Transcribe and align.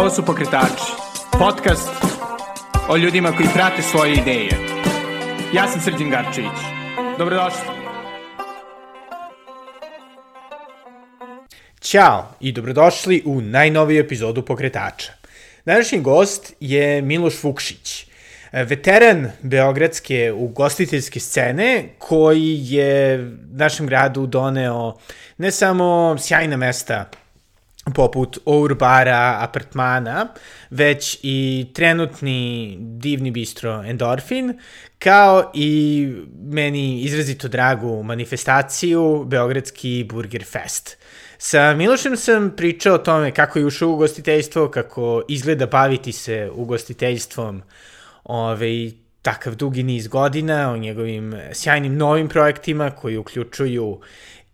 Ovo 0.00 0.10
su 0.10 0.24
Pokretači, 0.24 0.92
podcast 1.38 1.90
o 2.88 2.96
ljudima 2.96 3.32
koji 3.32 3.48
prate 3.54 3.82
svoje 3.82 4.12
ideje. 4.12 4.50
Ja 5.54 5.68
sam 5.68 5.80
Srđan 5.80 6.10
Garčević. 6.10 6.58
Dobrodošli. 7.18 7.60
Ćao 11.80 12.28
i 12.40 12.52
dobrodošli 12.52 13.22
u 13.26 13.40
najnoviju 13.40 14.00
epizodu 14.00 14.42
Pokretača. 14.42 15.12
Današnji 15.64 16.00
gost 16.00 16.54
je 16.60 17.02
Miloš 17.02 17.42
Vukšić, 17.42 18.06
veteran 18.52 19.30
beogradske 19.42 20.32
ugostiteljske 20.32 21.20
scene 21.20 21.88
koji 21.98 22.58
je 22.60 23.18
našem 23.52 23.86
gradu 23.86 24.26
doneo 24.26 24.96
ne 25.38 25.50
samo 25.50 26.16
sjajna 26.18 26.56
mesta 26.56 27.10
poput 27.92 28.38
Ourbara 28.44 29.36
apartmana, 29.40 30.28
već 30.70 31.18
i 31.22 31.66
trenutni 31.74 32.76
divni 32.80 33.30
bistro 33.30 33.84
Endorfin, 33.86 34.58
kao 34.98 35.50
i 35.54 36.08
meni 36.42 37.00
izrazito 37.00 37.48
dragu 37.48 38.02
manifestaciju 38.02 39.24
Beogradski 39.26 40.06
Burger 40.08 40.44
Fest. 40.44 40.96
Sa 41.38 41.74
Milošem 41.74 42.16
sam 42.16 42.52
pričao 42.56 42.94
o 42.94 42.98
tome 42.98 43.30
kako 43.30 43.58
je 43.58 43.66
ušao 43.66 43.88
u 43.88 43.94
ugostiteljstvo, 43.94 44.68
kako 44.68 45.22
izgleda 45.28 45.66
baviti 45.66 46.12
se 46.12 46.50
ugostiteljstvom 46.54 47.62
ovaj, 48.24 48.90
takav 49.22 49.54
dugi 49.54 49.82
niz 49.82 50.08
godina, 50.08 50.72
o 50.72 50.76
njegovim 50.76 51.34
sjajnim 51.52 51.96
novim 51.96 52.28
projektima 52.28 52.90
koji 52.90 53.16
uključuju 53.16 54.00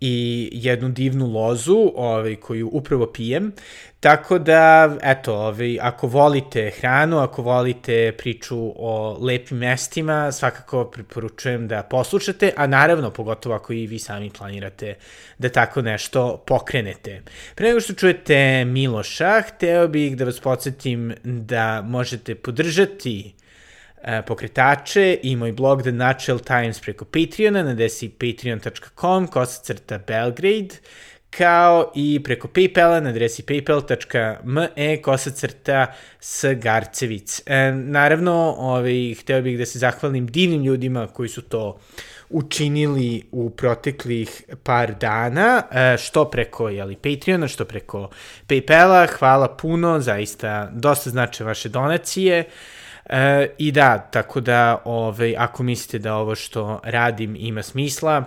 i 0.01 0.49
jednu 0.53 0.89
divnu 0.89 1.27
lozu 1.27 1.93
ovaj, 1.95 2.37
koju 2.37 2.69
upravo 2.73 3.07
pijem. 3.07 3.53
Tako 4.01 4.39
da, 4.39 4.97
eto, 5.03 5.35
ovaj, 5.35 5.79
ako 5.81 6.07
volite 6.07 6.71
hranu, 6.81 7.19
ako 7.19 7.43
volite 7.43 8.13
priču 8.19 8.73
o 8.77 9.19
lepim 9.21 9.59
mestima, 9.59 10.33
svakako 10.33 10.85
preporučujem 10.85 11.69
da 11.69 11.83
poslušate, 11.83 12.53
a 12.57 12.67
naravno, 12.67 13.11
pogotovo 13.11 13.55
ako 13.55 13.73
i 13.73 13.87
vi 13.87 13.99
sami 13.99 14.31
planirate 14.31 14.95
da 15.39 15.49
tako 15.49 15.83
nešto 15.83 16.43
pokrenete. 16.47 17.23
Pre 17.55 17.69
nego 17.69 17.81
što 17.81 17.95
čujete 17.95 18.65
Miloša, 18.65 19.43
hteo 19.43 19.89
bih 19.89 20.17
da 20.17 20.25
vas 20.25 20.41
podsjetim 20.41 21.15
da 21.25 21.83
možete 21.83 22.35
podržati 22.35 23.33
E, 23.43 23.46
pokretače 24.27 25.19
i 25.23 25.37
moj 25.37 25.53
blog 25.53 25.83
The 25.83 25.93
Natural 25.93 26.39
Times 26.39 26.81
preko 26.81 27.05
Patreona 27.05 27.63
na 27.63 27.75
desi 27.75 28.09
patreon.com 28.09 29.27
kosacrta 29.27 29.99
Belgrade 29.99 30.75
kao 31.31 31.93
i 31.95 32.21
preko 32.25 32.49
Paypala 32.49 33.01
na 33.01 33.11
adresi 33.11 33.43
paypal.me 33.43 35.03
kosacrta 35.03 35.87
Garcevic. 36.57 37.43
E, 37.47 37.73
naravno, 37.73 38.55
ovaj, 38.59 39.15
hteo 39.21 39.43
bih 39.43 39.59
da 39.59 39.67
se 39.67 39.79
zahvalim 39.79 40.27
divnim 40.27 40.65
ljudima 40.65 41.07
koji 41.07 41.29
su 41.29 41.43
to 41.43 41.79
učinili 42.31 43.23
u 43.33 43.51
proteklih 43.51 44.43
par 44.63 44.95
dana, 44.95 45.63
e, 45.73 45.97
što 45.99 46.25
preko 46.31 46.69
jeli, 46.69 46.97
Patreona, 46.97 47.49
što 47.49 47.65
preko 47.65 48.11
Paypala. 48.49 49.07
Hvala 49.19 49.57
puno, 49.57 50.01
zaista 50.01 50.71
dosta 50.73 51.11
znače 51.11 51.45
vaše 51.45 51.69
donacije. 51.69 52.39
E, 52.39 52.45
I 53.59 53.73
da, 53.73 53.99
tako 53.99 54.41
da 54.41 54.83
ovaj, 54.85 55.35
ako 55.39 55.63
mislite 55.63 55.99
da 55.99 56.15
ovo 56.15 56.35
što 56.35 56.81
radim 56.85 57.37
ima 57.39 57.63
smisla, 57.63 58.25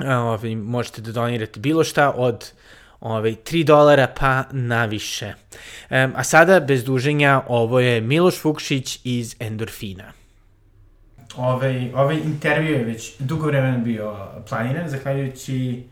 e, 0.00 0.14
ovaj, 0.14 0.54
možete 0.56 1.02
da 1.02 1.12
donirate 1.12 1.60
bilo 1.60 1.84
šta 1.84 2.12
od 2.16 2.52
ovaj, 3.00 3.32
3 3.32 3.64
dolara 3.64 4.06
pa 4.20 4.44
na 4.52 4.84
više. 4.84 5.34
E, 5.90 6.08
a 6.14 6.24
sada, 6.24 6.60
bez 6.60 6.84
duženja, 6.84 7.42
ovo 7.48 7.80
je 7.80 8.00
Miloš 8.00 8.44
Vukšić 8.44 9.00
iz 9.04 9.36
Endorfina. 9.40 10.12
Ovaj, 11.36 11.92
ovaj 11.94 12.16
intervju 12.16 12.72
je 12.72 12.84
već 12.84 13.12
dugo 13.18 13.46
vremena 13.46 13.78
bio 13.78 14.16
planiran, 14.48 14.88
zahvaljujući 14.88 15.82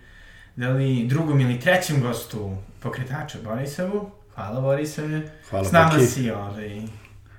da 0.57 0.69
li 0.69 1.07
drugom 1.07 1.41
ili 1.41 1.61
trećem 1.61 2.01
gostu 2.01 2.57
pokretača 2.83 3.39
Borisavu. 3.45 4.11
Hvala 4.35 4.61
Borisave. 4.61 5.23
Hvala 5.51 5.65
S 5.65 5.73
nama 5.73 5.91
Boki. 5.91 6.07
si 6.07 6.31
ovaj, 6.31 6.81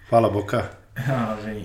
Hvala 0.09 0.29
Boka. 0.29 0.63
ovaj, 1.31 1.63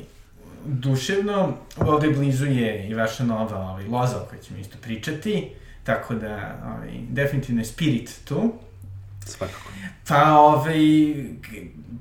duševno, 0.64 1.52
ovde 1.76 2.10
blizu 2.10 2.46
je 2.46 2.88
i 2.88 2.94
vaša 2.94 3.24
nova 3.24 3.70
ovaj, 3.70 3.84
loza 3.84 4.16
o 4.16 4.26
kojoj 4.30 4.42
ćemo 4.42 4.58
isto 4.58 4.76
pričati, 4.82 5.48
tako 5.84 6.14
da 6.14 6.58
ovaj, 6.66 6.90
definitivno 7.10 7.60
je 7.60 7.64
spirit 7.64 8.20
tu. 8.24 8.52
Svakako. 9.26 9.70
Pa, 10.08 10.32
ovaj, 10.32 10.78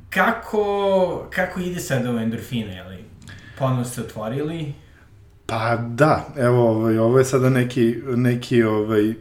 kako, 0.10 1.28
kako 1.30 1.60
ide 1.60 1.80
sada 1.80 2.12
u 2.12 2.18
endorfine, 2.18 2.76
jeli? 2.76 2.98
Ponovno 3.60 3.86
ste 3.86 4.02
otvorili? 4.02 4.74
Pa 5.46 5.78
da, 5.78 6.26
evo, 6.38 6.70
ovaj, 6.70 6.98
ovo 6.98 7.20
je 7.20 7.26
sada 7.26 7.50
neki, 7.50 7.96
neki 8.16 8.64
ovaj, 8.64 9.14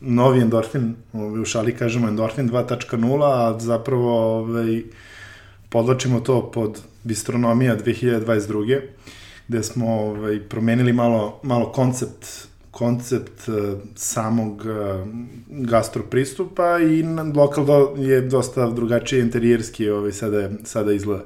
novi 0.00 0.40
endorfin, 0.40 0.94
ovaj, 1.12 1.40
u 1.40 1.44
šali 1.44 1.76
kažemo 1.76 2.08
endorfin 2.08 2.50
2.0, 2.50 3.24
a 3.24 3.58
zapravo 3.58 4.38
ovaj, 4.38 4.82
podlačimo 5.72 6.20
to 6.20 6.50
pod 6.50 6.80
bistronomija 7.04 7.76
2022. 7.76 8.80
gde 9.48 9.62
smo 9.62 9.94
ovaj, 9.94 10.40
promenili 10.40 10.92
malo, 10.92 11.40
malo 11.42 11.72
koncept 11.72 12.26
koncept 12.72 13.48
uh, 13.48 13.54
samog 13.94 14.62
uh, 14.66 15.08
gastro 15.48 16.02
pristupa 16.02 16.78
i 16.78 17.02
lokal 17.36 17.64
do, 17.64 17.94
je 17.98 18.20
dosta 18.20 18.70
drugačije 18.70 19.20
interijerski 19.22 19.90
ovaj, 19.90 20.12
sada, 20.12 20.50
sada 20.64 20.92
izgleda. 20.92 21.24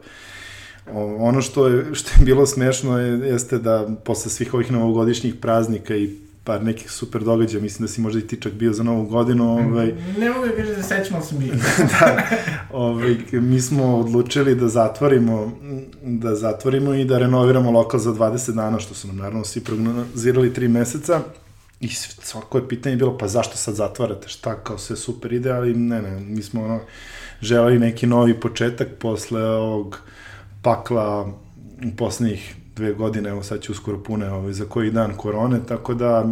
O, 0.93 1.17
ono 1.19 1.43
što 1.43 1.67
je, 1.69 1.95
što 1.95 2.11
je 2.11 2.25
bilo 2.25 2.47
smešno 2.47 2.99
je, 2.99 3.29
jeste 3.29 3.59
da 3.59 3.89
posle 4.05 4.31
svih 4.31 4.55
ovih 4.55 4.73
novogodišnjih 4.73 5.35
praznika 5.35 5.97
i 5.97 6.26
par 6.47 6.65
nekih 6.65 6.91
super 6.91 7.23
događaja, 7.25 7.63
mislim 7.63 7.87
da 7.87 7.93
si 7.93 8.01
možda 8.01 8.19
i 8.21 8.27
ti 8.27 8.41
čak 8.41 8.53
bio 8.53 8.73
za 8.73 8.83
novu 8.83 9.07
godinu, 9.07 9.53
ovaj, 9.53 9.93
Ne 10.19 10.31
mogu 10.31 10.47
da 10.47 10.53
kažem 10.53 10.75
da 10.75 10.83
sećam, 10.83 11.17
ali 11.17 11.25
sam 11.25 11.39
bio. 11.39 11.55
da, 12.01 12.23
ovaj, 12.73 13.17
mi 13.33 13.61
smo 13.61 13.97
odlučili 13.97 14.55
da 14.55 14.69
zatvorimo, 14.69 15.53
da 16.03 16.35
zatvorimo 16.35 16.95
i 16.95 17.05
da 17.05 17.19
renoviramo 17.19 17.71
lokal 17.71 18.01
za 18.01 18.13
20 18.13 18.55
dana, 18.55 18.81
što 18.81 18.95
su 18.95 19.07
nam 19.07 19.17
naravno 19.17 19.45
svi 19.45 19.61
prognozirali 19.61 20.53
3 20.53 20.69
meseca. 20.69 21.21
I 21.81 21.89
svako 22.23 22.59
je 22.59 22.69
pitanje 22.69 22.97
bilo, 22.97 23.19
pa 23.19 23.29
zašto 23.29 23.57
sad 23.57 23.75
zatvarate, 23.75 24.29
šta, 24.29 24.55
kao 24.55 24.79
sve 24.79 24.97
super 24.97 25.33
ide, 25.33 25.51
ali 25.51 25.75
ne, 25.75 26.03
ne, 26.03 26.21
mi 26.21 26.43
smo 26.43 26.65
ono, 26.65 26.81
želeli 27.41 27.79
neki 27.79 28.07
novi 28.07 28.41
početak 28.41 28.89
posle 28.99 29.43
ovog 29.43 29.99
pakla 30.63 31.33
u 31.93 31.97
poslednjih 31.97 32.57
dve 32.77 32.93
godine, 32.93 33.29
evo 33.29 33.43
sad 33.43 33.61
će 33.61 33.73
uskoro 33.73 34.03
pune 34.03 34.31
ovaj, 34.31 34.53
za 34.53 34.65
koji 34.65 34.91
dan 34.91 35.17
korone, 35.17 35.61
tako 35.69 35.95
da 35.95 36.25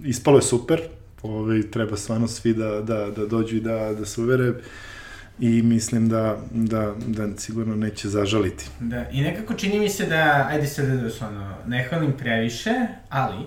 ispalo 0.00 0.38
je 0.38 0.42
super, 0.42 0.80
ovaj, 1.22 1.62
treba 1.70 1.96
stvarno 1.96 2.28
svi 2.28 2.54
da, 2.54 2.80
da, 2.80 3.10
da 3.10 3.26
dođu 3.26 3.56
i 3.56 3.60
da, 3.60 3.92
da 3.98 4.06
se 4.06 4.20
uvere 4.20 4.52
i 5.38 5.62
mislim 5.62 6.08
da, 6.08 6.38
da, 6.50 6.94
da 7.06 7.36
sigurno 7.36 7.76
neće 7.76 8.08
zažaliti. 8.08 8.64
Da, 8.80 9.10
i 9.10 9.20
nekako 9.20 9.54
čini 9.54 9.78
mi 9.78 9.88
se 9.88 10.06
da, 10.06 10.46
ajde 10.50 10.66
sad 10.66 10.86
da 10.86 11.02
vas 11.02 11.22
ono, 11.22 11.54
ne 11.66 11.86
hvalim 11.88 12.12
previše, 12.12 12.70
ali, 13.08 13.46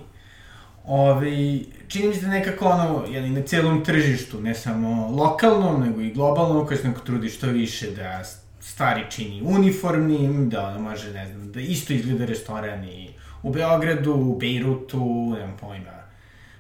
ovaj, 0.85 1.59
čini 1.87 2.07
mi 2.07 2.15
se 2.15 2.21
da 2.21 2.27
nekako 2.27 2.65
ono, 2.65 3.05
jeli, 3.09 3.29
na 3.29 3.41
celom 3.41 3.83
tržištu, 3.83 4.41
ne 4.41 4.55
samo 4.55 5.11
lokalnom, 5.11 5.81
nego 5.81 6.01
i 6.01 6.13
globalnom, 6.13 6.67
koji 6.67 6.77
se 6.77 6.87
neko 6.87 7.01
trudi 7.01 7.29
što 7.29 7.47
više 7.47 7.91
da 7.91 8.23
stvari 8.59 9.01
čini 9.09 9.41
uniformnim, 9.41 10.49
da 10.49 10.67
ono 10.67 10.79
može, 10.79 11.13
ne 11.13 11.27
znam, 11.27 11.51
da 11.51 11.59
isto 11.59 11.93
izgleda 11.93 12.25
restoran 12.25 12.83
i 12.83 13.09
u 13.43 13.53
Beogradu, 13.53 14.13
u 14.13 14.37
Bejrutu, 14.39 15.35
nemam 15.39 15.57
pojma, 15.59 15.99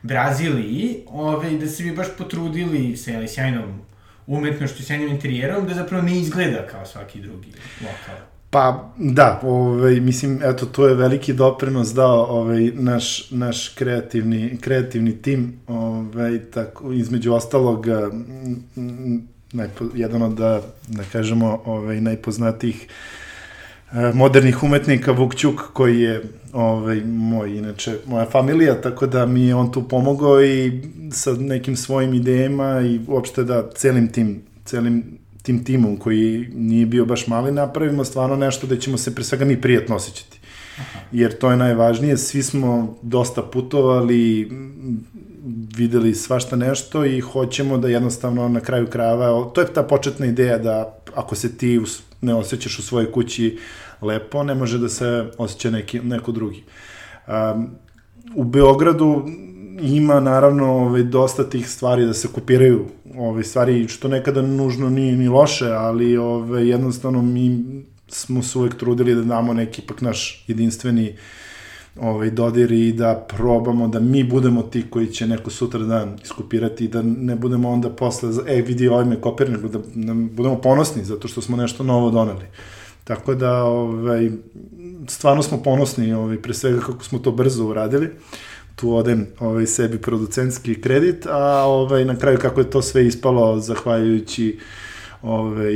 Braziliji, 0.01 1.03
ovaj, 1.07 1.57
da 1.57 1.67
se 1.67 1.83
bi 1.83 1.91
baš 1.91 2.07
potrudili 2.17 2.97
sa 2.97 3.11
jeli, 3.11 3.27
sjajnom 3.27 3.81
umetnošću, 4.27 4.83
sjajnim 4.83 5.09
interijerom, 5.09 5.67
da 5.67 5.73
zapravo 5.73 6.03
ne 6.03 6.19
izgleda 6.19 6.67
kao 6.67 6.85
svaki 6.85 7.21
drugi 7.21 7.51
lokal. 7.81 8.15
Pa, 8.49 8.93
da, 8.97 9.39
ovaj, 9.43 9.99
mislim, 9.99 10.39
eto, 10.43 10.65
to 10.65 10.87
je 10.87 10.95
veliki 10.95 11.33
doprinos 11.33 11.93
dao 11.93 12.25
ovaj, 12.25 12.71
naš, 12.73 13.31
naš 13.31 13.69
kreativni, 13.69 14.57
kreativni 14.61 15.21
tim, 15.21 15.59
ovaj, 15.67 16.39
tako, 16.39 16.91
između 16.91 17.33
ostalog, 17.33 17.87
m, 17.87 18.63
m, 18.77 19.27
najpo, 19.53 19.85
jedan 19.95 20.21
od, 20.21 20.33
da, 20.33 20.61
da 20.87 21.03
kažemo, 21.11 21.61
ovaj, 21.65 22.01
najpoznatijih 22.01 22.87
e, 23.91 24.11
modernih 24.13 24.63
umetnika 24.63 25.11
Vuk 25.11 25.35
Ćuk, 25.35 25.61
koji 25.73 25.99
je 25.99 26.23
ovaj, 26.53 27.01
moj, 27.05 27.57
inače, 27.57 27.97
moja 28.05 28.25
familija, 28.25 28.81
tako 28.81 29.07
da 29.07 29.25
mi 29.25 29.47
je 29.47 29.55
on 29.55 29.71
tu 29.71 29.87
pomogao 29.87 30.43
i 30.43 30.81
sa 31.11 31.33
nekim 31.33 31.75
svojim 31.75 32.13
idejama 32.13 32.81
i 32.81 32.99
uopšte 33.07 33.43
da 33.43 33.69
celim 33.75 34.07
tim, 34.07 34.41
celim 34.65 35.19
tim 35.41 35.63
timom 35.63 35.97
koji 35.97 36.49
nije 36.53 36.85
bio 36.85 37.05
baš 37.05 37.27
mali, 37.27 37.51
napravimo 37.51 38.05
stvarno 38.05 38.35
nešto 38.35 38.67
da 38.67 38.77
ćemo 38.77 38.97
se 38.97 39.15
pre 39.15 39.23
svega 39.23 39.45
mi 39.45 39.61
prijatno 39.61 39.95
osjećati. 39.95 40.39
Jer 41.11 41.37
to 41.37 41.51
je 41.51 41.57
najvažnije, 41.57 42.17
svi 42.17 42.43
smo 42.43 42.97
dosta 43.01 43.41
putovali, 43.41 44.51
videli 45.77 46.15
svašta 46.15 46.55
nešto 46.55 47.05
i 47.05 47.19
hoćemo 47.19 47.77
da 47.77 47.87
jednostavno 47.87 48.49
na 48.49 48.59
kraju 48.59 48.87
krajeva, 48.87 49.51
to 49.53 49.61
je 49.61 49.73
ta 49.73 49.83
početna 49.83 50.25
ideja 50.25 50.57
da 50.57 50.99
ako 51.15 51.35
se 51.35 51.57
ti 51.57 51.81
ne 52.21 52.35
osjećaš 52.35 52.79
u 52.79 52.81
svojoj 52.81 53.11
kući 53.11 53.57
lepo, 54.01 54.43
ne 54.43 54.55
može 54.55 54.77
da 54.77 54.89
se 54.89 55.31
osjeća 55.37 55.69
neki, 55.69 55.99
neko 55.99 56.31
drugi. 56.31 56.63
Um, 57.27 57.69
u 58.35 58.43
Beogradu 58.43 59.25
ima 59.81 60.19
naravno 60.19 60.73
ovaj, 60.73 61.03
dosta 61.03 61.49
tih 61.49 61.69
stvari 61.69 62.05
da 62.05 62.13
se 62.13 62.27
kopiraju, 62.27 62.85
ovaj, 63.17 63.43
stvari 63.43 63.87
što 63.87 64.07
nekada 64.07 64.41
nužno 64.41 64.89
nije 64.89 65.15
ni 65.15 65.27
loše, 65.27 65.71
ali 65.71 66.17
ovaj, 66.17 66.69
jednostavno 66.69 67.21
mi 67.21 67.63
smo 68.07 68.43
se 68.43 68.57
uvek 68.57 68.75
trudili 68.75 69.15
da 69.15 69.21
damo 69.21 69.53
neki 69.53 69.81
pak 69.81 70.01
naš 70.01 70.43
jedinstveni 70.47 71.15
ovaj, 71.99 72.29
dodir 72.29 72.71
i 72.71 72.93
da 72.93 73.25
probamo 73.37 73.87
da 73.87 73.99
mi 73.99 74.23
budemo 74.23 74.61
ti 74.61 74.85
koji 74.89 75.07
će 75.07 75.27
neko 75.27 75.49
sutra 75.49 75.79
dan 75.79 76.17
iskopirati 76.23 76.85
i 76.85 76.87
da 76.87 77.01
ne 77.01 77.35
budemo 77.35 77.69
onda 77.69 77.89
posle, 77.89 78.29
e 78.47 78.61
vidi 78.61 78.87
ovaj 78.87 79.05
me 79.05 79.21
kopira, 79.21 79.51
nego 79.51 79.67
da, 79.67 79.79
da 79.95 80.13
budemo 80.13 80.61
ponosni 80.61 81.03
zato 81.03 81.27
što 81.27 81.41
smo 81.41 81.57
nešto 81.57 81.83
novo 81.83 82.11
doneli. 82.11 82.45
Tako 83.03 83.35
da, 83.35 83.63
ovaj, 83.63 84.31
stvarno 85.07 85.43
smo 85.43 85.63
ponosni, 85.63 86.13
ovaj, 86.13 86.41
pre 86.41 86.53
svega 86.53 86.79
kako 86.79 87.03
smo 87.03 87.19
to 87.19 87.31
brzo 87.31 87.65
uradili 87.65 88.09
tu 88.79 88.95
odem 88.95 89.27
ovaj, 89.39 89.65
sebi 89.65 89.97
producentski 89.97 90.81
kredit, 90.81 91.25
a 91.25 91.63
ovaj, 91.65 92.05
na 92.05 92.15
kraju 92.15 92.37
kako 92.37 92.59
je 92.59 92.69
to 92.69 92.81
sve 92.81 93.07
ispalo 93.07 93.59
zahvaljujući 93.59 94.59
ovaj, 95.21 95.73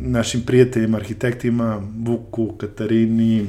našim 0.00 0.42
prijateljima, 0.46 0.98
arhitektima, 0.98 1.82
Vuku, 2.04 2.52
Katarini, 2.58 3.46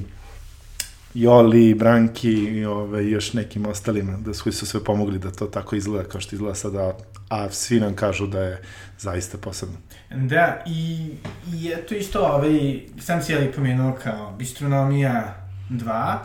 Joli, 1.19 1.73
Branki 1.73 2.31
i 2.31 2.65
ove, 2.65 3.09
još 3.09 3.33
nekim 3.33 3.65
ostalima, 3.65 4.17
da 4.17 4.33
su, 4.33 4.51
su 4.51 4.65
sve 4.65 4.83
pomogli 4.83 5.19
da 5.19 5.31
to 5.31 5.45
tako 5.45 5.75
izgleda 5.75 6.09
kao 6.09 6.21
što 6.21 6.35
izgleda 6.35 6.55
sada, 6.55 6.93
a 7.29 7.49
svi 7.49 7.79
nam 7.79 7.95
kažu 7.95 8.27
da 8.27 8.41
je 8.41 8.61
zaista 8.99 9.37
posebno. 9.37 9.75
Da, 10.09 10.63
i, 10.67 11.11
i 11.53 11.71
eto 11.73 11.95
isto, 11.95 12.19
ovaj, 12.21 12.79
sam 12.99 13.21
si 13.21 13.31
jeli 13.31 13.51
pomenuo 13.51 13.97
kao 14.03 14.31
bistronomija 14.37 15.35
2, 15.69 16.17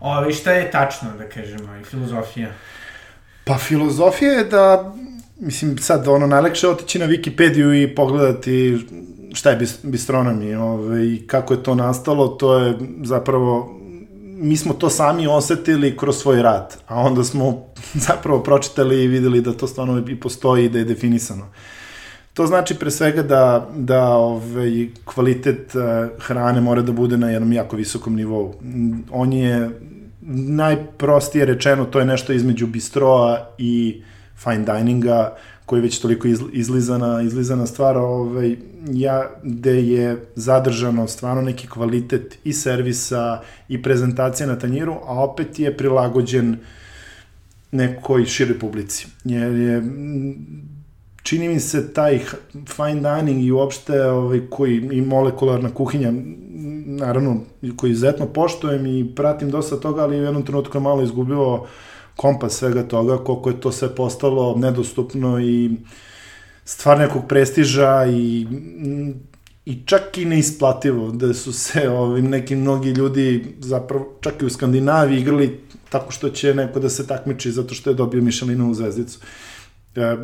ovaj, 0.00 0.32
šta 0.32 0.52
je 0.52 0.70
tačno, 0.70 1.08
da 1.18 1.28
kažemo, 1.28 1.76
i 1.76 1.84
filozofija? 1.84 2.48
Pa 3.44 3.58
filozofija 3.58 4.32
je 4.32 4.44
da, 4.44 4.94
mislim, 5.40 5.78
sad 5.78 6.08
ono, 6.08 6.26
najlekše 6.26 6.68
otići 6.68 6.98
na 6.98 7.06
Wikipediju 7.06 7.82
i 7.82 7.94
pogledati 7.94 8.86
šta 9.34 9.50
je 9.50 9.66
bistronomija 9.82 10.62
ovaj, 10.62 11.02
i 11.02 11.26
kako 11.26 11.54
je 11.54 11.62
to 11.62 11.74
nastalo, 11.74 12.28
to 12.28 12.58
je 12.58 12.78
zapravo 13.02 13.77
mi 14.40 14.56
smo 14.56 14.74
to 14.74 14.90
sami 14.90 15.26
osetili 15.26 15.96
kroz 15.96 16.16
svoj 16.16 16.42
rad, 16.42 16.76
a 16.86 17.00
onda 17.00 17.24
smo 17.24 17.64
zapravo 18.08 18.42
pročitali 18.42 19.04
i 19.04 19.08
videli 19.08 19.40
da 19.40 19.52
to 19.52 19.66
stvarno 19.66 20.04
i 20.08 20.20
postoji 20.20 20.64
i 20.64 20.68
da 20.68 20.78
je 20.78 20.84
definisano. 20.84 21.46
To 22.34 22.46
znači 22.46 22.74
pre 22.74 22.90
svega 22.90 23.22
da, 23.22 23.68
da 23.76 24.08
ovaj, 24.08 24.88
kvalitet 25.04 25.74
uh, 25.74 25.82
hrane 26.22 26.60
mora 26.60 26.82
da 26.82 26.92
bude 26.92 27.16
na 27.16 27.30
jednom 27.30 27.52
jako 27.52 27.76
visokom 27.76 28.14
nivou. 28.14 28.54
On 29.10 29.32
je 29.32 29.70
najprostije 30.30 31.44
rečeno, 31.44 31.84
to 31.84 31.98
je 31.98 32.06
nešto 32.06 32.32
između 32.32 32.66
bistroa 32.66 33.48
i 33.58 34.02
fine 34.36 34.64
dininga, 34.74 35.36
koji 35.66 35.78
je 35.78 35.82
već 35.82 35.98
toliko 35.98 36.28
izlizana, 36.52 37.22
izlizana 37.22 37.66
stvar, 37.66 37.96
ovaj, 37.96 38.56
ja, 38.92 39.30
gde 39.42 39.82
je 39.82 40.26
zadržano 40.34 41.08
stvarno 41.08 41.42
neki 41.42 41.68
kvalitet 41.68 42.38
i 42.44 42.52
servisa 42.52 43.40
i 43.68 43.82
prezentacije 43.82 44.46
na 44.46 44.58
tanjiru, 44.58 44.92
a 44.92 45.22
opet 45.24 45.58
je 45.58 45.76
prilagođen 45.76 46.56
nekoj 47.70 48.24
široj 48.24 48.58
publici. 48.58 49.06
Jer 49.24 49.52
je, 49.52 49.82
čini 51.22 51.48
mi 51.48 51.60
se 51.60 51.92
taj 51.92 52.20
fine 52.76 53.00
dining 53.00 53.44
i 53.44 53.52
uopšte 53.52 54.02
ovaj, 54.02 54.40
koji 54.50 54.76
i 54.92 55.00
molekularna 55.00 55.70
kuhinja, 55.70 56.12
naravno, 56.86 57.40
koji 57.76 57.90
izuzetno 57.90 58.26
poštojem 58.26 58.86
i 58.86 59.14
pratim 59.14 59.50
dosta 59.50 59.76
toga, 59.76 60.02
ali 60.02 60.20
u 60.20 60.24
jednom 60.24 60.42
trenutku 60.42 60.76
je 60.76 60.82
malo 60.82 61.02
izgubio 61.02 61.62
kompas 62.16 62.52
svega 62.52 62.82
toga, 62.82 63.18
koliko 63.24 63.50
je 63.50 63.60
to 63.60 63.72
sve 63.72 63.94
postalo 63.94 64.56
nedostupno 64.56 65.40
i 65.40 65.70
stvar 66.68 66.98
nekog 66.98 67.22
prestiža 67.28 68.06
i 68.06 68.46
i 69.66 69.82
čak 69.86 70.18
i 70.18 70.24
neisplativo, 70.24 71.10
da 71.10 71.34
su 71.34 71.52
se 71.52 71.88
ovim 71.88 72.28
neki 72.28 72.56
mnogi 72.56 72.90
ljudi 72.90 73.54
zapravo 73.58 74.18
čak 74.20 74.42
i 74.42 74.44
u 74.44 74.50
Skandinaviji 74.50 75.20
igrali 75.20 75.60
tako 75.88 76.12
što 76.12 76.28
će 76.28 76.54
neko 76.54 76.80
da 76.80 76.88
se 76.88 77.06
takmiči 77.06 77.50
zato 77.52 77.74
što 77.74 77.90
je 77.90 77.94
dobio 77.94 78.22
Michelinovu 78.22 78.74
zvezdicu. 78.74 79.18
E, 79.96 80.16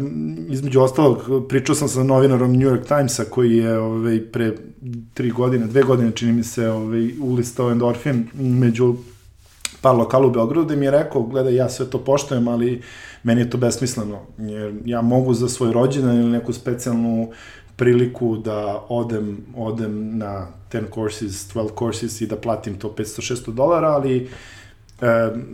između 0.48 0.80
ostalog, 0.80 1.48
pričao 1.48 1.74
sam 1.74 1.88
sa 1.88 2.02
novinarom 2.02 2.52
New 2.52 2.70
York 2.70 2.88
Timesa 2.88 3.24
koji 3.24 3.56
je 3.56 3.78
ovaj, 3.78 4.20
pre 4.32 4.52
tri 5.14 5.30
godine, 5.30 5.66
dve 5.66 5.82
godine 5.82 6.12
čini 6.14 6.32
mi 6.32 6.44
se 6.44 6.68
ovaj, 6.68 7.10
ulistao 7.20 7.70
endorfin 7.70 8.28
među 8.34 8.94
par 9.84 9.96
lokala 9.96 10.26
u 10.26 10.30
Beogradu 10.30 10.68
da 10.68 10.76
mi 10.76 10.84
je 10.84 10.90
rekao, 10.90 11.22
gledaj, 11.22 11.54
ja 11.54 11.68
sve 11.68 11.86
to 11.90 11.98
poštojem, 11.98 12.48
ali 12.48 12.82
meni 13.22 13.40
je 13.40 13.50
to 13.50 13.58
besmisleno, 13.58 14.20
jer 14.38 14.72
ja 14.84 15.02
mogu 15.02 15.34
za 15.34 15.48
svoj 15.48 15.72
rođendan 15.72 16.16
ili 16.16 16.30
neku 16.30 16.52
specijalnu 16.52 17.28
priliku 17.76 18.36
da 18.36 18.84
odem, 18.88 19.36
odem 19.56 20.18
na 20.18 20.46
10 20.72 20.94
courses, 20.94 21.52
12 21.54 21.78
courses 21.78 22.20
i 22.20 22.26
da 22.26 22.36
platim 22.36 22.78
to 22.78 22.94
500-600 22.96 23.52
dolara, 23.52 23.88
ali 23.88 24.16
e, 24.16 24.26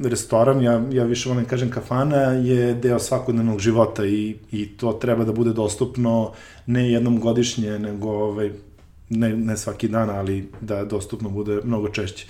restoran, 0.04 0.62
ja, 0.62 0.82
ja 0.92 1.04
više 1.04 1.28
volim 1.28 1.44
da 1.44 1.50
kažem 1.50 1.70
kafana, 1.70 2.22
je 2.22 2.74
deo 2.74 2.98
svakodnevnog 2.98 3.58
života 3.58 4.06
i, 4.06 4.36
i 4.52 4.68
to 4.76 4.92
treba 4.92 5.24
da 5.24 5.32
bude 5.32 5.52
dostupno 5.52 6.32
ne 6.66 6.90
jednom 6.92 7.20
godišnje, 7.20 7.78
nego 7.78 8.10
ovaj, 8.10 8.50
ne, 9.08 9.36
ne 9.36 9.56
svaki 9.56 9.88
dan, 9.88 10.10
ali 10.10 10.48
da 10.60 10.84
dostupno 10.84 11.30
bude 11.30 11.60
mnogo 11.64 11.88
češće. 11.88 12.26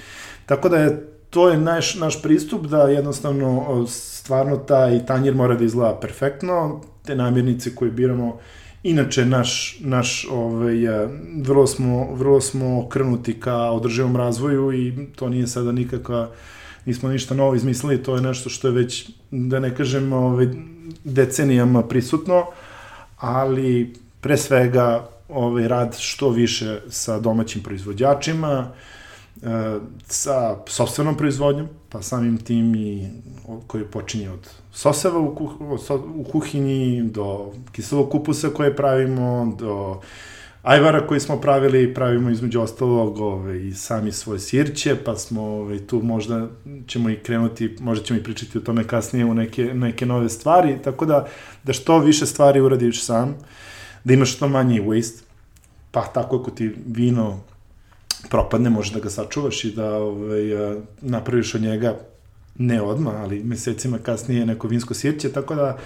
Tako 0.47 0.69
da 0.69 0.77
je 0.77 1.20
to 1.31 1.49
je 1.49 1.59
naš, 1.59 1.95
naš 1.95 2.23
pristup 2.23 2.67
da 2.67 2.83
jednostavno 2.83 3.87
stvarno 3.89 4.57
taj 4.57 5.07
tanjir 5.07 5.35
mora 5.35 5.55
da 5.55 5.65
izgleda 5.65 5.99
perfektno, 6.01 6.81
te 7.05 7.15
namirnice 7.15 7.75
koje 7.75 7.91
biramo 7.91 8.39
Inače, 8.83 9.25
naš, 9.27 9.77
naš 9.81 10.27
ovaj, 10.31 10.77
vrlo, 11.43 11.67
smo, 11.67 12.15
vrlo 12.15 12.41
smo 12.41 12.89
krnuti 12.89 13.41
ka 13.41 13.57
održivom 13.57 14.17
razvoju 14.17 14.73
i 14.73 15.07
to 15.17 15.29
nije 15.29 15.47
sada 15.47 15.73
nikakva, 15.73 16.31
nismo 16.87 17.09
ništa 17.09 17.35
novo 17.35 17.55
izmislili, 17.55 18.03
to 18.03 18.17
je 18.17 18.23
nešto 18.23 18.51
što 18.51 18.69
je 18.69 18.75
već, 18.75 19.11
da 19.31 19.61
ne 19.61 19.75
kažem, 19.75 20.13
ovaj, 20.13 20.49
decenijama 21.05 21.83
prisutno, 21.83 22.47
ali 23.17 23.95
pre 24.21 24.37
svega 24.37 25.09
ovaj, 25.29 25.69
rad 25.69 25.97
što 25.99 26.31
više 26.31 26.81
sa 26.89 27.19
domaćim 27.19 27.63
proizvođačima, 27.63 28.73
sa 30.07 30.57
sobstvenom 30.67 31.17
proizvodnjom, 31.17 31.69
pa 31.89 32.03
samim 32.03 32.39
tim 32.39 32.75
i 32.75 33.09
koji 33.67 33.85
počinje 33.85 34.31
od 34.31 34.51
soseva 34.73 35.19
u, 35.19 35.35
kuh, 35.35 35.51
u 36.15 36.25
kuhinji, 36.33 37.03
do 37.03 37.53
kiselog 37.73 38.11
kupusa 38.11 38.49
koje 38.49 38.77
pravimo, 38.77 39.57
do 39.59 40.01
ajvara 40.63 41.07
koji 41.07 41.21
smo 41.21 41.41
pravili, 41.41 41.95
pravimo 41.95 42.31
između 42.31 42.61
ostalog 42.61 43.21
ove, 43.21 43.67
i 43.67 43.75
sami 43.75 44.13
svoje 44.13 44.41
sirće, 44.41 44.97
pa 45.05 45.17
smo 45.17 45.43
ove, 45.43 45.87
tu 45.87 46.03
možda 46.03 46.49
ćemo 46.87 47.11
i 47.11 47.17
krenuti, 47.17 47.77
možda 47.81 48.05
ćemo 48.05 48.21
i 48.21 48.23
pričati 48.23 48.59
o 48.59 48.61
tome 48.61 48.85
kasnije 48.85 49.25
u 49.25 49.35
neke, 49.35 49.65
neke 49.75 50.07
nove 50.07 50.29
stvari, 50.29 50.79
tako 50.85 51.07
da, 51.07 51.27
da 51.65 51.73
što 51.73 51.99
više 51.99 52.27
stvari 52.27 52.61
uradiš 52.61 53.05
sam, 53.05 53.37
da 54.05 54.13
imaš 54.13 54.37
što 54.37 54.49
manje 54.49 54.81
waste, 54.81 55.23
pa 55.91 56.03
tako 56.03 56.37
ako 56.37 56.51
ti 56.51 56.75
vino 56.87 57.41
propadne, 58.29 58.71
možeš 58.71 58.93
da 58.93 59.01
ga 59.01 59.11
sačuvaš 59.11 59.65
i 59.65 59.73
da 59.73 59.95
ovaj, 59.95 60.43
napraviš 61.01 61.55
od 61.55 61.63
njega 61.63 61.97
ne 62.59 62.83
odmah, 62.83 63.15
ali 63.15 63.45
mesecima 63.45 63.99
kasnije 63.99 64.47
neko 64.47 64.69
vinsko 64.69 64.95
sirće, 64.95 65.33
tako 65.33 65.55
da 65.55 65.79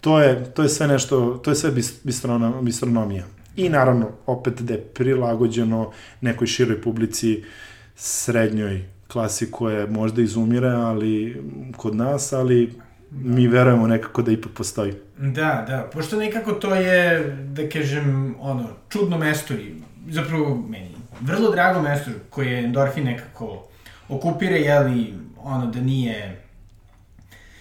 to 0.00 0.20
je, 0.20 0.44
to 0.54 0.62
je 0.62 0.68
sve 0.68 0.88
nešto, 0.88 1.40
to 1.44 1.50
je 1.50 1.54
sve 1.54 1.70
bistronom, 2.04 2.64
bistronomija. 2.64 3.24
I 3.56 3.68
naravno, 3.68 4.10
opet 4.26 4.62
da 4.62 4.74
je 4.74 4.80
prilagođeno 4.80 5.90
nekoj 6.20 6.46
široj 6.46 6.82
publici, 6.82 7.42
srednjoj 7.96 8.84
klasi 9.08 9.50
koja 9.50 9.86
možda 9.86 10.22
izumire, 10.22 10.68
ali 10.68 11.42
kod 11.76 11.96
nas, 11.96 12.32
ali 12.32 12.72
mi 13.10 13.46
verujemo 13.48 13.86
nekako 13.86 14.22
da 14.22 14.32
ipak 14.32 14.52
postoji. 14.52 14.94
Da, 15.18 15.64
da, 15.68 15.90
pošto 15.92 16.16
nekako 16.16 16.52
to 16.52 16.74
je, 16.74 17.20
da 17.52 17.68
kažem, 17.68 18.36
ono, 18.40 18.68
čudno 18.88 19.18
mesto 19.18 19.54
i 19.54 19.74
zapravo 20.10 20.64
meni 20.68 20.94
vrlo 21.20 21.50
drago 21.50 21.82
mesto 21.82 22.10
koje 22.30 22.64
endorfin 22.64 23.04
nekako 23.04 23.68
okupira, 24.08 24.56
jeli, 24.56 25.14
ono 25.36 25.66
da 25.66 25.80
nije 25.80 26.48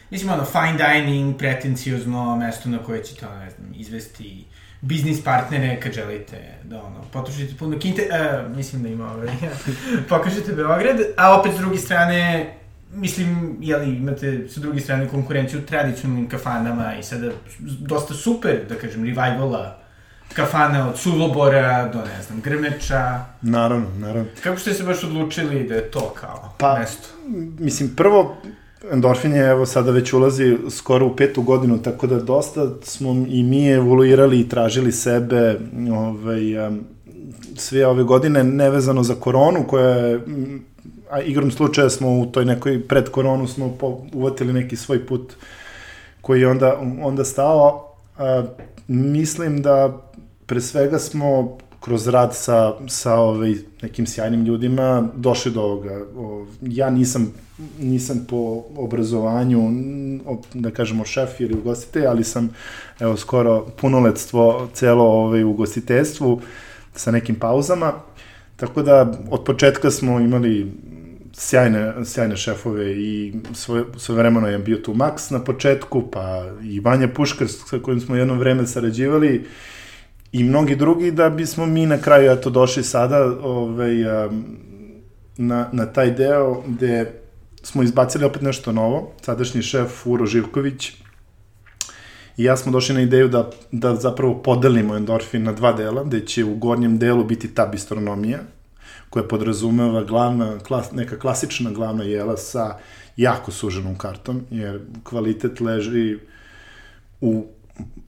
mislim 0.09 0.31
ono 0.31 0.45
fine 0.45 0.77
dining, 0.77 1.37
pretencijozno 1.37 2.35
mesto 2.35 2.69
na 2.69 2.77
koje 2.77 3.03
ćete 3.03 3.27
ono, 3.27 3.39
ne 3.39 3.49
znam, 3.49 3.73
izvesti 3.75 4.45
biznis 4.81 5.23
partnere 5.23 5.79
kad 5.79 5.93
želite 5.93 6.53
da 6.63 6.83
ono, 6.83 7.01
potrošite 7.11 7.55
puno 7.59 7.79
kinte, 7.79 8.01
uh, 8.01 8.55
mislim 8.55 8.83
da 8.83 8.89
ima 8.89 9.13
ovaj, 9.13 9.27
pokažete 10.09 10.53
Beograd, 10.53 10.97
a 11.17 11.39
opet 11.39 11.53
s 11.55 11.57
druge 11.57 11.77
strane 11.77 12.53
mislim, 12.93 13.57
jeli, 13.61 13.95
imate 13.95 14.47
sa 14.49 14.59
druge 14.59 14.79
strane 14.79 15.07
konkurenciju 15.07 15.65
tradicionalnim 15.65 16.29
kafanama 16.29 16.95
i 16.95 17.03
sada 17.03 17.31
dosta 17.79 18.13
super, 18.13 18.59
da 18.69 18.75
kažem, 18.75 19.03
revivala 19.03 19.77
kafana 20.33 20.89
od 20.89 20.97
Suvobora 20.97 21.89
do, 21.93 21.99
ne 21.99 22.23
znam, 22.27 22.41
Grmeča. 22.41 23.25
Naravno, 23.41 23.87
naravno. 23.97 24.29
Kako 24.43 24.59
ste 24.59 24.73
se 24.73 24.83
baš 24.83 25.03
odlučili 25.03 25.67
da 25.67 25.75
je 25.75 25.91
to 25.91 26.13
kao 26.19 26.53
Pa, 26.57 26.79
mesto? 26.79 27.07
Mislim, 27.59 27.89
prvo, 27.95 28.37
endorfin 28.91 29.33
je, 29.33 29.49
evo, 29.49 29.65
sada 29.65 29.91
već 29.91 30.13
ulazi 30.13 30.57
skoro 30.69 31.05
u 31.05 31.15
petu 31.15 31.41
godinu, 31.41 31.81
tako 31.81 32.07
da 32.07 32.19
dosta 32.19 32.69
smo 32.83 33.25
i 33.27 33.43
mi 33.43 33.69
evoluirali 33.69 34.39
i 34.39 34.49
tražili 34.49 34.91
sebe, 34.91 35.59
ovaj, 35.91 36.41
sve 37.55 37.87
ove 37.87 38.03
godine, 38.03 38.43
nevezano 38.43 39.03
za 39.03 39.15
koronu, 39.15 39.63
koja 39.67 39.89
je, 39.89 40.19
a 41.09 41.21
igrom 41.21 41.51
slučaja 41.51 41.89
smo 41.89 42.19
u 42.19 42.25
toj 42.25 42.45
nekoj 42.45 42.87
pred 42.87 43.09
koronu 43.09 43.47
smo 43.47 43.77
po, 43.79 44.01
uvatili 44.13 44.53
neki 44.53 44.75
svoj 44.75 45.05
put 45.05 45.33
koji 46.21 46.41
je 46.41 46.47
onda, 46.47 46.79
onda 47.01 47.25
stao. 47.25 47.93
A, 48.17 48.43
mislim 48.87 49.61
da 49.61 50.01
pre 50.45 50.61
svega 50.61 50.99
smo 50.99 51.57
kroz 51.79 52.07
rad 52.07 52.35
sa, 52.35 52.73
sa 52.87 53.15
ovaj, 53.15 53.55
nekim 53.81 54.07
sjajnim 54.07 54.45
ljudima 54.45 55.07
došli 55.15 55.51
do 55.51 55.61
ovoga. 55.61 56.05
O, 56.17 56.45
ja 56.61 56.89
nisam, 56.89 57.33
nisam 57.79 58.25
po 58.29 58.63
obrazovanju, 58.75 59.61
da 60.53 60.71
kažemo, 60.71 61.05
šef 61.05 61.39
ili 61.39 61.53
ugostitelj, 61.53 62.05
ali 62.05 62.23
sam 62.23 62.49
evo, 62.99 63.17
skoro 63.17 63.65
punoletstvo 63.81 64.69
celo 64.73 65.03
ovaj, 65.03 65.43
ugostiteljstvu 65.43 66.41
sa 66.95 67.11
nekim 67.11 67.35
pauzama. 67.35 67.93
Tako 68.55 68.81
da 68.81 69.13
od 69.31 69.43
početka 69.43 69.91
smo 69.91 70.19
imali 70.19 70.71
sjajne, 71.37 72.05
sjajne 72.05 72.37
šefove 72.37 72.91
i 72.91 73.33
svoje, 73.53 73.83
svoje 73.97 74.17
vremeno 74.17 74.47
je 74.47 74.59
bio 74.59 74.77
tu 74.77 74.93
Max 74.93 75.31
na 75.31 75.43
početku, 75.43 76.11
pa 76.11 76.45
i 76.63 76.79
Vanja 76.79 77.07
Puškar 77.07 77.47
sa 77.47 77.79
kojim 77.79 77.99
smo 77.99 78.15
jedno 78.15 78.33
vreme 78.33 78.67
sarađivali 78.67 79.45
i 80.31 80.43
mnogi 80.43 80.75
drugi 80.75 81.11
da 81.11 81.29
bismo 81.29 81.65
mi 81.65 81.85
na 81.85 81.97
kraju 81.97 82.31
eto 82.31 82.49
došli 82.49 82.83
sada 82.83 83.25
ovaj, 83.41 83.95
na, 85.37 85.69
na 85.71 85.85
taj 85.85 86.11
deo 86.11 86.63
gde 86.67 87.11
smo 87.63 87.83
izbacili 87.83 88.25
opet 88.25 88.41
nešto 88.41 88.71
novo. 88.71 89.11
Sadašnji 89.21 89.61
šef 89.61 90.07
Uro 90.07 90.25
Živković 90.25 90.93
i 92.37 92.43
ja 92.43 92.57
smo 92.57 92.71
došli 92.71 92.95
na 92.95 93.01
ideju 93.01 93.27
da, 93.27 93.49
da 93.71 93.95
zapravo 93.95 94.41
podelimo 94.41 94.95
endorfin 94.95 95.43
na 95.43 95.51
dva 95.51 95.73
dela, 95.73 96.03
gde 96.03 96.25
će 96.25 96.45
u 96.45 96.55
gornjem 96.55 96.99
delu 96.99 97.23
biti 97.23 97.53
ta 97.53 97.65
bistronomija, 97.65 98.39
koja 99.09 99.23
podrazumeva 99.27 100.03
glavna, 100.03 100.59
klas, 100.59 100.91
neka 100.91 101.19
klasična 101.19 101.71
glavna 101.71 102.03
jela 102.03 102.37
sa 102.37 102.77
jako 103.17 103.51
suženom 103.51 103.97
kartom, 103.97 104.41
jer 104.51 104.81
kvalitet 105.03 105.59
leži 105.59 106.17
u 107.21 107.45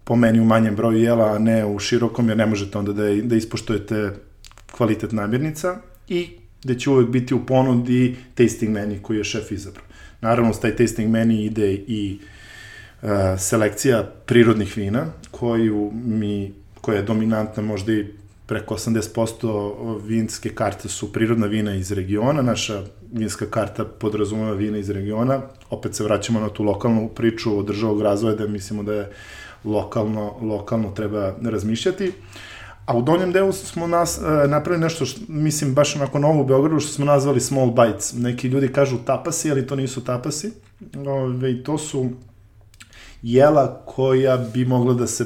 po 0.03 0.15
meni 0.15 0.39
u 0.39 0.45
manjem 0.45 0.75
broju 0.75 0.97
jela, 0.97 1.33
a 1.33 1.39
ne 1.39 1.65
u 1.65 1.79
širokom, 1.79 2.29
jer 2.29 2.37
ne 2.37 2.45
možete 2.45 2.77
onda 2.77 2.93
da, 2.93 3.03
da 3.23 3.35
ispoštujete 3.35 4.13
kvalitet 4.71 5.11
namirnica 5.11 5.77
i 6.07 6.29
gde 6.63 6.79
će 6.79 6.89
uvek 6.89 7.09
biti 7.09 7.33
u 7.33 7.45
ponudi 7.45 8.15
tasting 8.35 8.71
menu 8.71 8.95
koji 9.01 9.17
je 9.17 9.23
šef 9.23 9.51
izabrao. 9.51 9.85
Naravno, 10.21 10.53
s 10.53 10.59
taj 10.59 10.75
tasting 10.75 11.11
menu 11.11 11.33
ide 11.33 11.73
i 11.73 12.19
uh, 13.01 13.09
selekcija 13.37 14.03
prirodnih 14.25 14.77
vina, 14.77 15.05
koju 15.31 15.91
mi, 15.93 16.53
koja 16.81 16.97
je 16.97 17.03
dominantna 17.03 17.63
možda 17.63 17.93
i 17.93 18.05
preko 18.49 18.75
80% 18.75 19.99
vinske 20.05 20.49
karte 20.49 20.89
su 20.89 21.13
prirodna 21.13 21.47
vina 21.47 21.75
iz 21.75 21.91
regiona, 21.91 22.41
naša 22.41 22.81
vinska 23.11 23.45
karta 23.45 23.85
podrazumeva 23.85 24.53
vina 24.53 24.77
iz 24.77 24.89
regiona, 24.89 25.41
opet 25.69 25.95
se 25.95 26.03
vraćamo 26.03 26.39
na 26.39 26.49
tu 26.49 26.63
lokalnu 26.63 27.09
priču 27.15 27.59
održavog 27.59 28.01
razvoja 28.01 28.35
da 28.35 28.47
mislimo 28.47 28.83
da 28.83 28.93
je 28.93 29.11
lokalno, 29.63 30.33
lokalno 30.41 30.91
treba 30.91 31.33
razmišljati. 31.43 32.11
A 32.85 32.97
u 32.97 33.01
donjem 33.01 33.31
delu 33.31 33.51
smo 33.53 33.87
nas, 33.87 34.17
e, 34.17 34.47
napravili 34.47 34.83
nešto, 34.83 35.05
što, 35.05 35.21
mislim, 35.27 35.73
baš 35.73 35.95
onako 35.95 36.19
novo 36.19 36.41
u 36.41 36.45
Beogradu, 36.45 36.79
što 36.79 36.91
smo 36.91 37.05
nazvali 37.05 37.39
small 37.39 37.71
bites. 37.71 38.13
Neki 38.13 38.47
ljudi 38.47 38.67
kažu 38.67 38.97
tapasi, 39.05 39.51
ali 39.51 39.67
to 39.67 39.75
nisu 39.75 40.03
tapasi. 40.03 40.51
Ove, 41.07 41.63
to 41.63 41.77
su 41.77 42.09
jela 43.21 43.81
koja 43.85 44.37
bi 44.37 44.65
mogla 44.65 44.93
da 44.93 45.07
se 45.07 45.25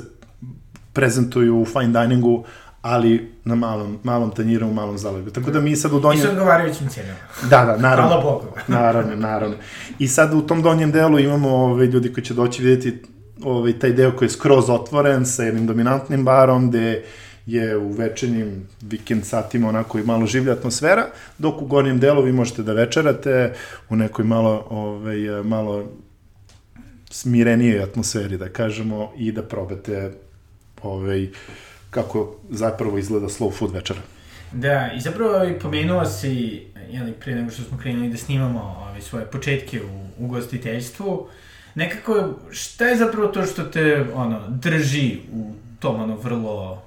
prezentuju 0.93 1.61
u 1.61 1.65
fine 1.65 2.01
diningu, 2.01 2.43
ali 2.83 3.31
na 3.45 3.55
malom, 3.55 3.99
malom 4.03 4.31
tanjiru, 4.31 4.67
u 4.67 4.73
malom 4.73 4.97
zalegu. 4.97 5.29
Tako 5.29 5.51
da 5.51 5.61
mi 5.61 5.75
sad 5.75 5.93
u 5.93 5.99
donjem... 5.99 6.19
I 6.19 6.23
sa 6.23 6.29
odgovarajućim 6.29 6.87
cijenama. 6.89 7.19
Da, 7.49 7.65
da, 7.65 7.77
naravno. 7.77 8.09
Hvala 8.09 8.23
Bogu. 8.23 8.45
naravno, 8.77 9.15
naravno. 9.15 9.55
I 9.99 10.07
sad 10.07 10.33
u 10.33 10.41
tom 10.41 10.61
donjem 10.61 10.91
delu 10.91 11.19
imamo 11.19 11.49
ove, 11.49 11.85
ljudi 11.85 12.13
koji 12.13 12.23
će 12.23 12.33
doći 12.33 12.63
vidjeti 12.63 13.03
ovaj, 13.43 13.79
taj 13.79 13.93
deo 13.93 14.11
koji 14.11 14.25
je 14.25 14.31
skroz 14.31 14.69
otvoren 14.69 15.25
sa 15.25 15.43
jednim 15.43 15.67
dominantnim 15.67 16.25
barom 16.25 16.69
gde 16.69 17.03
je 17.45 17.77
u 17.77 17.91
večernjim 17.91 18.67
vikend 18.81 19.25
satima 19.25 19.69
onako 19.69 19.99
i 19.99 20.03
malo 20.03 20.25
življa 20.25 20.53
atmosfera, 20.53 21.07
dok 21.37 21.61
u 21.61 21.65
gornjem 21.65 21.99
delu 21.99 22.21
vi 22.21 22.31
možete 22.31 22.63
da 22.63 22.73
večerate 22.73 23.53
u 23.89 23.95
nekoj 23.95 24.25
malo, 24.25 24.67
ovaj, 24.69 25.43
malo 25.43 25.85
smirenijoj 27.09 27.83
atmosferi, 27.83 28.37
da 28.37 28.49
kažemo, 28.49 29.11
i 29.17 29.31
da 29.31 29.43
probate 29.43 30.11
ovaj, 30.81 31.29
kako 31.93 32.35
zapravo 32.49 32.97
izgleda 32.97 33.27
slow 33.27 33.53
food 33.53 33.71
večera. 33.71 34.01
Da, 34.51 34.91
i 34.97 35.01
zapravo 35.01 35.45
i 35.45 35.59
pomenuo 35.59 36.05
si, 36.05 36.63
jeli, 36.89 37.13
pre 37.13 37.35
nego 37.35 37.51
što 37.51 37.63
smo 37.63 37.77
krenuli 37.77 38.09
da 38.09 38.17
snimamo 38.17 38.61
ove, 38.61 38.89
ovaj, 38.89 39.01
svoje 39.01 39.25
početke 39.25 39.81
u 39.81 40.25
ugostiteljstvu, 40.25 41.27
nekako, 41.75 42.29
šta 42.51 42.85
je 42.85 42.97
zapravo 42.97 43.27
to 43.27 43.45
što 43.45 43.63
te, 43.63 44.05
ono, 44.13 44.39
drži 44.49 45.17
u 45.33 45.53
tom, 45.79 46.01
ono, 46.01 46.15
vrlo, 46.15 46.83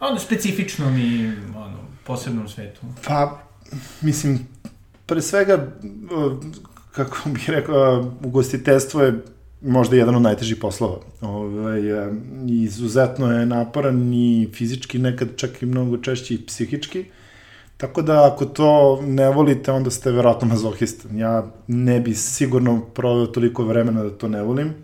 ono, 0.00 0.18
specifičnom 0.18 0.98
i, 0.98 1.32
ono, 1.56 1.78
posebnom 2.04 2.48
svetu? 2.48 2.80
Pa, 3.06 3.38
mislim, 4.00 4.48
pre 5.06 5.22
svega, 5.22 5.66
kako 6.92 7.28
bih 7.28 7.50
rekao, 7.50 8.12
ugostiteljstvo 8.24 9.02
je 9.02 9.22
možda 9.64 9.96
jedan 9.96 10.14
od 10.14 10.22
najtežih 10.22 10.56
poslova. 10.56 10.96
Ove, 11.20 11.60
ovaj, 11.60 11.80
izuzetno 12.46 13.32
je 13.32 13.46
naporan 13.46 14.14
i 14.14 14.48
fizički, 14.52 14.98
nekad 14.98 15.28
čak 15.36 15.62
i 15.62 15.66
mnogo 15.66 15.96
češće 15.96 16.34
i 16.34 16.46
psihički. 16.46 17.00
Uh, 17.00 17.06
Tako 17.76 18.02
da 18.02 18.30
ako 18.32 18.44
to 18.44 19.00
ne 19.02 19.28
volite, 19.28 19.72
onda 19.72 19.90
ste 19.90 20.10
verovatno 20.10 20.48
mazohista. 20.48 21.08
Ja 21.12 21.46
ne 21.66 22.00
bi 22.00 22.14
sigurno 22.14 22.80
proveo 22.80 23.26
toliko 23.26 23.64
vremena 23.64 24.02
da 24.02 24.10
to 24.10 24.28
ne 24.28 24.42
volim. 24.42 24.74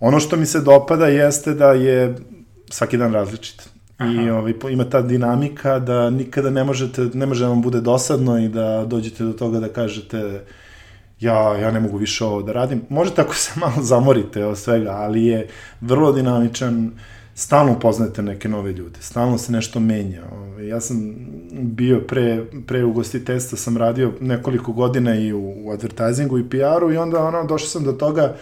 Ono 0.00 0.20
što 0.20 0.36
mi 0.36 0.46
se 0.46 0.60
dopada 0.60 1.06
jeste 1.06 1.54
da 1.54 1.72
je 1.72 2.16
svaki 2.70 2.96
dan 2.96 3.12
različit. 3.12 3.68
Aha. 3.96 4.12
I 4.12 4.30
ovaj, 4.30 4.54
ima 4.70 4.84
ta 4.84 5.02
dinamika 5.02 5.78
da 5.78 6.10
nikada 6.10 6.50
ne 6.50 6.64
možete, 6.64 7.02
ne 7.14 7.26
može 7.26 7.44
da 7.44 7.48
vam 7.48 7.62
bude 7.62 7.80
dosadno 7.80 8.38
i 8.38 8.48
da 8.48 8.84
dođete 8.86 9.24
do 9.24 9.32
toga 9.32 9.60
da 9.60 9.68
kažete 9.68 10.44
ja, 11.22 11.56
ja 11.58 11.70
ne 11.70 11.80
mogu 11.80 11.96
više 11.96 12.24
ovo 12.24 12.42
da 12.42 12.52
radim. 12.52 12.82
Možete 12.88 13.22
ako 13.22 13.34
se 13.34 13.52
malo 13.60 13.82
zamorite 13.82 14.44
od 14.44 14.58
svega, 14.58 14.90
ali 14.90 15.26
je 15.26 15.48
vrlo 15.80 16.12
dinamičan, 16.12 16.90
stalno 17.34 17.72
upoznate 17.72 18.22
neke 18.22 18.48
nove 18.48 18.72
ljude, 18.72 18.98
stalno 19.00 19.38
se 19.38 19.52
nešto 19.52 19.80
menja. 19.80 20.22
Ovaj, 20.32 20.68
ja 20.68 20.80
sam 20.80 21.14
bio 21.52 22.00
pre, 22.00 22.44
pre 22.66 22.84
ugostiteljstva, 22.84 23.58
sam 23.58 23.76
radio 23.76 24.12
nekoliko 24.20 24.72
godina 24.72 25.14
i 25.14 25.32
u, 25.32 25.54
u 25.64 25.70
advertisingu 25.70 26.38
i 26.38 26.48
PR-u 26.48 26.92
i 26.92 26.96
onda 26.96 27.24
ono, 27.24 27.44
došao 27.44 27.68
sam 27.68 27.84
do 27.84 27.92
toga 27.92 28.36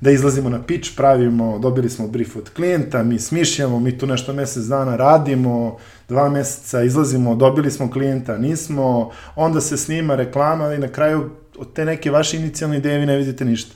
da 0.00 0.10
izlazimo 0.10 0.48
na 0.48 0.62
pitch, 0.62 0.96
pravimo, 0.96 1.58
dobili 1.58 1.90
smo 1.90 2.08
brief 2.08 2.36
od 2.36 2.50
klijenta, 2.50 3.02
mi 3.02 3.18
smišljamo, 3.18 3.80
mi 3.80 3.98
tu 3.98 4.06
nešto 4.06 4.32
mesec 4.32 4.64
dana 4.64 4.96
radimo, 4.96 5.76
dva 6.08 6.28
meseca 6.28 6.82
izlazimo, 6.82 7.34
dobili 7.34 7.70
smo 7.70 7.90
klijenta, 7.90 8.38
nismo, 8.38 9.10
onda 9.36 9.60
se 9.60 9.76
snima 9.76 10.14
reklama 10.14 10.74
i 10.74 10.78
na 10.78 10.88
kraju 10.88 11.30
od 11.58 11.72
te 11.72 11.84
neke 11.84 12.10
vaše 12.10 12.36
inicijalne 12.36 12.76
ideje 12.76 12.98
vi 12.98 13.06
ne 13.06 13.16
vidite 13.16 13.44
ništa. 13.44 13.74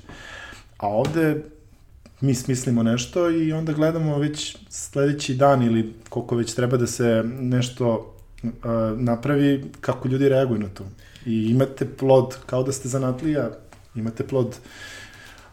A 0.78 0.88
ovde 0.88 1.42
mi 2.20 2.34
smislimo 2.34 2.82
nešto 2.82 3.30
i 3.30 3.52
onda 3.52 3.72
gledamo 3.72 4.18
već 4.18 4.56
sledeći 4.68 5.34
dan 5.34 5.62
ili 5.62 5.94
koliko 6.08 6.36
već 6.36 6.54
treba 6.54 6.76
da 6.76 6.86
se 6.86 7.24
nešto 7.40 8.14
uh, 8.42 8.50
napravi, 8.96 9.64
kako 9.80 10.08
ljudi 10.08 10.28
reaguju 10.28 10.58
na 10.58 10.68
to. 10.68 10.84
I 11.26 11.50
imate 11.50 11.86
plod, 11.96 12.36
kao 12.46 12.62
da 12.62 12.72
ste 12.72 12.88
zanatlija, 12.88 13.50
imate 13.94 14.26
plod 14.26 14.58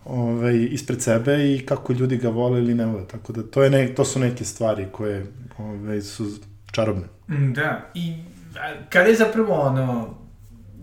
ovaj, 0.05 0.67
ispred 0.71 1.01
sebe 1.01 1.53
i 1.53 1.65
kako 1.65 1.93
ljudi 1.93 2.17
ga 2.17 2.29
vole 2.29 2.59
ili 2.59 2.75
ne 2.75 2.85
vole. 2.85 3.07
Tako 3.07 3.33
da 3.33 3.43
to, 3.43 3.63
je 3.63 3.69
ne, 3.69 3.95
to 3.95 4.05
su 4.05 4.19
neke 4.19 4.45
stvari 4.45 4.87
koje 4.91 5.25
ovaj, 5.57 6.01
su 6.01 6.25
čarobne. 6.71 7.05
Mm, 7.29 7.53
da, 7.53 7.91
i 7.93 8.13
kada 8.89 9.09
je 9.09 9.15
zapravo 9.15 9.53
ono, 9.53 10.17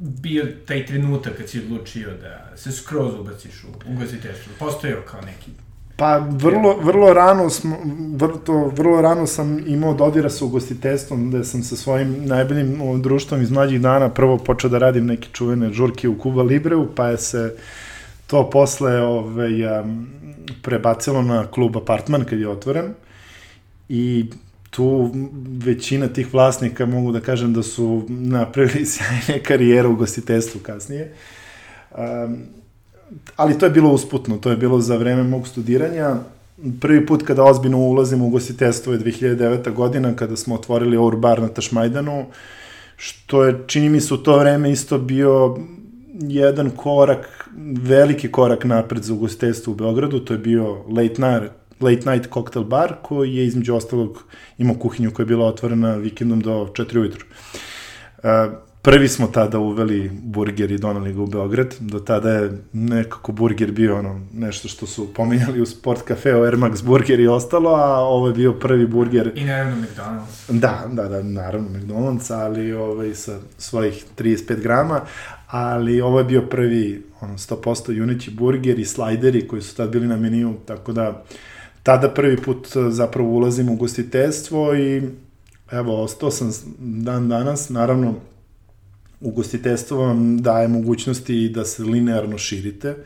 bio 0.00 0.46
taj 0.66 0.86
trenutak 0.86 1.36
kad 1.36 1.48
si 1.48 1.58
odlučio 1.58 2.10
da 2.20 2.56
se 2.56 2.72
skroz 2.72 3.14
ubaciš 3.14 3.64
u 3.64 3.92
ugostiteljstvo? 3.92 4.52
Postojao 4.58 5.02
kao 5.02 5.20
neki 5.20 5.50
Pa 5.96 6.18
vrlo, 6.18 6.76
vrlo 6.82 7.12
rano 7.12 7.50
smo, 7.50 7.78
vrlo, 8.16 8.68
vrlo 8.68 9.00
rano 9.00 9.26
sam 9.26 9.64
imao 9.66 9.94
dodira 9.94 10.30
sa 10.30 10.44
ugostiteljstvom, 10.44 11.28
gde 11.28 11.44
sam 11.44 11.62
sa 11.62 11.76
svojim 11.76 12.26
najboljim 12.26 13.02
društvom 13.02 13.42
iz 13.42 13.50
mlađih 13.50 13.80
dana 13.80 14.08
prvo 14.08 14.38
počeo 14.38 14.70
da 14.70 14.78
radim 14.78 15.06
neke 15.06 15.28
čuvene 15.32 15.72
žurke 15.72 16.08
u 16.08 16.18
Kuba 16.18 16.42
Libreu, 16.42 16.86
pa 16.94 17.08
je 17.08 17.18
se 17.18 17.56
to 18.26 18.50
posle 18.50 19.00
ovaj, 19.00 19.50
prebacilo 20.62 21.22
na 21.22 21.46
klub 21.46 21.76
Apartman 21.76 22.24
kad 22.24 22.38
je 22.38 22.48
otvoren 22.48 22.94
i 23.88 24.30
tu 24.76 25.10
većina 25.64 26.08
tih 26.08 26.34
vlasnika 26.34 26.86
mogu 26.86 27.12
da 27.12 27.20
kažem 27.20 27.52
da 27.52 27.62
su 27.62 28.04
napravili 28.08 28.86
sjajne 28.92 29.42
karijere 29.42 29.88
u 29.88 29.96
gostiteljstvu 29.96 30.60
kasnije. 30.60 31.12
Um, 31.90 32.36
ali 33.36 33.58
to 33.58 33.66
je 33.66 33.70
bilo 33.70 33.90
usputno, 33.90 34.36
to 34.36 34.50
je 34.50 34.56
bilo 34.56 34.80
za 34.80 34.96
vreme 34.96 35.22
mog 35.22 35.48
studiranja. 35.48 36.16
Prvi 36.80 37.06
put 37.06 37.22
kada 37.22 37.44
ozbiljno 37.44 37.78
ulazim 37.78 38.22
u 38.22 38.30
gostiteljstvo 38.30 38.92
je 38.92 38.98
2009. 38.98 39.72
godina 39.72 40.16
kada 40.16 40.36
smo 40.36 40.54
otvorili 40.54 40.96
Our 40.96 41.16
Bar 41.16 41.42
na 41.42 41.48
Tašmajdanu, 41.48 42.26
što 42.96 43.44
je, 43.44 43.58
čini 43.66 43.88
mi 43.88 44.00
se, 44.00 44.14
u 44.14 44.16
to 44.16 44.38
vreme 44.38 44.70
isto 44.70 44.98
bio 44.98 45.56
jedan 46.20 46.70
korak, 46.70 47.48
veliki 47.82 48.32
korak 48.32 48.64
napred 48.64 49.02
za 49.02 49.14
ugostiteljstvo 49.14 49.72
u 49.72 49.76
Beogradu, 49.76 50.20
to 50.20 50.34
je 50.34 50.38
bio 50.38 50.84
Late 50.88 51.22
Night, 51.22 51.52
late 51.84 52.10
night 52.10 52.32
cocktail 52.32 52.64
bar 52.64 52.94
koji 53.02 53.34
je 53.34 53.46
između 53.46 53.74
ostalog 53.74 54.24
imao 54.58 54.76
kuhinju 54.76 55.10
koja 55.10 55.24
je 55.24 55.28
bila 55.28 55.46
otvorena 55.46 55.94
vikendom 55.94 56.40
do 56.40 56.68
4 56.72 56.98
ujutru. 56.98 57.24
Uh, 58.18 58.24
prvi 58.84 59.08
smo 59.08 59.26
tada 59.26 59.58
uveli 59.58 60.10
burger 60.22 60.70
i 60.70 60.78
donali 60.78 61.12
ga 61.12 61.22
u 61.22 61.26
Beograd. 61.26 61.74
Do 61.80 61.98
tada 61.98 62.30
je 62.30 62.58
nekako 62.72 63.32
burger 63.32 63.72
bio 63.72 63.98
ono, 63.98 64.20
nešto 64.32 64.68
što 64.68 64.86
su 64.86 65.14
pominjali 65.14 65.60
u 65.60 65.66
sport 65.66 66.02
kafeu, 66.02 66.42
Air 66.42 66.56
Max 66.56 66.84
burger 66.84 67.20
i 67.20 67.26
ostalo, 67.26 67.70
a 67.70 67.98
ovo 67.98 68.28
je 68.28 68.34
bio 68.34 68.52
prvi 68.52 68.86
burger. 68.86 69.32
I 69.34 69.44
naravno 69.44 69.76
McDonald's. 69.76 70.60
Da, 70.60 70.84
da, 70.92 71.08
da, 71.08 71.22
naravno 71.22 71.68
McDonald's, 71.68 72.34
ali 72.34 72.72
ovaj, 72.72 73.14
sa 73.14 73.38
svojih 73.58 74.04
35 74.18 74.62
grama, 74.62 75.00
ali 75.46 76.00
ovo 76.00 76.18
je 76.18 76.24
bio 76.24 76.42
prvi 76.42 77.02
ono, 77.20 77.34
100% 77.34 77.92
juneći 77.92 78.30
burger 78.30 78.78
i 78.78 78.84
slajderi 78.84 79.48
koji 79.48 79.62
su 79.62 79.76
tad 79.76 79.90
bili 79.90 80.06
na 80.06 80.16
meniju, 80.16 80.54
tako 80.66 80.92
da 80.92 81.24
tada 81.84 82.08
prvi 82.08 82.36
put 82.36 82.68
zapravo 82.90 83.28
ulazim 83.28 83.68
u 83.68 83.76
gostiteljstvo 83.76 84.74
i 84.74 85.02
evo, 85.70 86.02
ostao 86.02 86.30
sam 86.30 86.52
dan 86.78 87.28
danas, 87.28 87.68
naravno 87.68 88.14
ugostiteljstvo 89.20 89.98
vam 89.98 90.42
daje 90.42 90.68
mogućnosti 90.68 91.48
da 91.48 91.64
se 91.64 91.82
linearno 91.82 92.38
širite, 92.38 92.96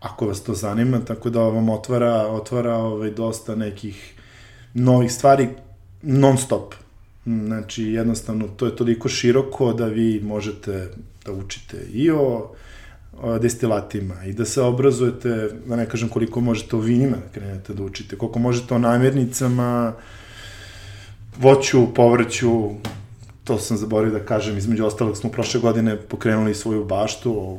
ako 0.00 0.26
vas 0.26 0.42
to 0.42 0.54
zanima, 0.54 1.00
tako 1.00 1.30
da 1.30 1.40
vam 1.40 1.68
otvara, 1.68 2.26
otvara 2.28 2.74
ovaj, 2.74 3.10
dosta 3.10 3.54
nekih 3.54 4.14
novih 4.74 5.12
stvari 5.12 5.48
non 6.02 6.38
stop. 6.38 6.74
Znači, 7.24 7.82
jednostavno, 7.82 8.48
to 8.48 8.66
je 8.66 8.76
toliko 8.76 9.08
široko 9.08 9.72
da 9.72 9.86
vi 9.86 10.20
možete 10.24 10.90
da 11.24 11.32
učite 11.32 11.86
i 11.92 12.10
o 12.10 12.50
destilatima 13.40 14.24
i 14.24 14.32
da 14.32 14.44
se 14.44 14.62
obrazujete, 14.62 15.48
da 15.66 15.76
ne 15.76 15.86
kažem 15.88 16.08
koliko 16.08 16.40
možete 16.40 16.76
o 16.76 16.78
vinima 16.78 17.16
da 17.16 17.32
krenete 17.32 17.74
da 17.74 17.82
učite, 17.82 18.16
koliko 18.16 18.38
možete 18.38 18.74
o 18.74 18.78
namirnicama, 18.78 19.92
voću, 21.40 21.94
povrću, 21.94 22.70
to 23.44 23.58
sam 23.58 23.76
zaboravio 23.76 24.18
da 24.18 24.26
kažem, 24.26 24.58
između 24.58 24.84
ostalog 24.84 25.16
smo 25.16 25.30
prošle 25.30 25.60
godine 25.60 25.96
pokrenuli 25.96 26.54
svoju 26.54 26.84
baštu 26.84 27.58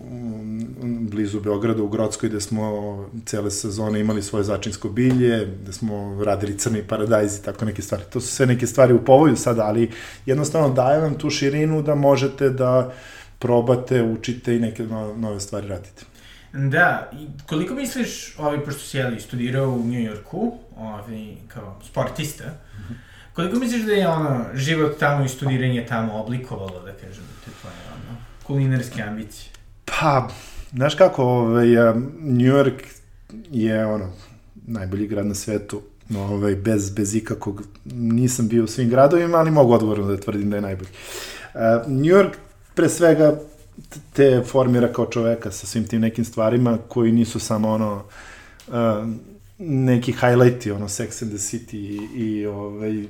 blizu 0.84 1.40
Beograda 1.40 1.84
u 1.84 1.88
Grodskoj, 1.88 2.30
gde 2.30 2.42
smo 2.42 3.10
cele 3.26 3.52
sezone 3.52 4.00
imali 4.00 4.22
svoje 4.22 4.44
začinsko 4.44 4.90
bilje, 4.90 5.48
gde 5.62 5.74
smo 5.74 6.24
radili 6.24 6.58
crni 6.58 6.84
paradajz 6.84 7.38
i 7.38 7.44
tako 7.44 7.66
neke 7.66 7.82
stvari. 7.82 8.04
To 8.10 8.22
su 8.22 8.28
sve 8.28 8.46
neke 8.46 8.68
stvari 8.68 8.94
u 8.94 9.06
povoju 9.06 9.36
sada, 9.36 9.66
ali 9.66 9.92
jednostavno 10.26 10.70
daje 10.70 11.02
vam 11.02 11.18
tu 11.18 11.30
širinu 11.30 11.82
da 11.82 11.96
možete 11.96 12.50
da 12.50 12.94
probate, 13.40 14.04
učite 14.04 14.56
i 14.56 14.60
neke 14.60 14.84
nove 15.16 15.40
stvari 15.40 15.68
radite. 15.68 16.06
Da, 16.54 17.12
i 17.14 17.28
koliko 17.48 17.74
misliš, 17.74 18.36
ovaj, 18.38 18.64
pošto 18.64 18.82
si 18.82 18.98
jeli, 18.98 19.20
studirao 19.20 19.70
u 19.70 19.84
New 19.84 20.02
Yorku, 20.02 20.58
ovaj, 20.78 21.36
kao 21.48 21.80
sportista, 21.84 22.44
mm 22.46 22.94
-hmm 22.94 23.06
Koliko 23.36 23.60
misliš 23.60 23.82
da 23.82 23.92
je 23.92 24.08
ono, 24.08 24.46
život 24.54 25.00
tamo 25.00 25.26
i 25.26 25.30
studiranje 25.30 25.86
tamo 25.86 26.14
oblikovalo, 26.14 26.82
da 26.86 26.92
kažem, 26.92 27.24
te 27.46 27.52
tvoje 27.62 27.76
ono, 27.96 28.18
kulinarske 28.44 29.02
ambicije? 29.02 29.52
Pa, 29.86 30.30
znaš 30.74 30.96
kako, 30.96 31.24
ovaj, 31.24 31.68
New 32.20 32.54
York 32.54 32.84
je 33.52 33.86
ono, 33.86 34.12
najbolji 34.68 35.08
grad 35.08 35.26
na 35.26 35.36
svetu, 35.36 35.82
ovaj, 36.18 36.56
bez, 36.56 36.90
bez 36.90 37.16
ikakvog, 37.16 37.64
nisam 37.94 38.48
bio 38.48 38.64
u 38.64 38.68
svim 38.68 38.90
gradovima, 38.90 39.38
ali 39.38 39.52
mogu 39.52 39.74
odgovorno 39.74 40.08
da 40.08 40.18
tvrdim 40.18 40.50
da 40.50 40.56
je 40.56 40.62
najbolji. 40.62 40.90
Uh, 41.54 41.62
New 41.92 42.16
York, 42.16 42.32
pre 42.76 42.90
svega, 42.90 43.40
te 44.14 44.42
formira 44.46 44.94
kao 44.94 45.06
čoveka 45.06 45.52
sa 45.52 45.68
svim 45.68 45.88
tim 45.88 46.02
nekim 46.02 46.26
stvarima 46.26 46.78
koji 46.88 47.12
nisu 47.12 47.40
samo 47.40 47.70
ono, 47.70 48.04
uh, 48.68 48.74
neki 49.58 50.12
highlighti, 50.12 50.72
ono, 50.72 50.88
Sex 50.88 51.24
and 51.24 51.32
the 51.32 51.38
City 51.38 51.76
i, 51.76 52.00
i 52.16 52.46
ovaj, 52.46 53.04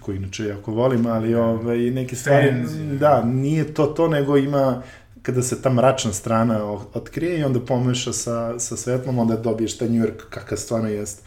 koji 0.00 0.16
inače 0.16 0.44
jako 0.44 0.72
volim, 0.72 1.06
ali 1.06 1.34
ovaj, 1.34 1.78
neke 1.78 2.16
stvari, 2.16 2.52
da, 3.00 3.24
nije 3.24 3.74
to 3.74 3.86
to, 3.86 4.08
nego 4.08 4.36
ima, 4.36 4.82
kada 5.22 5.42
se 5.42 5.62
ta 5.62 5.70
mračna 5.70 6.12
strana 6.12 6.64
otkrije 6.94 7.38
i 7.38 7.44
onda 7.44 7.60
pomeša 7.60 8.12
sa, 8.12 8.58
sa 8.58 8.76
svetlom, 8.76 9.18
onda 9.18 9.36
dobiješ 9.36 9.78
taj 9.78 9.88
New 9.88 10.02
York 10.02 10.28
kakav 10.30 10.58
stvarno 10.58 10.88
jeste. 10.88 11.22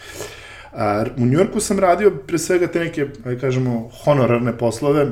A, 0.74 1.06
u 1.18 1.26
New 1.26 1.40
Yorku 1.40 1.60
sam 1.60 1.80
radio 1.80 2.12
pre 2.28 2.38
svega 2.38 2.68
te 2.68 2.80
neke, 2.80 3.08
aj 3.26 3.40
kažemo, 3.40 3.90
honorarne 4.04 4.58
poslove, 4.58 5.08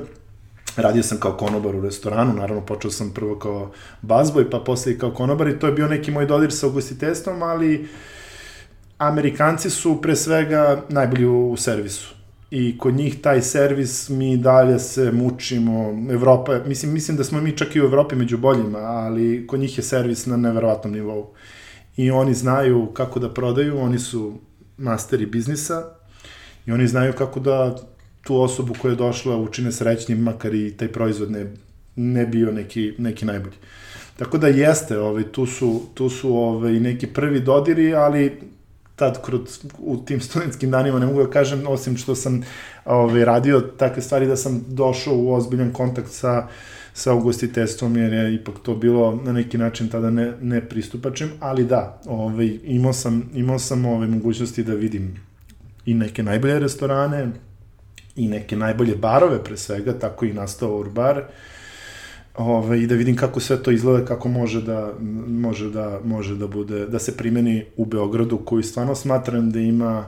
radio 0.77 1.03
sam 1.03 1.19
kao 1.19 1.37
konobar 1.37 1.75
u 1.75 1.81
restoranu, 1.81 2.33
naravno 2.33 2.65
počeo 2.65 2.91
sam 2.91 3.11
prvo 3.11 3.39
kao 3.39 3.71
bazboj, 4.01 4.49
pa 4.49 4.59
posle 4.59 4.91
i 4.91 4.99
kao 4.99 5.11
konobar 5.11 5.47
i 5.47 5.59
to 5.59 5.67
je 5.67 5.73
bio 5.73 5.87
neki 5.87 6.11
moj 6.11 6.25
dodir 6.25 6.51
sa 6.51 6.67
ugostiteljstvom, 6.67 7.43
ali 7.43 7.87
Amerikanci 8.97 9.69
su 9.69 10.01
pre 10.01 10.15
svega 10.15 10.81
najbolji 10.89 11.25
u 11.25 11.55
servisu. 11.57 12.15
I 12.51 12.77
kod 12.77 12.93
njih 12.93 13.21
taj 13.21 13.41
servis 13.41 14.09
mi 14.09 14.37
dalje 14.37 14.79
se 14.79 15.11
mučimo. 15.11 16.05
Evropa, 16.11 16.59
mislim, 16.65 16.93
mislim 16.93 17.17
da 17.17 17.23
smo 17.23 17.41
mi 17.41 17.57
čak 17.57 17.75
i 17.75 17.81
u 17.81 17.85
Evropi 17.85 18.15
među 18.15 18.37
boljima, 18.37 18.77
ali 18.79 19.47
kod 19.47 19.59
njih 19.59 19.77
je 19.77 19.83
servis 19.83 20.25
na 20.25 20.37
neverovatnom 20.37 20.93
nivou. 20.93 21.33
I 21.97 22.11
oni 22.11 22.33
znaju 22.33 22.87
kako 22.93 23.19
da 23.19 23.33
prodaju, 23.33 23.79
oni 23.79 23.99
su 23.99 24.33
masteri 24.77 25.25
biznisa 25.25 25.83
i 26.65 26.71
oni 26.71 26.87
znaju 26.87 27.13
kako 27.13 27.39
da 27.39 27.75
tu 28.25 28.41
osobu 28.41 28.73
koja 28.81 28.91
je 28.91 28.95
došla 28.95 29.37
učine 29.37 29.71
srećnim, 29.71 30.19
makar 30.19 30.53
i 30.53 30.73
taj 30.77 30.87
proizvod 30.87 31.31
ne, 31.31 31.45
ne 31.95 32.25
bio 32.25 32.51
neki, 32.51 32.93
neki 32.97 33.25
najbolji. 33.25 33.55
Tako 34.17 34.37
da 34.37 34.47
jeste, 34.47 34.99
ovaj, 34.99 35.23
tu 35.23 35.45
su, 35.45 35.81
tu 35.93 36.09
su 36.09 36.37
ovaj, 36.37 36.79
neki 36.79 37.07
prvi 37.07 37.39
dodiri, 37.39 37.93
ali 37.93 38.39
tad 38.95 39.25
kroz, 39.25 39.65
u 39.79 39.97
tim 40.05 40.21
studentskim 40.21 40.71
danima 40.71 40.99
ne 40.99 41.05
mogu 41.05 41.23
da 41.23 41.29
kažem, 41.29 41.67
osim 41.67 41.97
što 41.97 42.15
sam 42.15 42.41
ovaj, 42.85 43.25
radio 43.25 43.59
takve 43.61 44.01
stvari 44.01 44.27
da 44.27 44.35
sam 44.35 44.65
došao 44.67 45.17
u 45.17 45.33
ozbiljan 45.33 45.73
kontakt 45.73 46.11
sa 46.11 46.47
sa 46.95 47.13
ugostiteljstvom, 47.13 47.97
jer 47.97 48.13
je 48.13 48.35
ipak 48.35 48.55
to 48.63 48.75
bilo 48.75 49.21
na 49.23 49.33
neki 49.33 49.57
način 49.57 49.89
tada 49.89 50.09
ne, 50.09 50.33
ne 50.41 50.61
pristupačim, 50.69 51.29
ali 51.39 51.65
da, 51.65 52.01
ovaj, 52.05 52.59
imao 52.63 52.93
sam, 52.93 53.29
imao 53.33 53.59
sam 53.59 53.85
ovaj, 53.85 54.07
mogućnosti 54.07 54.63
da 54.63 54.73
vidim 54.73 55.15
i 55.85 55.93
neke 55.93 56.23
najbolje 56.23 56.59
restorane, 56.59 57.31
i 58.15 58.27
neke 58.27 58.55
najbolje 58.55 58.95
barove 58.95 59.43
pre 59.43 59.57
svega, 59.57 59.99
tako 59.99 60.25
i 60.25 60.33
nastao 60.33 60.79
Urbar, 60.79 61.17
uh, 61.17 61.25
ovaj, 62.37 62.79
i 62.79 62.87
da 62.87 62.95
vidim 62.95 63.15
kako 63.15 63.39
sve 63.39 63.63
to 63.63 63.71
izgleda, 63.71 64.05
kako 64.05 64.29
može 64.29 64.61
da, 64.61 64.93
može 65.27 65.69
da, 65.69 65.99
može 66.03 66.35
da 66.35 66.47
bude, 66.47 66.85
da 66.85 66.99
se 66.99 67.17
primeni 67.17 67.65
u 67.77 67.85
Beogradu, 67.85 68.37
koji 68.37 68.63
stvarno 68.63 68.95
smatram 68.95 69.51
da 69.51 69.59
ima 69.59 70.05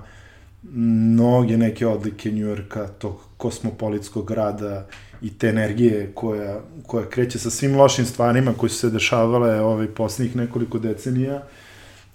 mnoge 0.74 1.58
neke 1.58 1.88
odlike 1.88 2.32
Njujorka, 2.32 2.88
tog 2.88 3.20
kosmopolitskog 3.38 4.28
grada 4.28 4.88
i 5.22 5.38
te 5.38 5.48
energije 5.48 6.12
koja, 6.16 6.60
koja 6.88 7.10
kreće 7.10 7.40
sa 7.40 7.50
svim 7.50 7.76
lošim 7.76 8.06
stvarima 8.06 8.54
koji 8.54 8.70
su 8.70 8.78
se 8.78 8.90
dešavale 8.90 9.62
ovaj, 9.62 9.88
poslednjih 9.88 10.36
nekoliko 10.36 10.80
decenija. 10.80 11.44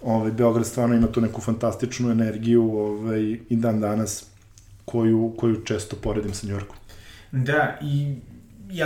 Ovaj, 0.01 0.31
Beograd 0.31 0.65
stvarno 0.65 0.95
ima 0.95 1.07
tu 1.07 1.21
neku 1.21 1.41
fantastičnu 1.41 2.11
energiju 2.11 2.77
ovaj, 2.77 3.37
i 3.49 3.55
dan 3.55 3.79
danas 3.79 4.25
koju, 4.85 5.33
koju 5.37 5.63
često 5.65 5.95
poredim 5.95 6.33
sa 6.33 6.47
Njujorkom. 6.47 6.77
Da, 7.31 7.79
i 7.81 8.15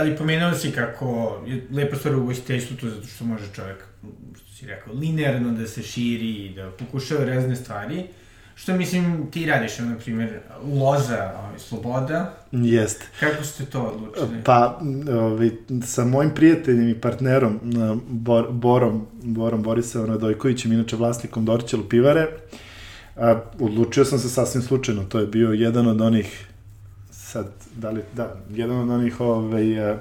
li 0.02 0.16
pomenuo 0.16 0.54
si 0.54 0.72
kako 0.72 1.38
je 1.46 1.66
lepa 1.70 1.96
stvar 1.96 2.14
u 2.14 2.22
ugostiteljstvu 2.22 2.76
to 2.76 2.88
zato 2.88 3.06
što 3.06 3.24
može 3.24 3.44
čovjek, 3.54 3.84
što 4.36 4.54
si 4.54 4.66
rekao, 4.66 4.94
linearno 4.94 5.52
da 5.52 5.66
se 5.66 5.82
širi 5.82 6.30
i 6.30 6.54
da 6.54 6.70
pokušava 6.70 7.24
razne 7.24 7.56
stvari. 7.56 8.04
Što 8.54 8.76
mislim 8.76 9.30
ti 9.30 9.46
radiš, 9.46 9.78
na 9.78 9.96
primjer, 10.04 10.40
Loza, 10.64 11.32
ovaj, 11.38 11.58
Sloboda. 11.58 12.34
Jeste. 12.52 13.06
Kako 13.20 13.44
ste 13.44 13.64
to 13.64 13.82
odlučili? 13.82 14.42
Pa, 14.44 14.80
ovaj, 15.12 15.50
sa 15.86 16.04
mojim 16.04 16.30
prijateljem 16.34 16.88
i 16.88 16.94
partnerom, 16.94 17.60
Bor, 18.08 18.46
Borom, 18.50 19.06
Borom 19.22 19.62
Borisavom 19.62 20.08
Radojkovićem, 20.08 20.72
inače 20.72 20.96
vlasnikom 20.96 21.44
Dorćelu 21.44 21.84
pivare, 21.88 22.26
A, 23.18 23.40
odlučio 23.60 24.04
sam 24.04 24.18
se 24.18 24.28
sasvim 24.28 24.62
slučajno, 24.62 25.04
to 25.04 25.18
je 25.18 25.26
bio 25.26 25.52
jedan 25.52 25.86
od 25.86 26.00
onih, 26.00 26.46
sad, 27.10 27.46
da 27.76 27.90
li, 27.90 28.02
da, 28.16 28.34
jedan 28.50 28.78
od 28.78 28.90
onih, 28.90 29.20
ovaj, 29.20 29.90
a, 29.90 29.98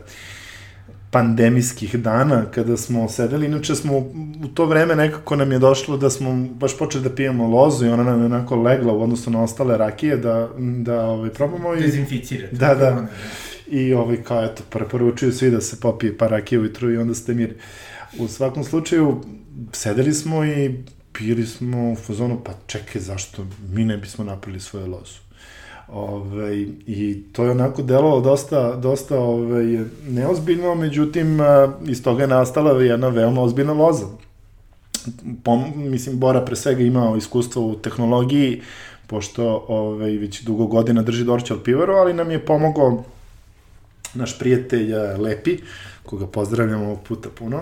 pandemijskih 1.12 1.96
dana 1.96 2.46
kada 2.52 2.78
smo 2.78 3.10
sedeli, 3.10 3.46
inače 3.46 3.76
smo 3.76 3.98
u 4.44 4.48
to 4.54 4.66
vreme 4.66 4.96
nekako 4.96 5.36
nam 5.36 5.52
je 5.52 5.60
došlo 5.60 5.98
da 5.98 6.10
smo 6.10 6.48
baš 6.54 6.78
počeli 6.78 7.04
da 7.04 7.16
pijemo 7.16 7.48
lozu 7.48 7.86
i 7.86 7.90
ona 7.90 8.04
nam 8.04 8.20
je 8.20 8.26
onako 8.26 8.56
legla 8.56 8.94
u 8.94 9.02
odnosu 9.02 9.32
na 9.32 9.44
ostale 9.44 9.78
rakije 9.78 10.18
da, 10.18 10.50
da 10.58 11.06
ovaj, 11.06 11.30
probamo 11.30 11.76
i... 11.76 11.82
Dezinficirate. 11.82 12.56
Da, 12.56 12.76
da. 12.76 13.08
I 13.68 13.94
ovaj, 13.94 14.24
kao 14.24 14.46
eto, 14.46 14.64
preporučuju 14.70 15.32
svi 15.32 15.52
da 15.52 15.62
se 15.62 15.80
popije 15.80 16.18
par 16.18 16.32
rakije 16.32 16.60
ujutru 16.60 16.92
i 16.92 16.98
onda 16.98 17.14
ste 17.14 17.34
mir. 17.34 17.54
U 18.20 18.28
svakom 18.28 18.64
slučaju, 18.64 19.22
sedeli 19.72 20.14
smo 20.14 20.46
i 20.46 20.84
pili 21.18 21.46
smo 21.46 21.92
u 21.92 21.96
fazonu, 21.96 22.40
pa 22.44 22.52
čekaj, 22.68 23.02
zašto 23.02 23.46
mi 23.74 23.86
ne 23.86 23.98
bismo 23.98 24.24
napravili 24.24 24.60
svoju 24.60 24.88
lozu? 24.88 25.20
Ove, 25.88 26.62
I 26.86 27.24
to 27.34 27.44
je 27.44 27.52
onako 27.52 27.82
delovalo 27.82 28.22
dosta, 28.22 28.76
dosta 28.76 29.20
ove, 29.20 29.86
neozbiljno, 30.08 30.76
međutim, 30.76 31.40
iz 31.88 32.04
toga 32.04 32.24
je 32.24 32.28
nastala 32.28 32.84
jedna 32.84 33.08
veoma 33.08 33.42
ozbiljna 33.42 33.74
loza. 33.74 34.06
Pom, 35.44 35.64
mislim, 35.76 36.20
Bora 36.20 36.42
pre 36.46 36.56
svega 36.56 36.84
imao 36.84 37.18
iskustvo 37.18 37.68
u 37.68 37.76
tehnologiji, 37.76 38.62
pošto 39.08 39.66
ove, 39.68 40.18
već 40.18 40.44
dugo 40.44 40.66
godina 40.66 41.02
drži 41.02 41.24
Dorčal 41.24 41.58
pivaru, 41.64 41.94
ali 41.94 42.14
nam 42.14 42.32
je 42.32 42.46
pomogao 42.46 43.04
naš 44.14 44.40
prijatelj 44.40 44.94
Lepi, 45.18 45.58
koga 46.06 46.28
pozdravljamo 46.28 46.86
ovog 46.86 47.00
puta 47.08 47.30
puno, 47.30 47.62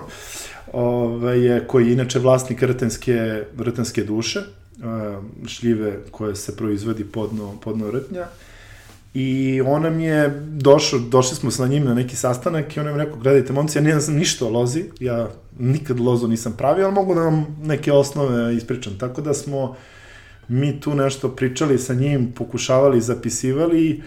ovaj, 0.72 1.60
koji 1.66 1.86
je 1.86 1.92
inače 1.92 2.18
vlasnik 2.18 2.62
rtenske, 2.62 3.44
rtenske 3.58 4.04
duše, 4.04 4.40
šljive 5.46 5.98
koje 6.10 6.36
se 6.36 6.56
proizvodi 6.56 7.04
podno, 7.04 7.56
podno 7.64 7.90
rtnja. 7.90 8.26
I 9.14 9.62
on 9.66 9.82
nam 9.82 10.00
je 10.00 10.42
došao, 10.46 10.98
došli 10.98 11.36
smo 11.36 11.50
sa 11.50 11.66
njim 11.66 11.84
na 11.84 11.94
neki 11.94 12.16
sastanak 12.16 12.76
i 12.76 12.80
on 12.80 12.86
nam 12.86 12.96
rekao, 12.96 13.16
gledajte, 13.16 13.52
momci, 13.52 13.78
ja 13.78 13.82
ne 13.82 14.00
znam 14.00 14.16
ništa 14.16 14.46
o 14.46 14.50
lozi, 14.50 14.84
ja 15.00 15.30
nikad 15.58 16.00
lozu 16.00 16.28
nisam 16.28 16.54
pravio, 16.58 16.84
ali 16.84 16.94
mogu 16.94 17.14
da 17.14 17.20
vam 17.20 17.56
neke 17.62 17.92
osnove 17.92 18.56
ispričam. 18.56 18.98
Tako 18.98 19.20
da 19.20 19.34
smo 19.34 19.76
mi 20.48 20.80
tu 20.80 20.94
nešto 20.94 21.28
pričali 21.28 21.78
sa 21.78 21.94
njim, 21.94 22.32
pokušavali, 22.32 23.00
zapisivali 23.00 24.02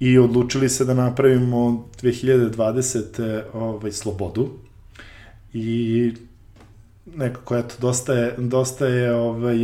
i 0.00 0.18
odlučili 0.18 0.68
se 0.68 0.84
da 0.84 0.94
napravimo 0.94 1.88
2020. 2.02 3.42
Ovaj, 3.52 3.92
slobodu. 3.92 4.63
I 5.54 6.12
nekako 7.06 7.56
eto 7.56 7.74
dosta 7.80 8.12
je 8.12 8.34
dosta 8.38 8.86
je 8.86 9.14
ovaj 9.14 9.56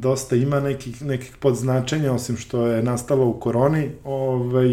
dosta 0.00 0.36
ima 0.36 0.60
nekih 0.60 1.02
nekih 1.02 1.36
podznačenja 1.40 2.12
osim 2.12 2.36
što 2.36 2.66
je 2.66 2.82
nastalo 2.82 3.26
u 3.26 3.40
koroni 3.40 3.90
ovaj 4.04 4.68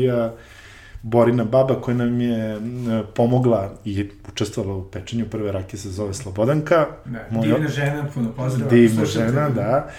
Borina 1.02 1.44
baba 1.44 1.82
koja 1.82 1.98
nam 1.98 2.22
je 2.22 2.60
pomogla 3.14 3.74
i 3.86 4.10
učestvovala 4.30 4.78
u 4.78 4.84
pečenju 4.84 5.26
prve 5.26 5.52
rakije 5.52 5.80
se 5.80 5.90
zove 5.90 6.14
Slobodanka. 6.14 6.86
Da, 7.06 7.28
moj, 7.32 7.48
divna 7.48 7.68
žena, 7.68 8.06
puno 8.14 8.32
pozdrava. 8.32 8.72
Divna 8.72 9.06
žena, 9.06 9.50
da. 9.50 9.90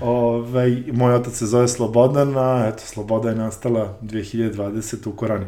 Ovaj, 0.00 0.82
moj 0.92 1.14
otac 1.14 1.34
se 1.34 1.46
zove 1.46 1.68
Slobodan, 1.68 2.36
a 2.36 2.68
eto, 2.68 2.82
Sloboda 2.86 3.28
je 3.28 3.34
nastala 3.34 3.98
2020. 4.02 5.08
u 5.08 5.12
koroni. 5.12 5.46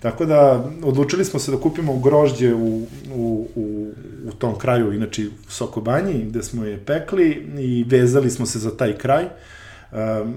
Tako 0.00 0.24
da, 0.26 0.70
odlučili 0.82 1.24
smo 1.24 1.40
se 1.40 1.50
da 1.50 1.60
kupimo 1.60 1.98
grožđe 1.98 2.54
u, 2.54 2.86
u, 3.14 3.48
u, 3.54 3.90
u 4.28 4.32
tom 4.32 4.58
kraju, 4.58 4.92
inače 4.92 5.26
u 5.26 5.50
Sokobanji, 5.50 6.24
gde 6.24 6.42
smo 6.42 6.64
je 6.64 6.84
pekli 6.84 7.46
i 7.58 7.84
vezali 7.88 8.30
smo 8.30 8.46
se 8.46 8.58
za 8.58 8.76
taj 8.76 8.98
kraj, 8.98 9.24
um, 9.24 10.34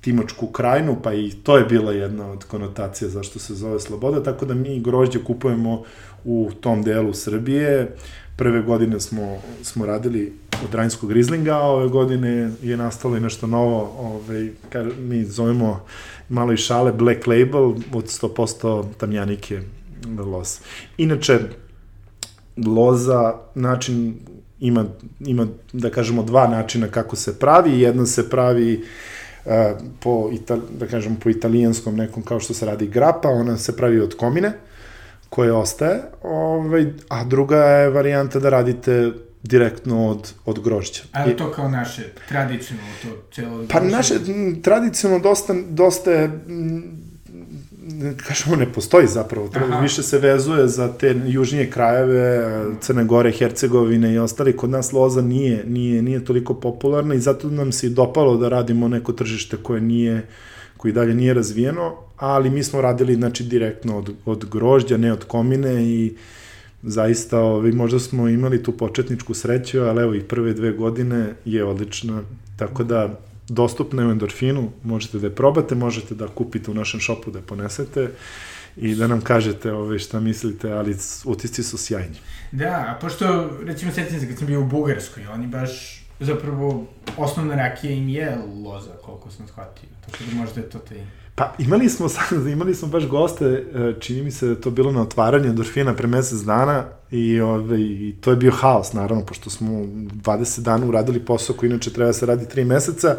Timočku 0.00 0.46
krajinu, 0.46 0.96
pa 1.02 1.12
i 1.14 1.30
to 1.42 1.56
je 1.56 1.64
bila 1.64 1.92
jedna 1.92 2.30
od 2.30 2.44
konotacija 2.44 3.08
zašto 3.08 3.38
se 3.38 3.54
zove 3.54 3.80
Sloboda, 3.80 4.22
tako 4.22 4.46
da 4.46 4.54
mi 4.54 4.80
grožđe 4.80 5.24
kupujemo 5.24 5.82
u 6.24 6.50
tom 6.60 6.82
delu 6.82 7.12
Srbije. 7.14 7.96
Prve 8.40 8.62
godine 8.62 9.00
smo, 9.00 9.38
smo 9.62 9.86
radili 9.86 10.32
od 10.64 10.74
Rajnskog 10.74 11.12
Rizlinga, 11.12 11.52
a 11.52 11.62
ove 11.62 11.88
godine 11.88 12.50
je 12.62 12.76
nastalo 12.76 13.16
i 13.16 13.20
nešto 13.20 13.46
novo, 13.46 13.92
ovaj, 13.98 14.48
kar 14.68 14.86
mi 14.98 15.24
zovemo 15.24 15.84
malo 16.28 16.52
i 16.52 16.56
šale, 16.56 16.92
Black 16.92 17.26
Label 17.26 17.64
od 17.92 18.04
100% 18.04 18.84
tamjanike 18.98 19.60
loza. 20.18 20.58
Inače, 20.96 21.38
loza, 22.66 23.34
način, 23.54 24.14
ima, 24.60 24.84
ima, 25.20 25.46
da 25.72 25.90
kažemo, 25.90 26.22
dva 26.22 26.48
načina 26.48 26.88
kako 26.88 27.16
se 27.16 27.38
pravi. 27.38 27.80
Jedna 27.80 28.06
se 28.06 28.30
pravi 28.30 28.84
uh, 29.44 29.52
po, 30.00 30.30
ital, 30.32 30.60
da 30.78 30.86
kažemo, 30.86 31.16
po 31.22 31.30
italijanskom 31.30 31.96
nekom, 31.96 32.22
kao 32.22 32.40
što 32.40 32.54
se 32.54 32.66
radi 32.66 32.86
grapa, 32.86 33.28
ona 33.28 33.56
se 33.56 33.76
pravi 33.76 34.00
od 34.00 34.16
komine, 34.16 34.52
koje 35.30 35.52
ostaje, 35.52 36.02
ovaj, 36.22 36.86
a 37.08 37.24
druga 37.24 37.56
je 37.56 37.90
varijanta 37.90 38.38
da 38.38 38.50
radite 38.50 39.12
direktno 39.42 40.08
od, 40.08 40.32
od 40.44 40.60
grožđa. 40.60 41.02
A 41.12 41.22
je 41.22 41.36
to 41.36 41.52
kao 41.52 41.68
naše 41.68 42.02
tradicionalno 42.28 42.92
to 43.02 43.08
celo? 43.32 43.64
Pa 43.68 43.80
naše 43.80 44.14
tradicionalno 44.62 45.22
dosta, 45.22 45.54
dosta 45.70 46.10
je 46.10 46.30
kažemo, 48.16 48.56
ne 48.56 48.72
postoji 48.72 49.06
zapravo. 49.06 49.48
Treba, 49.48 49.80
više 49.80 50.02
se 50.02 50.18
vezuje 50.18 50.68
za 50.68 50.92
te 50.92 51.14
južnije 51.26 51.70
krajeve, 51.70 52.48
Crne 52.80 53.04
Gore, 53.04 53.32
Hercegovine 53.32 54.14
i 54.14 54.18
ostali. 54.18 54.56
Kod 54.56 54.70
nas 54.70 54.92
loza 54.92 55.22
nije, 55.22 55.64
nije, 55.66 56.02
nije 56.02 56.24
toliko 56.24 56.54
popularna 56.54 57.14
i 57.14 57.20
zato 57.20 57.50
nam 57.50 57.72
se 57.72 57.86
i 57.86 57.90
dopalo 57.90 58.36
da 58.36 58.48
radimo 58.48 58.88
neko 58.88 59.12
tržište 59.12 59.56
koje 59.56 59.80
nije 59.80 60.26
koji 60.80 60.92
dalje 60.92 61.14
nije 61.14 61.34
razvijeno, 61.34 61.96
ali 62.16 62.50
mi 62.50 62.62
smo 62.62 62.80
radili 62.80 63.14
znači 63.14 63.44
direktno 63.44 63.98
od, 63.98 64.12
od 64.24 64.44
grožđa, 64.50 64.96
ne 64.96 65.12
od 65.12 65.24
komine 65.24 65.84
i 65.84 66.14
zaista 66.82 67.38
ovaj, 67.40 67.72
možda 67.72 67.98
smo 67.98 68.28
imali 68.28 68.62
tu 68.62 68.72
početničku 68.72 69.34
sreću, 69.34 69.80
ali 69.80 70.02
evo 70.02 70.14
i 70.14 70.22
prve 70.22 70.52
dve 70.52 70.72
godine 70.72 71.34
je 71.44 71.64
odlična, 71.64 72.22
tako 72.56 72.84
da 72.84 73.20
dostupna 73.48 74.02
je 74.02 74.08
u 74.08 74.10
endorfinu, 74.10 74.70
možete 74.84 75.18
da 75.18 75.26
je 75.26 75.34
probate, 75.34 75.74
možete 75.74 76.14
da 76.14 76.28
kupite 76.28 76.70
u 76.70 76.74
našem 76.74 77.00
šopu 77.00 77.30
da 77.30 77.38
je 77.38 77.46
ponesete 77.46 78.08
i 78.76 78.94
da 78.94 79.06
nam 79.06 79.20
kažete 79.20 79.72
ove, 79.72 79.82
ovaj, 79.82 79.98
šta 79.98 80.20
mislite, 80.20 80.72
ali 80.72 80.96
utisci 81.24 81.62
su 81.62 81.78
sjajni. 81.78 82.16
Da, 82.52 82.86
a 82.88 82.98
pošto, 83.00 83.50
recimo, 83.64 83.92
setim 83.92 84.20
se 84.20 84.28
kad 84.28 84.38
sam 84.38 84.46
bio 84.46 84.60
u 84.60 84.66
Bugarskoj, 84.66 85.26
oni 85.26 85.46
baš, 85.46 85.99
zapravo, 86.20 86.86
osnovna 87.16 87.54
rakija 87.54 87.92
im 87.92 88.08
je 88.08 88.38
loza, 88.64 88.90
koliko 89.02 89.30
sam 89.30 89.46
shvatio, 89.46 89.88
tako 90.00 90.16
da 90.30 90.36
možda 90.36 90.60
je 90.60 90.70
to 90.70 90.78
taj... 90.78 90.98
Pa 91.34 91.54
imali 91.58 91.88
smo, 91.88 92.06
imali 92.52 92.74
smo 92.74 92.88
baš 92.88 93.06
goste, 93.06 93.44
e, 93.44 94.00
čini 94.00 94.22
mi 94.22 94.30
se 94.30 94.46
da 94.46 94.60
to 94.60 94.70
bilo 94.70 94.92
na 94.92 95.02
otvaranju 95.02 95.48
endorfina 95.48 95.94
pre 95.94 96.06
mesec 96.06 96.40
dana 96.40 96.84
i, 97.10 97.40
ove, 97.40 97.80
i 97.80 98.14
to 98.20 98.30
je 98.30 98.36
bio 98.36 98.52
haos, 98.52 98.92
naravno, 98.92 99.24
pošto 99.24 99.50
smo 99.50 99.70
20 99.70 100.60
dana 100.60 100.86
uradili 100.86 101.20
posao 101.20 101.56
koji 101.56 101.70
inače 101.70 101.92
treba 101.92 102.06
da 102.06 102.12
se 102.12 102.26
radi 102.26 102.46
3 102.54 102.64
meseca 102.64 103.16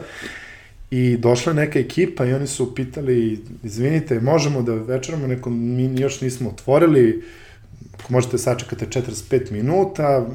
i 0.91 1.17
došla 1.17 1.53
neka 1.53 1.79
ekipa 1.79 2.25
i 2.25 2.33
oni 2.33 2.47
su 2.47 2.75
pitali, 2.75 3.43
izvinite, 3.63 4.19
možemo 4.19 4.61
da 4.61 4.73
večeramo, 4.73 5.27
neko, 5.27 5.49
mi 5.49 6.01
još 6.01 6.21
nismo 6.21 6.49
otvorili, 6.49 7.23
možete 8.09 8.37
sačekate 8.37 8.85
45 8.85 9.51
minuta, 9.51 10.27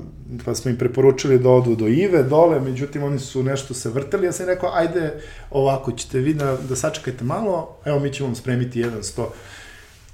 pa 0.44 0.54
smo 0.54 0.70
im 0.70 0.78
preporučili 0.78 1.38
da 1.38 1.50
odu 1.50 1.76
do 1.76 1.88
Ive 1.88 2.22
dole, 2.22 2.60
međutim 2.60 3.02
oni 3.02 3.18
su 3.18 3.42
nešto 3.42 3.74
se 3.74 3.90
vrteli, 3.90 4.26
ja 4.26 4.32
sam 4.32 4.46
rekao, 4.46 4.70
ajde 4.74 5.20
ovako 5.50 5.92
ćete 5.92 6.18
vi 6.18 6.34
da, 6.34 6.56
da 6.68 6.76
sačekajte 6.76 7.24
malo, 7.24 7.76
evo 7.84 8.00
mi 8.00 8.12
ćemo 8.12 8.26
vam 8.28 8.34
spremiti 8.34 8.80
jedan 8.80 9.02
sto. 9.02 9.32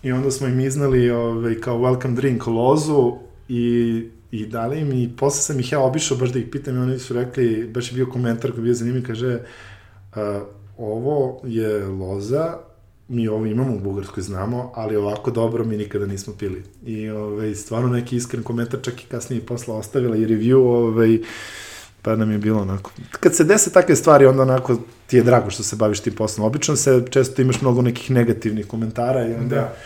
I 0.03 0.12
onda 0.12 0.31
smo 0.31 0.47
im 0.47 0.61
iznali 0.61 1.11
ovaj, 1.11 1.61
kao 1.61 1.79
welcome 1.79 2.14
drink 2.14 2.47
lozu 2.47 3.12
i, 3.49 4.09
i 4.31 4.47
dali 4.47 4.81
im 4.81 4.92
i 4.92 5.16
posle 5.16 5.42
sam 5.42 5.61
ih 5.61 5.73
ja 5.73 5.81
obišao 5.81 6.18
baš 6.18 6.31
da 6.31 6.38
ih 6.38 6.47
pitam 6.53 6.77
i 6.77 6.79
oni 6.79 6.99
su 6.99 7.14
rekli, 7.14 7.71
baš 7.75 7.92
je 7.92 7.95
bio 7.95 8.07
komentar 8.07 8.51
koji 8.51 8.61
je 8.61 8.64
bio 8.64 8.75
zanimljiv, 8.75 9.07
kaže, 9.07 9.38
uh, 10.16 10.42
ovo 10.79 11.40
je 11.45 11.87
loza 11.87 12.59
mi 13.08 13.28
ovo 13.28 13.46
imamo 13.46 13.74
u 13.74 13.80
Bugarskoj, 13.80 14.22
znamo, 14.22 14.72
ali 14.74 14.96
ovako 14.96 15.30
dobro 15.30 15.64
mi 15.64 15.76
nikada 15.76 16.06
nismo 16.06 16.32
pili. 16.38 16.62
I 16.86 17.08
ovaj, 17.08 17.54
stvarno 17.54 17.88
neki 17.88 18.16
iskren 18.16 18.42
komentar 18.42 18.80
čak 18.82 19.02
i 19.02 19.06
kasnije 19.06 19.46
posla 19.46 19.76
ostavila 19.76 20.16
i 20.16 20.26
review, 20.26 20.56
ovaj, 20.56 21.18
pa 22.02 22.16
nam 22.16 22.30
je 22.30 22.38
bilo 22.38 22.60
onako. 22.60 22.90
Kad 23.10 23.34
se 23.34 23.44
dese 23.44 23.72
takve 23.72 23.96
stvari, 23.96 24.26
onda 24.26 24.42
onako 24.42 24.78
ti 25.06 25.16
je 25.16 25.22
drago 25.22 25.50
što 25.50 25.62
se 25.62 25.76
baviš 25.76 26.00
tim 26.00 26.14
poslom. 26.14 26.46
Obično 26.46 26.76
se 26.76 27.02
često 27.10 27.42
imaš 27.42 27.60
mnogo 27.60 27.82
nekih 27.82 28.10
negativnih 28.10 28.66
komentara 28.66 29.28
i 29.28 29.34
onda 29.34 29.56
da. 29.56 29.76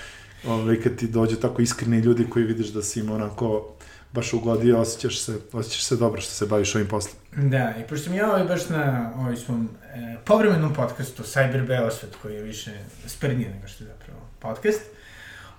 ovaj, 0.52 0.80
kad 0.80 0.96
ti 0.96 1.06
dođe 1.06 1.40
tako 1.40 1.62
iskreni 1.62 1.98
ljudi 1.98 2.26
koji 2.30 2.44
vidiš 2.44 2.66
da 2.66 2.82
si 2.82 3.00
im 3.00 3.10
onako 3.10 3.75
baš 4.16 4.32
ugodio, 4.32 4.80
osjećaš 4.80 5.20
se, 5.20 5.38
osjećaš 5.52 5.84
se 5.84 5.96
dobro 5.96 6.20
što 6.20 6.32
se 6.32 6.46
baviš 6.46 6.74
ovim 6.74 6.88
poslom. 6.88 7.16
Da, 7.36 7.74
i 7.80 7.88
pošto 7.88 8.04
sam 8.04 8.14
ja 8.14 8.28
ovaj 8.30 8.44
baš 8.44 8.68
na 8.68 9.12
ovaj 9.16 9.36
svom 9.36 9.68
e, 9.94 10.16
povremenom 10.24 10.74
podcastu 10.74 11.22
Cyber 11.22 11.66
Beosvet, 11.66 12.16
koji 12.22 12.34
je 12.34 12.42
više 12.42 12.70
sprednije 13.06 13.50
nego 13.50 13.68
što 13.68 13.84
je 13.84 13.88
zapravo 13.88 14.20
podcast, 14.38 14.80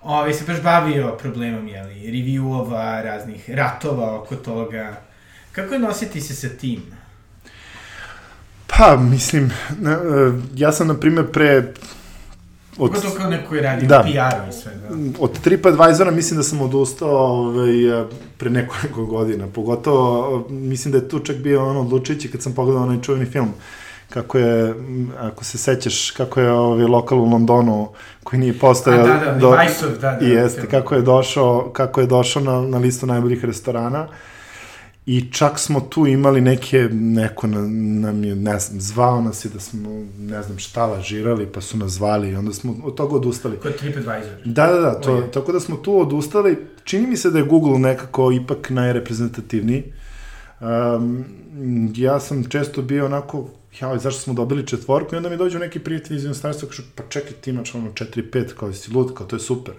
ovaj 0.02 0.34
se 0.34 0.44
baš 0.46 0.62
bavio 0.62 1.16
problemom, 1.16 1.68
jeli, 1.68 1.94
reviewova, 1.94 3.02
raznih 3.02 3.50
ratova 3.50 4.20
oko 4.20 4.36
toga. 4.36 5.00
Kako 5.52 5.74
je 5.74 5.80
nositi 5.80 6.20
se 6.20 6.34
sa 6.34 6.48
tim? 6.48 6.82
Pa, 8.66 8.96
mislim, 8.96 9.44
e, 9.44 9.52
ja 10.54 10.72
sam, 10.72 10.88
na 10.88 10.94
primjer, 10.94 11.26
pre... 11.32 11.72
Od, 12.78 12.90
Pogotovo 12.90 13.14
kao 13.14 13.30
neko 13.30 13.48
koji 13.48 13.60
radi 13.60 13.86
Da. 13.86 14.02
PR-u 14.02 14.48
i 14.50 14.52
sve, 14.52 14.72
da. 14.74 14.96
od 15.20 15.40
TripAdvisora 15.40 16.10
mislim 16.10 16.36
da 16.36 16.42
sam 16.42 16.60
odustao 16.60 17.10
ovaj, 17.10 18.04
pre 18.36 18.50
nekoliko 18.50 19.06
godina. 19.06 19.46
Pogotovo, 19.54 20.46
mislim 20.48 20.92
da 20.92 20.98
je 20.98 21.08
tu 21.08 21.18
čak 21.18 21.36
bio 21.36 21.70
ono 21.70 21.80
odlučujući 21.80 22.30
kad 22.30 22.42
sam 22.42 22.54
pogledao 22.54 22.82
onaj 22.82 23.00
čuveni 23.02 23.26
film 23.26 23.52
kako 24.10 24.38
je, 24.38 24.74
ako 25.18 25.44
se 25.44 25.58
sećaš, 25.58 26.10
kako 26.10 26.40
je 26.40 26.52
ovaj 26.52 26.84
lokal 26.84 27.20
u 27.20 27.24
Londonu 27.24 27.88
koji 28.24 28.40
nije 28.40 28.52
A, 28.52 28.60
postojao... 28.60 29.06
da, 29.06 29.14
da, 29.14 29.38
do... 29.38 29.50
Viceov, 29.50 29.92
da, 30.00 30.18
da. 30.20 30.26
I 30.26 30.30
jeste, 30.30 30.60
film. 30.60 30.70
kako 30.70 30.94
je 30.94 31.02
došao, 31.02 31.70
kako 31.72 32.00
je 32.00 32.06
došao 32.06 32.42
na, 32.42 32.60
na 32.60 32.78
listu 32.78 33.06
najboljih 33.06 33.44
restorana. 33.44 34.08
I 35.08 35.32
čak 35.32 35.58
smo 35.58 35.80
tu 35.80 36.06
imali 36.06 36.40
neke, 36.40 36.88
neko 36.92 37.46
na, 37.46 37.60
nam 38.08 38.24
je, 38.24 38.34
ne 38.36 38.58
znam, 38.58 38.80
zvao 38.80 39.20
nas 39.20 39.44
je 39.44 39.48
da 39.48 39.60
smo, 39.60 39.90
ne 40.18 40.42
znam, 40.42 40.58
šta 40.58 40.86
lažirali, 40.86 41.46
pa 41.46 41.60
su 41.60 41.76
nas 41.76 41.92
zvali 41.92 42.30
i 42.30 42.34
onda 42.36 42.52
smo 42.52 42.74
od 42.84 42.94
toga 42.94 43.16
odustali. 43.16 43.56
Kod 43.56 43.76
TripAdvisor. 43.76 44.32
Da, 44.44 44.66
da, 44.66 44.80
da, 44.80 45.00
to, 45.00 45.14
Oje. 45.14 45.30
tako 45.30 45.52
da 45.52 45.60
smo 45.60 45.76
tu 45.76 46.00
odustali. 46.00 46.56
Čini 46.84 47.06
mi 47.06 47.16
se 47.16 47.30
da 47.30 47.38
je 47.38 47.44
Google 47.44 47.78
nekako 47.78 48.32
ipak 48.32 48.70
najreprezentativniji. 48.70 49.92
Um, 50.60 51.24
ja 51.96 52.20
sam 52.20 52.44
često 52.44 52.82
bio 52.82 53.06
onako, 53.06 53.48
ja, 53.80 53.98
zašto 53.98 54.20
smo 54.20 54.34
dobili 54.34 54.66
četvorku 54.66 55.14
i 55.14 55.16
onda 55.16 55.28
mi 55.28 55.36
dođu 55.36 55.58
neki 55.58 55.78
prijatelji 55.78 56.16
iz 56.16 56.24
inostranstva 56.24 56.68
kažu, 56.68 56.82
pa 56.94 57.02
čekaj, 57.08 57.32
ti 57.32 57.50
imaš 57.50 57.74
ono 57.74 57.90
4-5, 57.90 58.54
kao 58.54 58.72
si 58.72 58.92
lud, 58.92 59.14
kao 59.14 59.26
to 59.26 59.36
je 59.36 59.40
super. 59.40 59.74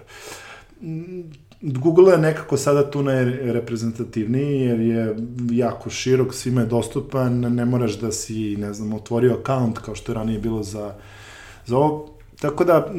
Google 1.62 2.12
je 2.12 2.18
nekako 2.18 2.56
sada 2.56 2.90
tu 2.90 3.02
najreprezentativniji 3.02 4.60
jer 4.60 4.80
je 4.80 5.16
jako 5.50 5.90
širok, 5.90 6.34
svima 6.34 6.60
je 6.60 6.66
dostupan, 6.66 7.40
ne 7.40 7.64
moraš 7.64 7.98
da 7.98 8.12
si, 8.12 8.56
ne 8.56 8.72
znam, 8.72 8.92
otvorio 8.92 9.38
account 9.40 9.78
kao 9.78 9.94
što 9.94 10.12
je 10.12 10.16
ranije 10.16 10.38
bilo 10.38 10.62
za, 10.62 10.94
za 11.66 11.76
ovo. 11.76 12.08
Tako 12.40 12.64
da, 12.64 12.92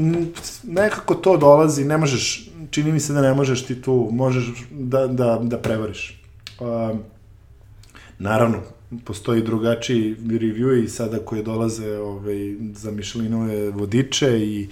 nekako 0.64 1.16
to 1.16 1.38
dolazi, 1.38 1.86
ne 1.86 1.98
možeš, 1.98 2.50
čini 2.72 2.92
mi 2.92 3.00
se 3.00 3.14
da 3.14 3.22
ne 3.22 3.34
možeš 3.34 3.66
ti 3.66 3.82
tu, 3.82 4.10
možeš 4.12 4.46
da, 4.72 5.08
da, 5.08 5.40
da 5.44 5.58
prevariš. 5.58 6.22
Um, 6.60 7.00
naravno, 8.20 8.58
postoji 9.06 9.42
drugačiji 9.42 10.16
review 10.16 10.84
i 10.84 10.90
sada 10.90 11.20
koje 11.20 11.44
dolaze 11.44 11.98
ovaj, 11.98 12.56
za 12.76 12.92
Michelinove 12.92 13.70
vodiče 13.70 14.40
i 14.40 14.68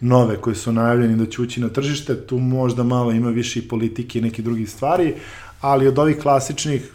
nove 0.00 0.36
koje 0.36 0.56
su 0.56 0.72
najavljeni 0.72 1.16
da 1.16 1.26
će 1.26 1.42
ući 1.42 1.60
na 1.60 1.68
tržište, 1.68 2.26
tu 2.26 2.38
možda 2.38 2.82
malo 2.82 3.12
ima 3.12 3.30
više 3.30 3.58
i 3.58 3.68
politike 3.68 4.18
i 4.18 4.22
nekih 4.22 4.44
drugih 4.44 4.70
stvari, 4.70 5.14
ali 5.60 5.88
od 5.88 5.98
ovih 5.98 6.18
klasičnih, 6.18 6.92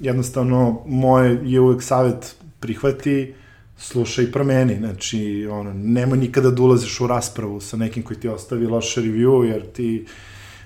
jednostavno, 0.00 0.82
moje 0.86 1.40
je 1.44 1.60
uvek 1.60 1.82
savet 1.82 2.36
prihvati, 2.60 3.34
slušaj 3.78 4.24
i 4.24 4.32
promeni, 4.32 4.76
znači, 4.76 5.48
ono, 5.50 5.72
nemoj 5.74 6.18
nikada 6.18 6.50
da 6.50 6.62
ulaziš 6.62 7.00
u 7.00 7.06
raspravu 7.06 7.60
sa 7.60 7.76
nekim 7.76 8.02
koji 8.02 8.20
ti 8.20 8.28
ostavi 8.28 8.66
loše 8.66 9.00
review, 9.00 9.42
jer 9.42 9.62
ti 9.72 10.06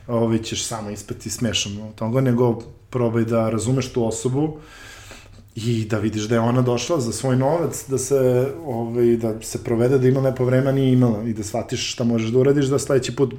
ovaj, 0.07 0.39
ćeš 0.39 0.65
samo 0.65 0.91
ispati 0.91 1.31
smešan. 1.31 1.83
Od 1.83 1.95
toga, 1.95 2.21
nego 2.21 2.63
probaj 2.91 3.25
da 3.25 3.51
razumeš 3.51 3.93
tu 3.93 4.07
osobu, 4.07 4.59
i 5.55 5.85
da 5.85 5.99
vidiš 5.99 6.23
da 6.23 6.35
je 6.35 6.41
ona 6.41 6.63
došla 6.63 7.01
za 7.01 7.13
svoj 7.13 7.37
novac, 7.37 7.85
da 7.89 7.99
se, 7.99 8.49
ovaj, 8.67 9.17
da 9.17 9.43
se 9.43 9.65
provede, 9.65 9.99
da 9.99 10.09
ima 10.09 10.21
lepo 10.21 10.45
vreme, 10.45 10.73
nije 10.73 10.93
imala 10.93 11.23
i 11.23 11.33
da 11.33 11.43
shvatiš 11.43 11.93
šta 11.93 12.05
možeš 12.05 12.31
da 12.31 12.39
uradiš, 12.39 12.67
da 12.67 12.79
sledeći 12.79 13.17
put 13.17 13.35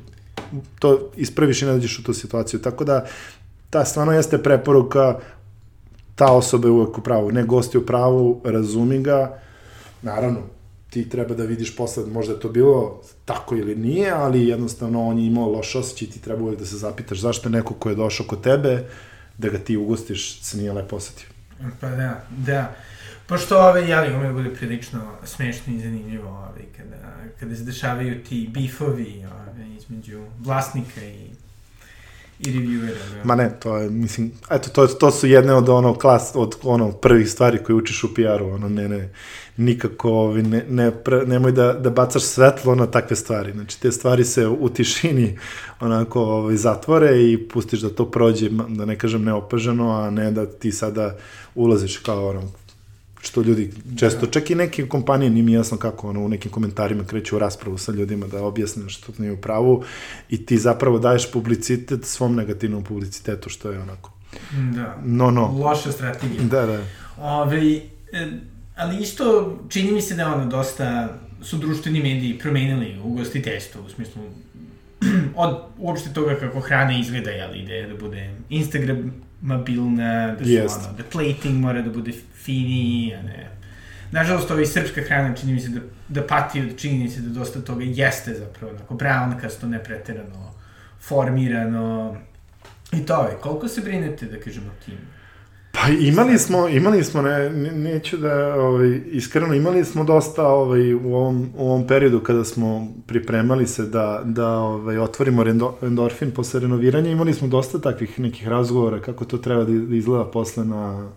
to 0.80 1.10
ispraviš 1.16 1.62
i 1.62 1.66
ne 1.66 1.72
dođeš 1.72 2.00
u 2.00 2.04
tu 2.04 2.14
situaciju. 2.14 2.62
Tako 2.62 2.84
da, 2.84 3.06
ta 3.70 3.86
stvarno 3.86 4.14
jeste 4.14 4.38
preporuka, 4.38 5.20
ta 6.16 6.32
osoba 6.32 6.68
je 6.68 6.72
uvek 6.72 6.98
u 6.98 7.02
pravu, 7.02 7.32
ne 7.32 7.44
gosti 7.44 7.78
u 7.78 7.86
pravu, 7.86 8.42
razumi 8.44 9.02
ga, 9.02 9.40
naravno, 10.02 10.40
ti 10.90 11.10
treba 11.10 11.36
da 11.36 11.44
vidiš 11.44 11.76
posle, 11.76 12.06
možda 12.06 12.34
je 12.34 12.40
to 12.40 12.50
bilo 12.50 13.02
tako 13.26 13.56
ili 13.56 13.76
nije, 13.76 14.12
ali 14.12 14.48
jednostavno 14.48 15.08
on 15.08 15.20
je 15.20 15.28
imao 15.28 15.50
loš 15.50 15.76
osjećaj 15.76 16.08
ti 16.08 16.22
treba 16.22 16.44
uvek 16.44 16.60
da 16.60 16.66
se 16.66 16.78
zapitaš 16.78 17.20
zašto 17.20 17.50
je 17.50 17.52
neko 17.54 17.74
ko 17.74 17.90
je 17.90 17.96
došao 17.96 18.28
kod 18.28 18.42
tebe, 18.42 18.84
da 19.38 19.50
ga 19.50 19.58
ti 19.58 19.78
ugostiš, 19.78 20.42
se 20.42 20.58
nije 20.58 20.74
lepo 20.74 20.96
osetio. 20.96 21.33
Pa 21.82 21.90
da, 21.90 22.24
da. 22.30 22.76
Pošto 23.28 23.60
ove, 23.70 23.82
jeli, 23.82 24.16
ume 24.16 24.28
da 24.28 24.34
bude 24.34 24.56
prilično 24.56 25.18
smešno 25.24 25.74
i 25.74 25.80
zanimljivo, 25.80 26.30
ove, 26.30 26.66
kada, 26.78 27.14
kada 27.40 27.56
se 27.56 27.64
dešavaju 27.64 28.24
ti 28.24 28.50
bifovi 28.54 29.26
ove, 29.26 29.76
između 29.78 30.26
vlasnika 30.40 31.02
i, 31.02 31.30
i 32.48 32.52
reviewera. 32.52 32.94
Da. 33.14 33.24
Ma 33.24 33.36
ne, 33.36 33.60
to 33.60 33.78
je, 33.78 33.90
mislim, 33.90 34.32
eto, 34.52 34.70
to, 34.70 34.88
to 34.88 35.12
su 35.12 35.28
jedne 35.28 35.54
od 35.54 35.70
ono 35.70 35.94
klas, 35.94 36.32
od 36.36 36.56
ono 36.64 36.92
prvih 36.92 37.30
stvari 37.30 37.64
koje 37.64 37.76
učiš 37.76 38.04
u 38.04 38.14
PR-u, 38.14 38.50
ono, 38.54 38.70
ne, 38.70 38.90
ne, 38.90 39.10
nikako, 39.58 40.34
ne, 40.34 40.66
ne, 40.70 40.92
pre, 40.92 41.26
nemoj 41.26 41.52
da, 41.52 41.74
da 41.74 41.90
bacaš 41.90 42.24
svetlo 42.24 42.76
na 42.76 42.86
takve 42.86 43.16
stvari, 43.16 43.52
znači, 43.52 43.82
te 43.82 43.92
stvari 43.92 44.26
se 44.26 44.48
u 44.48 44.70
tišini, 44.70 45.40
onako, 45.80 46.22
ovaj, 46.22 46.56
zatvore 46.56 47.32
i 47.32 47.48
pustiš 47.48 47.80
da 47.80 47.90
to 47.90 48.12
prođe, 48.12 48.50
da 48.68 48.86
ne 48.86 48.98
kažem 48.98 49.24
neopaženo, 49.24 49.92
a 49.92 50.10
ne 50.10 50.32
da 50.32 50.46
ti 50.46 50.72
sada 50.72 51.18
ulaziš 51.56 51.98
kao, 51.98 52.30
ono, 52.30 52.52
što 53.24 53.42
ljudi 53.42 53.72
često, 54.00 54.28
čak 54.28 54.50
i 54.50 54.56
neke 54.56 54.88
kompanije, 54.88 55.30
nije 55.30 55.44
mi 55.44 55.54
jasno 55.54 55.78
kako 55.78 56.10
ono, 56.10 56.22
u 56.26 56.30
nekim 56.30 56.52
komentarima 56.52 57.04
kreću 57.04 57.36
u 57.36 57.40
raspravu 57.40 57.78
sa 57.78 57.92
ljudima 57.92 58.28
da 58.28 58.44
objasne 58.44 58.90
što 58.90 59.14
nije 59.18 59.32
u 59.32 59.38
pravu 59.38 59.84
i 60.30 60.46
ti 60.46 60.58
zapravo 60.58 61.00
daješ 61.00 61.32
publicitet 61.32 62.06
svom 62.06 62.36
negativnom 62.36 62.84
publicitetu, 62.84 63.50
što 63.50 63.72
je 63.72 63.80
onako. 63.80 64.12
Da. 64.76 64.98
No, 65.04 65.32
no. 65.32 65.48
Loša 65.48 65.92
strategija. 65.92 66.44
Da, 66.44 66.66
da. 66.66 66.80
Ove, 67.18 67.82
ali 68.76 69.02
isto 69.02 69.58
čini 69.70 69.92
mi 69.92 70.02
se 70.02 70.16
da 70.16 70.34
ono 70.34 70.46
dosta 70.46 71.18
su 71.42 71.58
društveni 71.58 72.00
mediji 72.00 72.40
promenili 72.40 73.00
ugostiteljstvo 73.04 73.82
u 73.82 73.90
smislu 73.90 74.22
od 75.36 75.58
uopšte 75.78 76.14
toga 76.14 76.36
kako 76.36 76.60
hrana 76.60 77.00
izgleda, 77.00 77.30
jel, 77.30 77.56
ide 77.56 77.88
da 77.88 77.96
bude 77.96 78.30
Instagramabilna, 78.50 80.36
da 80.40 80.46
su 80.46 80.52
Jest. 80.52 80.80
ono, 80.80 80.98
da 80.98 81.04
plating 81.12 81.60
mora 81.60 81.82
da 81.82 81.90
bude 81.90 82.12
finiji, 82.44 83.14
a 83.16 83.22
ne... 83.22 83.50
Nažalost, 84.12 84.52
ova 84.52 84.62
i 84.62 84.66
srpska 84.66 85.02
hrana 85.02 85.36
čini 85.36 85.54
mi 85.54 85.60
se 85.60 85.70
da, 85.70 85.80
da 86.08 86.28
pati 86.28 86.62
od 86.62 86.78
činjenice 86.78 87.22
da 87.22 87.30
dosta 87.30 87.62
toga 87.62 87.84
jeste 87.84 88.34
zapravo 88.34 88.74
onako 88.74 88.96
brownkasto, 88.96 89.68
nepreterano, 89.68 90.54
formirano, 91.02 92.18
i 92.92 93.06
to 93.06 93.24
je. 93.24 93.38
Koliko 93.42 93.68
se 93.68 93.82
brinete, 93.82 94.26
da 94.26 94.40
kažemo, 94.40 94.70
tim? 94.86 94.98
Pa 95.72 95.90
imali 95.90 96.38
smo, 96.40 96.68
imali 96.68 97.04
smo, 97.04 97.22
ne, 97.22 97.50
ne, 97.50 97.72
neću 97.72 98.18
da, 98.18 98.56
ovaj, 98.56 99.02
iskreno, 99.06 99.54
imali 99.54 99.86
smo 99.86 100.04
dosta 100.04 100.48
ovaj, 100.48 100.94
u, 100.94 101.16
ovom, 101.16 101.50
u 101.58 101.66
ovom 101.66 101.88
periodu 101.88 102.20
kada 102.20 102.44
smo 102.44 102.88
pripremali 103.08 103.68
se 103.68 103.84
da, 103.84 104.22
da 104.26 104.48
ovaj, 104.48 104.98
otvorimo 104.98 105.44
rendo, 105.44 105.78
endorfin 105.82 106.32
posle 106.32 106.60
renoviranja, 106.60 107.12
imali 107.12 107.34
smo 107.34 107.48
dosta 107.48 107.82
takvih 107.82 108.20
nekih 108.20 108.48
razgovora 108.48 109.00
kako 109.00 109.26
to 109.26 109.38
treba 109.38 109.64
da, 109.64 109.72
da 109.72 109.96
izgleda 109.96 110.26
posle 110.26 110.66
na, 110.66 111.10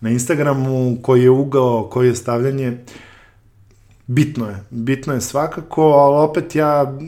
na 0.00 0.10
Instagramu, 0.10 0.98
koji 1.02 1.22
je 1.22 1.30
ugao, 1.30 1.88
koji 1.90 2.08
je 2.08 2.14
stavljanje. 2.14 2.78
Bitno 4.06 4.48
je, 4.48 4.64
bitno 4.70 5.14
je 5.14 5.20
svakako, 5.20 5.82
ali 5.82 6.28
opet 6.28 6.54
ja 6.54 6.98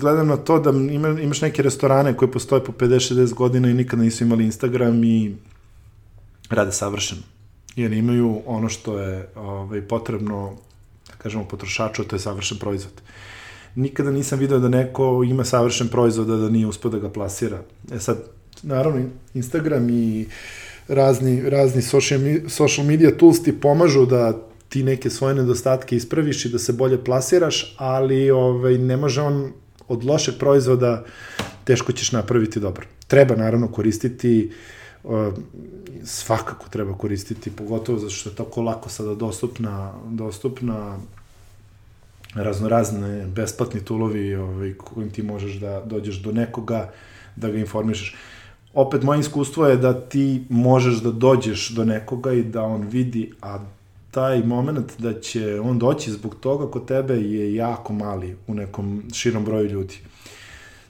gledam 0.00 0.26
na 0.26 0.36
to 0.36 0.58
da 0.60 0.70
ima, 0.70 1.08
imaš 1.08 1.40
neke 1.40 1.62
restorane 1.62 2.16
koje 2.16 2.32
postoje 2.32 2.64
po 2.64 2.72
50-60 2.72 3.34
godina 3.34 3.68
i 3.68 3.74
nikada 3.74 4.02
nisu 4.02 4.24
imali 4.24 4.44
Instagram 4.44 5.04
i 5.04 5.36
rade 6.50 6.72
savršeno. 6.72 7.22
Jer 7.76 7.92
imaju 7.92 8.40
ono 8.46 8.68
što 8.68 8.98
je 8.98 9.28
ovaj, 9.36 9.82
potrebno, 9.82 10.52
da 11.08 11.12
kažemo, 11.12 11.44
potrošaču, 11.44 12.04
to 12.04 12.16
je 12.16 12.20
savršen 12.20 12.58
proizvod. 12.58 13.02
Nikada 13.74 14.10
nisam 14.10 14.38
video 14.38 14.58
da 14.58 14.68
neko 14.68 15.24
ima 15.26 15.44
savršen 15.44 15.88
proizvod, 15.88 16.26
da 16.26 16.48
nije 16.48 16.66
uspio 16.66 16.90
da 16.90 16.98
ga 16.98 17.10
plasira. 17.10 17.62
E 17.92 17.98
sad, 17.98 18.18
naravno, 18.62 19.08
Instagram 19.34 19.90
i 19.90 20.26
razni, 20.88 21.50
razni 21.50 21.82
social, 21.82 22.20
social 22.48 22.86
media 22.86 23.16
tools 23.16 23.42
ti 23.42 23.60
pomažu 23.60 24.06
da 24.06 24.32
ti 24.68 24.82
neke 24.82 25.10
svoje 25.10 25.34
nedostatke 25.34 25.96
ispraviš 25.96 26.44
i 26.44 26.48
da 26.48 26.58
se 26.58 26.72
bolje 26.72 27.04
plasiraš, 27.04 27.74
ali 27.78 28.30
ovaj, 28.30 28.78
ne 28.78 28.96
može 28.96 29.22
on 29.22 29.52
od 29.88 30.04
lošeg 30.04 30.34
proizvoda 30.38 31.04
teško 31.64 31.92
ćeš 31.92 32.12
napraviti 32.12 32.60
dobro. 32.60 32.86
Treba 33.06 33.36
naravno 33.36 33.68
koristiti 33.68 34.50
svakako 36.04 36.68
treba 36.68 36.98
koristiti, 36.98 37.50
pogotovo 37.50 37.98
zato 37.98 38.10
što 38.10 38.30
je 38.30 38.36
tako 38.36 38.62
lako 38.62 38.88
sada 38.88 39.14
dostupna, 39.14 39.92
dostupna 40.08 40.98
raznorazne 42.34 43.26
besplatni 43.26 43.84
tulovi 43.84 44.34
ovaj, 44.34 44.74
kojim 44.74 45.10
ti 45.10 45.22
možeš 45.22 45.52
da 45.52 45.82
dođeš 45.86 46.16
do 46.16 46.32
nekoga, 46.32 46.92
da 47.36 47.50
ga 47.50 47.58
informišeš. 47.58 48.16
Opet, 48.74 49.02
moje 49.02 49.20
iskustvo 49.20 49.66
je 49.66 49.76
da 49.76 50.00
ti 50.00 50.44
možeš 50.48 50.94
da 50.94 51.10
dođeš 51.10 51.68
do 51.70 51.84
nekoga 51.84 52.32
i 52.32 52.42
da 52.42 52.62
on 52.62 52.82
vidi, 52.82 53.32
a 53.42 53.58
taj 54.10 54.42
moment 54.42 54.92
da 54.98 55.20
će 55.20 55.60
on 55.60 55.78
doći 55.78 56.10
zbog 56.10 56.34
toga 56.40 56.70
kod 56.70 56.86
tebe 56.86 57.14
je 57.14 57.54
jako 57.54 57.92
mali 57.92 58.36
u 58.46 58.54
nekom 58.54 59.02
širom 59.12 59.44
broju 59.44 59.70
ljudi. 59.70 59.98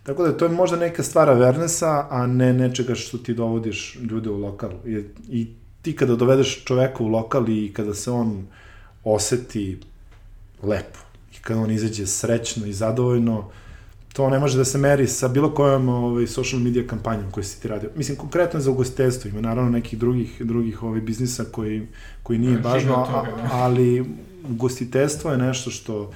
Tako 0.03 0.23
da 0.23 0.37
to 0.37 0.45
je 0.45 0.51
možda 0.51 0.77
neka 0.77 1.03
stvar 1.03 1.31
avernesa, 1.31 2.07
a 2.11 2.27
ne 2.27 2.53
nečega 2.53 2.95
što 2.95 3.19
ti 3.19 3.35
dovodiš 3.35 3.99
ljude 4.11 4.31
u 4.31 4.39
lokal. 4.39 4.71
I, 4.87 5.05
i 5.29 5.47
ti 5.83 5.97
kada 5.97 6.17
dovedeš 6.17 6.65
čoveka 6.65 7.05
u 7.05 7.09
lokal 7.09 7.49
i 7.49 7.73
kada 7.73 7.95
se 7.95 8.11
on 8.11 8.47
oseti 9.05 9.81
lepo 10.63 10.99
i 11.33 11.43
kada 11.43 11.61
on 11.61 11.71
izađe 11.71 12.07
srećno 12.07 12.67
i 12.67 12.73
zadovoljno, 12.73 13.51
to 14.15 14.31
ne 14.31 14.39
može 14.39 14.59
da 14.59 14.65
se 14.65 14.79
meri 14.79 15.07
sa 15.07 15.29
bilo 15.29 15.55
kojom 15.55 15.89
ovaj, 15.89 16.27
social 16.27 16.61
media 16.61 16.87
kampanjom 16.87 17.31
koju 17.31 17.45
si 17.45 17.63
ti 17.63 17.69
radio. 17.69 17.91
Mislim, 17.97 18.17
konkretno 18.17 18.61
za 18.61 18.71
ugostiteljstvo, 18.71 19.29
ima 19.29 19.41
naravno 19.41 19.71
nekih 19.71 19.99
drugih, 19.99 20.43
drugih 20.43 20.83
ovaj, 20.83 21.01
biznisa 21.01 21.45
koji, 21.45 21.87
koji 22.23 22.39
nije 22.39 22.59
Da, 22.59 22.69
važno, 22.69 22.95
toga, 22.95 23.19
a, 23.19 23.43
da. 23.43 23.49
ali 23.53 24.05
ugostiteljstvo 24.51 25.31
je 25.31 25.39
nešto 25.39 25.71
što 25.71 26.13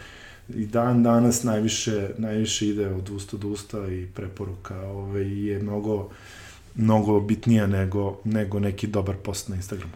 i 0.54 0.66
dan 0.66 1.02
danas 1.02 1.42
najviše, 1.42 2.10
najviše 2.18 2.68
ide 2.68 2.88
od 2.88 3.10
usta 3.10 3.36
do 3.36 3.48
usta 3.48 3.88
i 3.88 4.06
preporuka 4.14 4.80
ovaj, 4.80 5.46
je 5.46 5.58
mnogo, 5.58 6.10
mnogo 6.74 7.20
bitnija 7.20 7.66
nego, 7.66 8.18
nego 8.24 8.60
neki 8.60 8.86
dobar 8.86 9.16
post 9.16 9.48
na 9.48 9.56
Instagramu. 9.56 9.92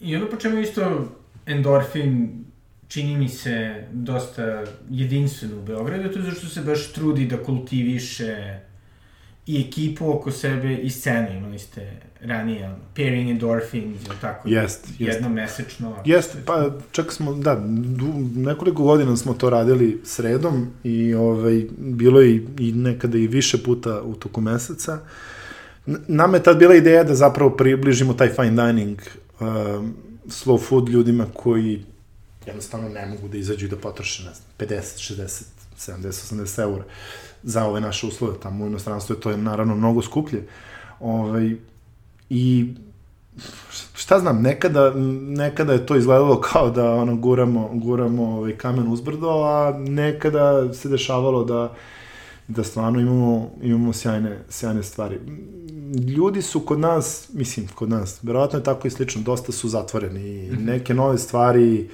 I 0.00 0.16
ono 0.16 0.30
po 0.30 0.36
čemu 0.36 0.60
isto 0.60 1.08
endorfin 1.46 2.44
čini 2.90 3.16
mi 3.16 3.28
se 3.28 3.84
dosta 3.92 4.64
jedinstven 4.90 5.52
u 5.58 5.62
Beogradu, 5.62 6.08
to 6.08 6.18
je 6.18 6.24
zašto 6.24 6.46
se 6.46 6.60
baš 6.60 6.92
trudi 6.92 7.26
da 7.26 7.42
kultiviše 7.42 8.60
i 9.46 9.60
ekipu 9.60 10.10
oko 10.10 10.30
sebe 10.30 10.74
i 10.74 10.90
scenu. 10.90 11.28
Imali 11.36 11.58
ste 11.58 11.92
ranije 12.20 12.70
pairing 12.96 13.30
endorphins, 13.30 14.06
ili 14.06 14.16
tako? 14.20 14.48
Jest, 14.48 14.88
jest. 14.88 15.00
Jednom 15.00 15.32
mesečno. 15.32 15.96
Jeste, 16.04 16.38
pa 16.46 16.70
čak 16.92 17.12
smo, 17.12 17.34
da, 17.34 17.62
nekoliko 18.34 18.82
godina 18.82 19.16
smo 19.16 19.34
to 19.34 19.50
radili 19.50 20.00
sredom 20.04 20.66
i 20.84 21.14
ovaj, 21.14 21.66
bilo 21.78 22.20
je 22.20 22.30
i, 22.30 22.46
i 22.58 22.72
nekada 22.72 23.18
i 23.18 23.26
više 23.26 23.62
puta 23.62 24.02
u 24.02 24.14
toku 24.14 24.40
meseca. 24.40 24.98
Nama 26.08 26.36
je 26.36 26.42
tad 26.42 26.58
bila 26.58 26.74
ideja 26.74 27.04
da 27.04 27.14
zapravo 27.14 27.50
približimo 27.50 28.14
taj 28.14 28.28
fine 28.28 28.66
dining 28.66 28.98
um, 29.40 29.94
slow 30.26 30.60
food 30.60 30.88
ljudima 30.88 31.26
koji 31.34 31.84
jednostavno 32.46 32.88
ne 32.88 33.06
mogu 33.06 33.28
da 33.28 33.38
izađu 33.38 33.66
i 33.66 33.68
da 33.68 33.76
potroše, 33.76 34.24
ne 34.24 34.34
znam, 34.34 34.46
50, 34.58 35.14
60, 35.14 35.44
70, 35.78 36.34
80 36.34 36.62
eura 36.62 36.84
za 37.42 37.64
ove 37.64 37.80
naše 37.80 38.06
uslove. 38.06 38.40
Tamo 38.42 38.64
u 38.64 38.68
inostranstvu 38.68 39.14
je 39.14 39.20
to 39.20 39.30
je 39.30 39.36
naravno 39.36 39.74
mnogo 39.74 40.02
skuplje. 40.02 40.46
Ovaj, 41.00 41.56
I 42.30 42.74
šta 43.94 44.18
znam, 44.18 44.42
nekada, 44.42 44.92
nekada 45.20 45.72
je 45.72 45.86
to 45.86 45.96
izgledalo 45.96 46.40
kao 46.40 46.70
da 46.70 46.94
ono, 46.94 47.16
guramo, 47.16 47.70
guramo 47.72 48.36
ovaj, 48.36 48.56
kamen 48.56 48.92
uzbrdo, 48.92 49.28
a 49.28 49.78
nekada 49.78 50.74
se 50.74 50.88
dešavalo 50.88 51.44
da, 51.44 51.74
da 52.48 52.64
stvarno 52.64 53.00
imamo, 53.00 53.50
imamo 53.62 53.92
sjajne, 53.92 54.38
sjajne 54.48 54.82
stvari. 54.82 55.18
Ljudi 56.16 56.42
su 56.42 56.60
kod 56.60 56.78
nas, 56.78 57.28
mislim, 57.32 57.68
kod 57.74 57.88
nas, 57.88 58.18
verovatno 58.22 58.58
je 58.58 58.64
tako 58.64 58.88
i 58.88 58.90
slično, 58.90 59.22
dosta 59.22 59.52
su 59.52 59.68
zatvoreni 59.68 60.46
i 60.46 60.50
neke 60.50 60.94
nove 60.94 61.18
stvari 61.18 61.88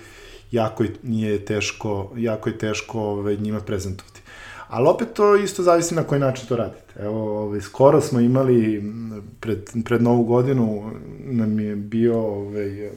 jako 0.57 0.85
je, 1.03 1.45
teško, 1.45 2.13
jako 2.17 2.49
je 2.49 2.59
teško 2.59 3.01
ovaj, 3.01 3.37
njima 3.37 3.61
prezentovati. 3.61 4.21
Ali 4.69 4.89
opet 4.89 5.09
to 5.15 5.37
isto 5.37 5.63
zavisi 5.63 5.95
na 5.95 6.03
koji 6.03 6.21
način 6.21 6.49
to 6.49 6.57
radite. 6.57 7.01
Evo, 7.01 7.43
ovaj, 7.43 7.61
skoro 7.61 8.01
smo 8.01 8.21
imali, 8.21 8.77
m, 8.77 9.23
pred, 9.41 9.59
pred 9.85 10.03
novu 10.03 10.25
godinu 10.25 10.91
nam 11.25 11.61
je 11.61 11.77
bio 11.77 12.21
ovaj, 12.21 12.91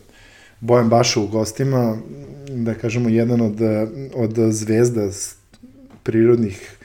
Bojan 0.59 0.89
Baša 0.89 1.19
u 1.19 1.27
gostima, 1.27 1.97
da 2.49 2.73
kažemo, 2.73 3.09
jedan 3.09 3.41
od, 3.41 3.59
od 4.15 4.33
zvezda 4.51 5.09
prirodnih 6.03 6.75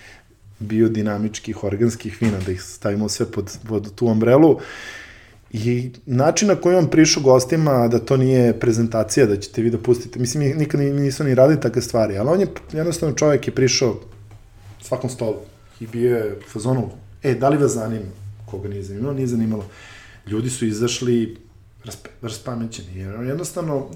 biodinamičkih, 0.59 1.65
organskih 1.65 2.19
vina, 2.21 2.39
da 2.47 2.53
ih 2.53 2.63
stavimo 2.63 3.09
sve 3.09 3.27
pod, 3.27 3.59
pod 3.69 3.95
tu 3.95 4.09
ombrelu. 4.09 4.59
I 5.57 5.90
način 6.07 6.49
na 6.49 6.57
koji 6.57 6.77
on 6.77 6.90
prišao 6.90 7.23
gostima, 7.23 7.88
da 7.88 7.99
to 7.99 8.17
nije 8.17 8.61
prezentacija, 8.61 9.27
da 9.27 9.37
ćete 9.37 9.62
vi 9.62 9.71
da 9.71 9.79
pustite, 9.79 10.19
mislim, 10.19 10.43
mi 10.43 10.55
nikad 10.55 10.81
ni, 10.81 10.93
nisu 10.93 11.25
ni 11.25 11.35
radili 11.35 11.61
takve 11.61 11.83
stvari, 11.83 12.19
ali 12.19 12.29
on 12.29 12.40
je, 12.40 12.47
jednostavno 12.73 13.14
čovjek 13.14 13.47
je 13.47 13.55
prišao 13.55 14.01
svakom 14.83 15.11
stolu 15.11 15.37
i 15.81 15.87
bio 15.87 16.17
je 16.17 16.38
u 16.47 16.51
fazonu, 16.51 16.90
e, 17.23 17.35
da 17.35 17.49
li 17.49 17.57
vas 17.57 17.73
zanima? 17.73 18.11
Koga 18.47 18.69
nije 18.69 18.83
zanimalo? 18.83 19.14
Nije 19.14 19.27
zanimalo. 19.27 19.64
Ljudi 20.27 20.51
su 20.51 20.67
izašli 20.67 21.37
rasp, 21.85 22.09
raspamećeni, 22.23 22.99
jer 22.99 23.14
jednostavno, 23.27 23.87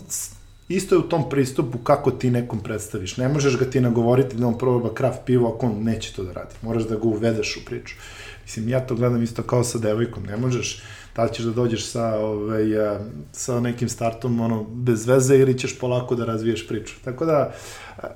isto 0.68 0.94
je 0.94 0.98
u 0.98 1.08
tom 1.08 1.28
pristupu 1.30 1.78
kako 1.78 2.10
ti 2.10 2.30
nekom 2.30 2.60
predstaviš. 2.60 3.16
Ne 3.16 3.28
možeš 3.28 3.58
ga 3.58 3.64
ti 3.64 3.80
nagovoriti 3.80 4.36
da 4.36 4.46
on 4.46 4.58
proba 4.58 4.94
kraft 4.94 5.18
pivo 5.26 5.54
ako 5.56 5.66
on 5.66 5.82
neće 5.84 6.12
to 6.14 6.24
da 6.24 6.32
radi. 6.32 6.54
Moraš 6.62 6.82
da 6.82 6.96
ga 6.96 7.08
uvedeš 7.08 7.56
u 7.56 7.64
priču. 7.66 7.96
Mislim, 8.44 8.68
ja 8.68 8.86
to 8.86 8.94
gledam 8.94 9.22
isto 9.22 9.42
kao 9.42 9.64
sa 9.64 9.78
devojkom. 9.78 10.22
Ne 10.22 10.36
možeš, 10.36 10.82
da 11.18 11.24
li 11.24 11.34
ćeš 11.34 11.44
da 11.44 11.52
dođeš 11.52 11.86
sa, 11.86 12.18
ovaj, 12.18 12.78
a, 12.80 13.00
sa 13.32 13.60
nekim 13.60 13.88
startom 13.88 14.40
ono, 14.40 14.64
bez 14.64 15.06
veze 15.06 15.38
ili 15.38 15.58
ćeš 15.58 15.78
polako 15.78 16.14
da 16.14 16.24
razviješ 16.24 16.68
priču. 16.68 16.94
Tako 17.04 17.26
da, 17.26 17.52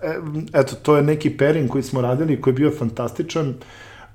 e, 0.02 0.18
eto, 0.52 0.74
to 0.82 0.96
je 0.96 1.02
neki 1.02 1.36
pairing 1.36 1.70
koji 1.70 1.82
smo 1.82 2.00
radili 2.00 2.40
koji 2.40 2.52
je 2.52 2.56
bio 2.56 2.70
fantastičan 2.70 3.54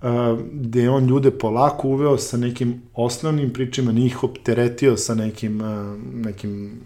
a, 0.02 0.38
gde 0.54 0.82
je 0.82 0.90
on 0.90 1.06
ljude 1.06 1.32
polako 1.32 1.88
uveo 1.88 2.18
sa 2.18 2.38
nekim 2.38 2.82
osnovnim 2.94 3.54
pričama, 3.54 3.92
nije 3.92 4.08
ih 4.08 4.24
opteretio 4.24 4.98
sa 4.98 5.16
nekim, 5.16 5.62
a, 5.62 5.98
nekim 6.14 6.80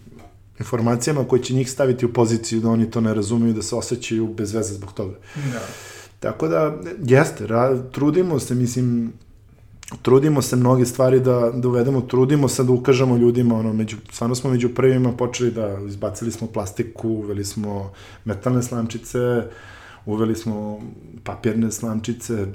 informacijama 0.59 1.27
koje 1.27 1.43
će 1.43 1.53
njih 1.53 1.71
staviti 1.71 2.05
u 2.05 2.13
poziciju 2.13 2.61
da 2.61 2.69
oni 2.69 2.91
to 2.91 3.01
ne 3.01 3.13
razumeju, 3.13 3.53
da 3.53 3.61
se 3.61 3.75
osjećaju 3.75 4.27
bez 4.27 4.53
veze 4.53 4.73
zbog 4.73 4.93
toga. 4.93 5.15
Da. 5.35 5.61
Tako 6.19 6.47
da, 6.47 6.77
jeste, 7.05 7.47
ra, 7.47 7.77
trudimo 7.91 8.39
se, 8.39 8.55
mislim, 8.55 9.13
trudimo 10.01 10.41
se 10.41 10.55
mnoge 10.55 10.85
stvari 10.85 11.19
da, 11.19 11.51
da 11.55 11.67
uvedemo, 11.67 12.01
trudimo 12.01 12.47
se 12.47 12.63
da 12.63 12.71
ukažemo 12.71 13.17
ljudima, 13.17 13.55
ono, 13.59 13.73
među, 13.73 13.97
stvarno 14.11 14.35
smo 14.35 14.49
među 14.49 14.69
prvima 14.69 15.11
počeli 15.11 15.51
da 15.51 15.77
izbacili 15.87 16.31
smo 16.31 16.47
plastiku, 16.47 17.09
uveli 17.09 17.45
smo 17.45 17.91
metalne 18.25 18.63
slamčice, 18.63 19.43
uveli 20.05 20.35
smo 20.35 20.79
papirne 21.23 21.71
slamčice, 21.71 22.45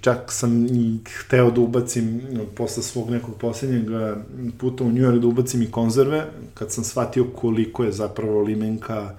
čak 0.00 0.32
sam 0.32 0.66
i 0.66 0.98
hteo 1.18 1.50
da 1.50 1.60
ubacim 1.60 2.22
posle 2.56 2.82
svog 2.82 3.10
nekog 3.10 3.34
posljednjeg 3.34 3.84
puta 4.58 4.84
u 4.84 4.88
New 4.88 5.02
York 5.02 5.20
da 5.20 5.26
ubacim 5.26 5.62
i 5.62 5.70
konzerve, 5.70 6.24
kad 6.54 6.72
sam 6.72 6.84
shvatio 6.84 7.24
koliko 7.24 7.84
je 7.84 7.92
zapravo 7.92 8.42
limenka 8.42 9.10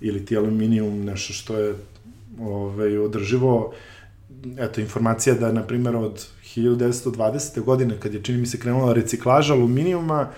ili 0.00 0.24
ti 0.24 0.36
aluminijum 0.36 1.04
nešto 1.04 1.32
što 1.32 1.56
je 1.58 1.74
ovaj, 2.40 2.98
održivo, 2.98 3.72
eto, 4.58 4.80
informacija 4.80 5.34
da, 5.34 5.52
na 5.52 5.62
primjer, 5.62 5.96
od 5.96 6.26
1920. 6.56 7.60
godine, 7.60 8.00
kad 8.00 8.14
je, 8.14 8.22
čini 8.22 8.38
mi 8.38 8.46
se, 8.46 8.58
krenula 8.58 8.92
reciklaža 8.92 9.54
aluminijuma, 9.54 10.28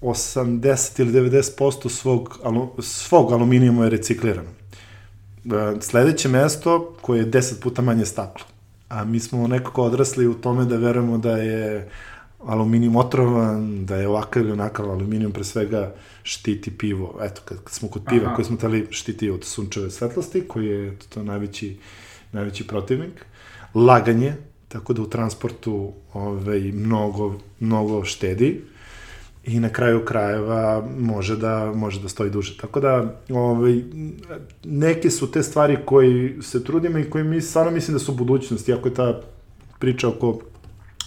80 0.00 1.00
ili 1.00 1.12
90% 1.12 1.88
svog, 1.88 2.38
alu, 2.42 2.72
svog 2.78 3.32
aluminijuma 3.32 3.84
je 3.84 3.90
reciklirano. 3.90 4.48
E, 5.44 5.80
Sledeće 5.80 6.28
mesto 6.28 6.96
koje 7.00 7.18
je 7.18 7.30
10 7.30 7.62
puta 7.62 7.82
manje 7.82 8.04
staklo. 8.04 8.46
A 8.88 9.04
mi 9.04 9.20
smo 9.20 9.48
nekako 9.48 9.82
odrasli 9.82 10.26
u 10.26 10.34
tome 10.34 10.64
da 10.64 10.76
verujemo 10.76 11.18
da 11.18 11.36
je 11.36 11.88
aluminijum 12.46 12.96
otrovan, 12.96 13.86
da 13.86 13.96
je 13.96 14.08
ovakav 14.08 14.42
ili 14.42 14.52
onakav 14.52 14.90
aluminijum 14.90 15.32
pre 15.32 15.44
svega 15.44 15.94
štiti 16.22 16.78
pivo. 16.78 17.18
Eto, 17.22 17.40
kad, 17.44 17.58
kad 17.58 17.72
smo 17.72 17.88
kod 17.88 18.02
piva, 18.08 18.26
Aha. 18.26 18.34
koje 18.34 18.44
smo 18.44 18.56
tali 18.56 18.86
štiti 18.90 19.30
od 19.30 19.44
sunčeve 19.44 19.90
svetlosti, 19.90 20.48
koji 20.48 20.66
je 20.66 20.96
to 21.14 21.22
najveći, 21.22 21.76
najveći 22.32 22.66
protivnik. 22.66 23.26
Laganje, 23.74 24.36
tako 24.74 24.92
da 24.92 25.02
u 25.02 25.06
transportu 25.06 25.92
ovaj, 26.12 26.60
mnogo, 26.60 27.34
mnogo 27.60 28.04
štedi 28.04 28.60
i 29.44 29.60
na 29.60 29.68
kraju 29.68 30.04
krajeva 30.04 30.88
može 30.98 31.36
da 31.36 31.72
može 31.74 32.00
da 32.02 32.08
stoji 32.08 32.30
duže. 32.30 32.56
Tako 32.56 32.80
da 32.80 33.20
ovaj 33.30 33.82
neke 34.64 35.10
su 35.10 35.30
te 35.30 35.42
stvari 35.42 35.78
koji 35.84 36.42
se 36.42 36.64
trudimo 36.64 36.98
i 36.98 37.10
koji 37.10 37.24
mi 37.24 37.40
stvarno 37.40 37.72
mislim 37.72 37.94
da 37.94 37.98
su 37.98 38.14
budućnost, 38.14 38.68
iako 38.68 38.88
je 38.88 38.94
ta 38.94 39.20
priča 39.78 40.08
oko 40.08 40.38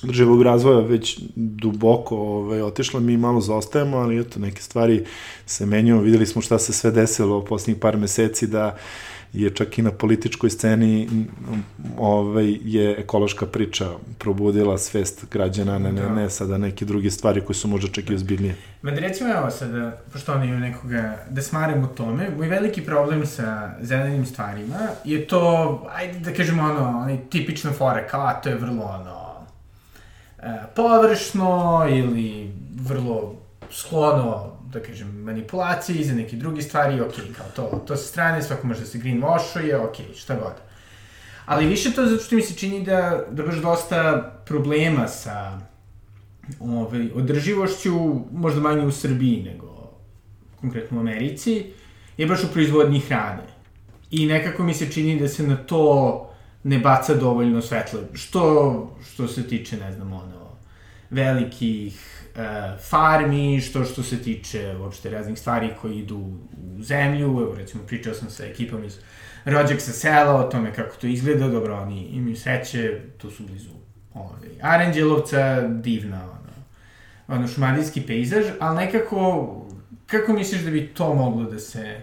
državog 0.04 0.42
razvoja 0.42 0.80
već 0.80 1.20
duboko 1.36 2.18
ovaj, 2.18 2.62
otišla, 2.62 3.00
mi 3.00 3.18
malo 3.18 3.42
zaostajemo, 3.42 3.98
ali 3.98 4.20
eto, 4.20 4.40
neke 4.40 4.62
stvari 4.62 5.04
se 5.46 5.66
menjaju. 5.66 6.02
Videli 6.02 6.26
smo 6.26 6.42
šta 6.42 6.60
se 6.60 6.74
sve 6.74 6.92
desilo 6.92 7.38
u 7.38 7.46
posljednjih 7.46 7.82
par 7.82 7.98
meseci, 7.98 8.48
da 8.48 8.78
je 9.34 9.50
čak 9.50 9.78
i 9.78 9.82
na 9.82 9.92
političkoj 9.92 10.50
sceni 10.50 11.10
ovaj, 11.98 12.58
je 12.64 12.96
ekološka 13.00 13.46
priča 13.46 13.90
probudila 14.18 14.78
svest 14.78 15.26
građana, 15.32 15.80
ne, 15.80 15.92
ne, 15.92 16.02
Da. 16.02 16.10
ne 16.10 16.30
sada 16.30 16.58
neke 16.58 16.86
druge 16.86 17.12
stvari 17.12 17.42
koje 17.42 17.56
su 17.56 17.68
možda 17.68 17.92
čak 17.92 18.10
i 18.10 18.16
ozbiljnije. 18.16 18.56
Ma 18.82 18.92
da 18.92 19.00
recimo 19.00 19.30
evo 19.30 19.52
sada, 19.52 19.98
pošto 20.14 20.34
oni 20.34 20.46
imaju 20.46 20.60
nekoga, 20.60 21.18
da 21.30 21.42
smaram 21.42 21.84
u 21.84 21.88
tome, 21.88 22.30
moj 22.38 22.48
veliki 22.48 22.82
problem 22.82 23.26
sa 23.26 23.72
zelenim 23.82 24.26
stvarima 24.26 24.80
je 25.04 25.28
to, 25.28 25.84
ajde 25.96 26.20
da 26.20 26.34
kažemo 26.34 26.64
ono, 26.64 27.00
onaj 27.00 27.18
tipična 27.30 27.72
fora, 27.72 28.08
kao 28.08 28.22
a 28.22 28.34
to 28.34 28.50
je 28.50 28.56
vrlo 28.56 28.84
ono, 28.84 29.46
e, 30.40 30.58
površno 30.76 31.86
ili 31.90 32.52
vrlo 32.82 33.36
sklono, 33.72 34.57
da 34.74 34.80
kažem, 34.80 35.08
manipulaciji 35.24 36.04
za 36.04 36.16
neke 36.16 36.36
druge 36.36 36.62
stvari, 36.62 37.02
ok, 37.02 37.14
kao 37.38 37.46
to, 37.56 37.84
to 37.88 37.96
sa 37.96 38.04
strane, 38.04 38.44
svako 38.44 38.68
može 38.68 38.80
da 38.80 38.86
se 38.86 38.98
greenwashuje, 38.98 39.76
ok, 39.76 39.96
šta 40.16 40.36
god. 40.36 40.54
Ali 41.46 41.66
više 41.66 41.92
to 41.92 42.06
zato 42.06 42.24
što 42.24 42.36
mi 42.36 42.42
se 42.42 42.54
čini 42.54 42.84
da, 42.84 43.26
da 43.32 43.44
baš 43.44 43.56
dosta 43.56 44.32
problema 44.46 45.08
sa 45.08 45.60
ovaj, 46.60 47.10
održivošću, 47.16 48.22
možda 48.32 48.62
manje 48.62 48.86
u 48.86 48.92
Srbiji 48.92 49.44
nego 49.44 49.92
konkretno 50.62 50.98
u 50.98 51.02
Americi, 51.02 51.66
je 52.18 52.28
baš 52.28 52.44
u 52.44 52.52
proizvodnji 52.54 53.00
hrane. 53.00 53.44
I 54.12 54.26
nekako 54.26 54.64
mi 54.64 54.74
se 54.74 54.92
čini 54.92 55.20
da 55.20 55.28
se 55.28 55.48
na 55.48 55.56
to 55.56 56.24
ne 56.64 56.80
baca 56.80 57.16
dovoljno 57.16 57.62
svetlo. 57.62 58.00
Što, 58.14 58.98
što 59.14 59.28
se 59.28 59.48
tiče, 59.48 59.78
ne 59.78 59.92
znam, 59.92 60.14
ono, 60.14 60.58
velikih 61.10 62.17
farmi, 62.90 63.62
što 63.62 63.84
što 63.84 64.04
se 64.04 64.24
tiče 64.24 64.76
uopšte 64.80 65.10
raznih 65.10 65.40
stvari 65.40 65.70
koji 65.82 65.98
idu 65.98 66.18
u 66.78 66.84
zemlju, 66.84 67.26
evo 67.26 67.56
recimo 67.58 67.84
pričao 67.84 68.14
sam 68.14 68.30
sa 68.30 68.46
ekipom 68.46 68.84
iz 68.84 69.00
Rođak 69.46 69.82
sa 69.82 69.92
sela 69.92 70.36
o 70.36 70.44
tome 70.44 70.74
kako 70.74 70.96
to 70.96 71.08
izgleda, 71.08 71.48
dobro, 71.48 71.82
oni 71.82 72.02
imaju 72.02 72.36
sreće, 72.36 73.00
tu 73.18 73.32
su 73.32 73.44
blizu 73.44 73.70
ovaj, 74.14 74.40
Aranđelovca, 74.62 75.62
divna, 75.68 76.24
ono, 76.24 76.54
ono 77.28 77.48
šumadijski 77.48 78.02
pejzaž, 78.02 78.46
ali 78.60 78.86
nekako, 78.86 79.52
kako 80.06 80.34
misliš 80.34 80.62
da 80.62 80.72
bi 80.72 80.88
to 80.88 81.14
moglo 81.14 81.44
da 81.44 81.60
se 81.60 82.02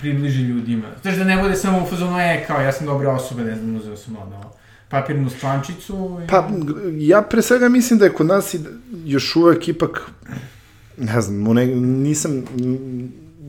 približi 0.00 0.42
ljudima? 0.42 0.86
Znaš 1.02 1.16
da 1.16 1.24
ne 1.24 1.42
bude 1.42 1.56
samo 1.56 1.82
u 1.82 1.86
fazonu, 1.86 2.18
e, 2.20 2.44
kao 2.46 2.60
ja 2.60 2.72
sam 2.72 2.86
dobra 2.86 3.12
osoba, 3.12 3.42
ne 3.42 3.56
znam, 3.56 3.76
uzeo 3.76 3.96
sam 3.96 4.16
ono, 4.16 4.57
papirnu 4.88 5.30
stvančicu. 5.30 6.20
I... 6.24 6.26
Pa, 6.26 6.48
ja 6.98 7.22
pre 7.22 7.42
svega 7.42 7.68
mislim 7.68 7.98
da 7.98 8.04
je 8.04 8.12
kod 8.12 8.26
nas 8.26 8.54
i 8.54 8.60
još 9.04 9.36
uvek 9.36 9.68
ipak, 9.68 10.10
ne 10.96 11.20
znam, 11.20 11.54
ne, 11.54 11.66
nisam, 11.76 12.44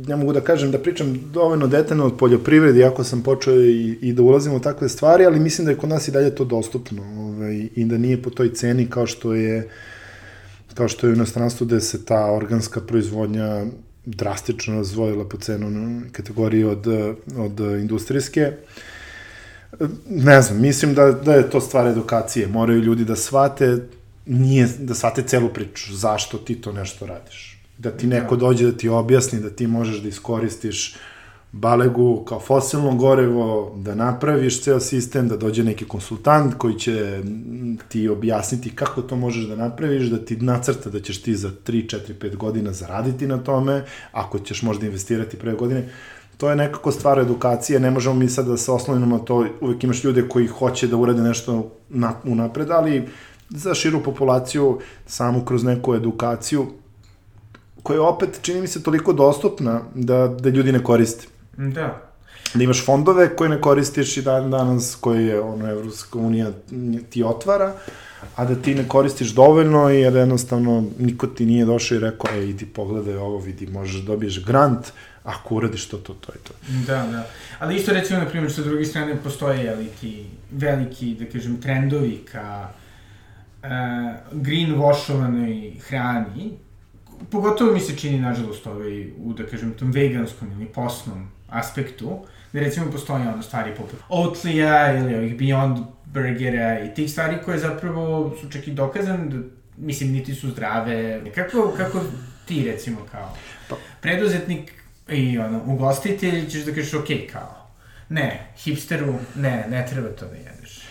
ne 0.08 0.16
mogu 0.16 0.34
da 0.34 0.42
kažem 0.42 0.72
da 0.72 0.80
pričam 0.80 1.20
dovoljno 1.34 1.68
detaljno 1.68 2.06
od 2.06 2.18
poljoprivrede, 2.18 2.80
iako 2.80 3.04
sam 3.04 3.24
počeo 3.24 3.56
i, 3.56 3.98
i 4.02 4.14
da 4.14 4.22
ulazim 4.22 4.54
u 4.54 4.60
takve 4.60 4.90
stvari, 4.90 5.26
ali 5.26 5.40
mislim 5.40 5.66
da 5.66 5.72
je 5.72 5.78
kod 5.78 5.90
nas 5.90 6.08
i 6.08 6.12
dalje 6.12 6.36
to 6.36 6.46
dostupno 6.46 7.04
ovaj, 7.04 7.68
i 7.76 7.86
da 7.86 7.98
nije 7.98 8.22
po 8.22 8.30
toj 8.30 8.54
ceni 8.54 8.90
kao 8.90 9.08
što 9.08 9.34
je 9.34 9.70
kao 10.74 10.88
što 10.88 11.08
je 11.08 11.12
u 11.12 11.16
inostranstvu 11.16 11.66
gde 11.66 11.82
se 11.82 12.06
ta 12.06 12.32
organska 12.32 12.82
proizvodnja 12.82 13.66
drastično 14.06 14.76
razvojila 14.76 15.30
po 15.30 15.38
cenu 15.38 16.02
kategoriji 16.12 16.64
od, 16.64 16.88
od 17.38 17.60
industrijske. 17.60 18.52
Ne 20.10 20.42
znam, 20.42 20.62
mislim 20.62 20.94
da, 20.94 21.12
da 21.12 21.34
je 21.34 21.50
to 21.50 21.62
stvar 21.62 21.88
edukacije. 21.88 22.48
Moraju 22.48 22.82
ljudi 22.82 23.06
da 23.06 23.16
shvate, 23.16 23.78
nije, 24.26 24.68
da 24.80 24.94
shvate 24.94 25.24
celu 25.24 25.50
priču. 25.50 25.96
Zašto 25.96 26.38
ti 26.38 26.56
to 26.56 26.72
nešto 26.72 27.06
radiš? 27.06 27.60
Da 27.78 27.92
ti 27.92 28.08
neko 28.08 28.36
da. 28.36 28.40
dođe 28.40 28.66
da 28.72 28.78
ti 28.78 28.90
objasni 28.90 29.40
da 29.40 29.50
ti 29.50 29.68
možeš 29.68 30.02
da 30.02 30.08
iskoristiš 30.10 30.96
balegu 31.52 32.24
kao 32.28 32.40
fosilno 32.40 32.96
gorevo, 32.96 33.76
da 33.78 33.96
napraviš 33.96 34.62
ceo 34.62 34.80
sistem, 34.80 35.28
da 35.28 35.38
dođe 35.38 35.64
neki 35.64 35.86
konsultant 35.86 36.54
koji 36.58 36.80
će 36.80 37.24
ti 37.88 38.10
objasniti 38.10 38.76
kako 38.76 39.02
to 39.02 39.16
možeš 39.16 39.46
da 39.46 39.56
napraviš, 39.56 40.08
da 40.08 40.26
ti 40.26 40.38
nacrta 40.38 40.90
da 40.90 41.00
ćeš 41.00 41.22
ti 41.22 41.36
za 41.36 41.50
3, 41.50 41.96
4, 41.96 42.14
5 42.22 42.36
godina 42.36 42.74
zaraditi 42.74 43.28
na 43.28 43.38
tome, 43.38 43.86
ako 44.12 44.40
ćeš 44.40 44.62
možda 44.62 44.86
investirati 44.86 45.38
pre 45.38 45.54
godine. 45.54 45.90
To 46.40 46.50
je 46.50 46.56
nekako 46.56 46.92
stvar 46.92 47.20
edukacije, 47.20 47.80
ne 47.80 47.92
možemo 47.92 48.16
mi 48.16 48.30
sad 48.30 48.48
da 48.48 48.58
se 48.58 48.72
oslonimo 48.72 49.18
na 49.18 49.24
to, 49.26 49.46
uvek 49.62 49.84
imaš 49.84 50.04
ljude 50.04 50.30
koji 50.30 50.48
hoće 50.48 50.88
da 50.88 50.98
urade 50.98 51.22
nešto 51.22 51.72
na, 51.90 52.14
unapred, 52.24 52.72
ali 52.72 53.08
za 53.50 53.74
širu 53.74 54.04
populaciju, 54.04 54.80
samo 55.08 55.46
kroz 55.46 55.64
neku 55.64 55.96
edukaciju, 55.96 56.68
koja 57.84 57.96
je 57.96 58.02
opet, 58.02 58.40
čini 58.42 58.62
mi 58.62 58.68
se, 58.68 58.84
toliko 58.84 59.14
dostupna 59.14 59.82
da, 59.96 60.28
da 60.28 60.50
ljudi 60.50 60.72
ne 60.72 60.84
koriste. 60.84 61.28
Da. 61.58 62.02
Da 62.54 62.64
imaš 62.64 62.86
fondove 62.86 63.36
koje 63.36 63.50
ne 63.50 63.62
koristiš 63.62 64.18
i 64.18 64.22
dan 64.22 64.52
danas 64.52 64.98
koje 65.02 65.26
je 65.26 65.42
ono, 65.42 65.72
Evropska 65.72 66.20
unija 66.20 66.52
ti 67.10 67.24
otvara, 67.24 67.74
a 68.36 68.46
da 68.46 68.56
ti 68.56 68.76
ne 68.76 68.88
koristiš 68.88 69.30
dovoljno 69.30 69.90
jer 69.90 70.16
jednostavno 70.16 70.84
niko 71.00 71.28
ti 71.28 71.46
nije 71.46 71.66
došao 71.66 71.96
i 71.96 72.00
rekao, 72.00 72.32
ej, 72.34 72.50
idi 72.50 72.66
pogledaj 72.66 73.18
ovo, 73.18 73.38
vidi, 73.38 73.68
možeš 73.68 74.02
da 74.02 74.08
dobiješ 74.08 74.46
grant, 74.46 74.92
ako 75.24 75.56
uradiš 75.56 75.88
to, 75.88 75.98
to, 75.98 76.14
to 76.14 76.32
je 76.34 76.40
to. 76.40 76.54
Da, 76.88 77.08
da. 77.12 77.28
Ali 77.60 77.76
isto 77.76 77.94
recimo, 77.94 78.20
na 78.20 78.26
primjer, 78.26 78.54
sa 78.54 78.62
druge 78.62 78.86
strane 78.86 79.16
postoje, 79.24 79.64
jeli, 79.64 79.88
ti 80.02 80.26
veliki, 80.52 81.16
da 81.16 81.26
kažem, 81.26 81.62
trendovi 81.62 82.26
ka 82.32 82.70
uh, 83.64 83.70
greenwashovanoj 84.32 85.80
hrani, 85.88 86.58
pogotovo 87.32 87.74
mi 87.74 87.80
se 87.80 87.98
čini, 87.98 88.20
nažalost, 88.20 88.68
ovaj, 88.68 89.08
u, 89.18 89.34
da 89.34 89.46
kažem, 89.46 89.74
tom 89.74 89.92
veganskom 89.92 90.52
ili 90.52 90.66
posnom 90.66 91.28
aspektu, 91.50 92.26
gde 92.52 92.60
recimo 92.60 92.92
postoje 92.92 93.30
ono 93.30 93.44
stvari 93.44 93.76
poput 93.78 94.00
Oatlija 94.10 94.98
ili 94.98 95.16
ovih 95.16 95.38
Beyond 95.38 95.84
Burgera 96.06 96.80
i 96.80 96.94
tih 96.94 97.12
stvari 97.12 97.38
koje 97.46 97.60
zapravo 97.60 98.36
su 98.42 98.50
čak 98.50 98.68
i 98.68 98.72
dokazane 98.72 99.26
da, 99.26 99.38
mislim, 99.78 100.12
niti 100.12 100.36
su 100.36 100.50
zdrave. 100.50 101.22
Kako, 101.36 101.74
kako 101.78 102.02
ti 102.46 102.64
recimo 102.72 102.98
kao 103.12 103.36
pa. 103.70 103.76
preduzetnik 104.02 104.79
i 105.12 105.40
ono, 105.40 105.62
ugostitelj 105.66 106.50
ćeš 106.50 106.66
da 106.66 106.74
kažeš 106.74 106.94
ok, 106.94 107.08
kao, 107.32 107.68
ne, 108.10 108.54
hipsteru, 108.58 109.14
ne, 109.36 109.66
ne 109.70 109.88
treba 109.90 110.10
to 110.10 110.26
da 110.26 110.36
jedeš. 110.36 110.82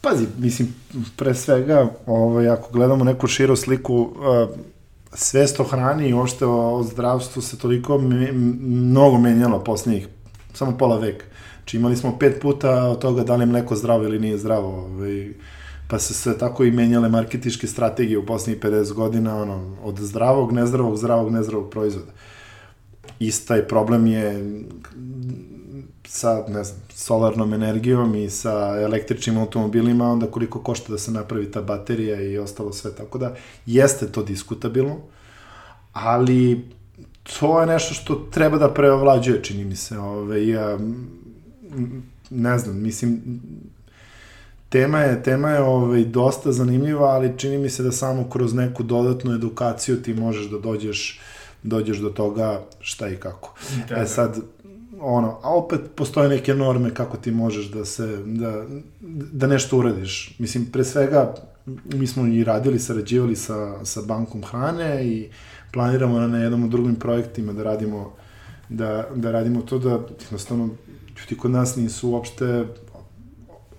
Pazi, 0.00 0.26
mislim, 0.38 0.74
pre 1.16 1.34
svega, 1.34 1.88
ovaj, 2.06 2.48
ako 2.48 2.72
gledamo 2.72 3.04
neku 3.04 3.26
širu 3.26 3.56
sliku, 3.56 3.94
uh, 3.94 4.48
svest 5.12 5.60
o 5.60 5.64
hrani 5.64 6.08
i 6.08 6.14
ošte 6.14 6.46
o, 6.46 6.82
zdravstvu 6.82 7.42
se 7.42 7.58
toliko 7.58 7.98
mnogo 7.98 9.18
menjalo 9.18 9.64
poslednjih, 9.64 10.08
samo 10.54 10.78
pola 10.78 10.98
veka. 10.98 11.24
Znači 11.56 11.76
imali 11.76 11.96
smo 11.96 12.18
pet 12.18 12.40
puta 12.42 12.88
od 12.88 12.98
toga 12.98 13.24
da 13.24 13.36
li 13.36 13.42
je 13.42 13.46
mleko 13.46 13.76
zdravo 13.76 14.04
ili 14.04 14.18
nije 14.18 14.38
zdravo. 14.38 14.68
Ovaj, 14.68 15.28
pa 15.88 15.98
se 15.98 16.14
sve 16.14 16.38
tako 16.38 16.64
i 16.64 16.70
menjale 16.70 17.08
marketičke 17.08 17.66
strategije 17.66 18.18
u 18.18 18.26
poslednjih 18.26 18.62
50 18.64 18.92
godina, 18.92 19.42
ono, 19.42 19.76
od 19.82 19.98
zdravog, 19.98 20.52
nezdravog, 20.52 20.96
zdravog, 20.96 21.32
nezdravog 21.32 21.70
proizvoda. 21.70 22.12
Istaj 23.18 23.68
problem 23.68 24.06
je 24.06 24.54
sa, 26.08 26.44
ne 26.48 26.64
znam, 26.64 26.80
solarnom 26.94 27.52
energijom 27.54 28.14
i 28.14 28.30
sa 28.30 28.80
električnim 28.80 29.38
automobilima, 29.38 30.12
onda 30.12 30.26
koliko 30.26 30.60
košta 30.62 30.92
da 30.92 30.98
se 30.98 31.10
napravi 31.10 31.50
ta 31.50 31.62
baterija 31.62 32.20
i 32.20 32.38
ostalo 32.38 32.72
sve, 32.72 32.94
tako 32.94 33.18
da 33.18 33.34
jeste 33.66 34.12
to 34.12 34.22
diskutabilno, 34.22 34.96
ali 35.92 36.64
to 37.40 37.60
je 37.60 37.66
nešto 37.66 37.94
što 37.94 38.14
treba 38.14 38.58
da 38.58 38.74
preovlađuje, 38.74 39.42
čini 39.42 39.64
mi 39.64 39.76
se, 39.76 39.98
ove, 39.98 40.48
ja, 40.48 40.78
ne 42.30 42.58
znam, 42.58 42.82
mislim, 42.82 43.20
tema 44.68 44.98
je, 44.98 45.22
tema 45.22 45.50
je 45.50 45.60
ovaj, 45.60 46.04
dosta 46.04 46.52
zanimljiva, 46.52 47.08
ali 47.08 47.38
čini 47.38 47.58
mi 47.58 47.70
se 47.70 47.82
da 47.82 47.92
samo 47.92 48.30
kroz 48.30 48.54
neku 48.54 48.82
dodatnu 48.82 49.34
edukaciju 49.34 50.02
ti 50.02 50.14
možeš 50.14 50.50
da 50.50 50.58
dođeš 50.58 51.20
dođeš 51.62 51.98
do 51.98 52.08
toga 52.08 52.62
šta 52.80 53.08
i 53.08 53.16
kako. 53.16 53.54
Da, 53.88 53.94
e 53.94 53.98
da. 53.98 54.06
sad, 54.06 54.40
ono, 55.00 55.38
a 55.42 55.54
opet 55.54 55.80
postoje 55.94 56.28
neke 56.28 56.54
norme 56.54 56.94
kako 56.94 57.16
ti 57.16 57.30
možeš 57.30 57.70
da 57.70 57.84
se, 57.84 58.18
da, 58.26 58.64
da 59.32 59.46
nešto 59.46 59.78
uradiš. 59.78 60.34
Mislim, 60.38 60.66
pre 60.66 60.84
svega, 60.84 61.34
mi 61.84 62.06
smo 62.06 62.26
i 62.26 62.44
radili, 62.44 62.78
sarađivali 62.78 63.36
sa, 63.36 63.84
sa 63.84 64.02
bankom 64.02 64.42
hrane 64.44 65.06
i 65.06 65.28
planiramo 65.72 66.20
na 66.20 66.38
jednom 66.38 66.64
od 66.64 66.70
drugim 66.70 66.94
projektima 66.94 67.52
da 67.52 67.62
radimo, 67.62 68.12
da, 68.68 69.08
da 69.14 69.30
radimo 69.30 69.62
to 69.62 69.78
da, 69.78 70.00
jednostavno, 70.20 70.68
ljudi 71.20 71.36
kod 71.38 71.50
nas 71.50 71.76
nisu 71.76 72.10
uopšte 72.10 72.66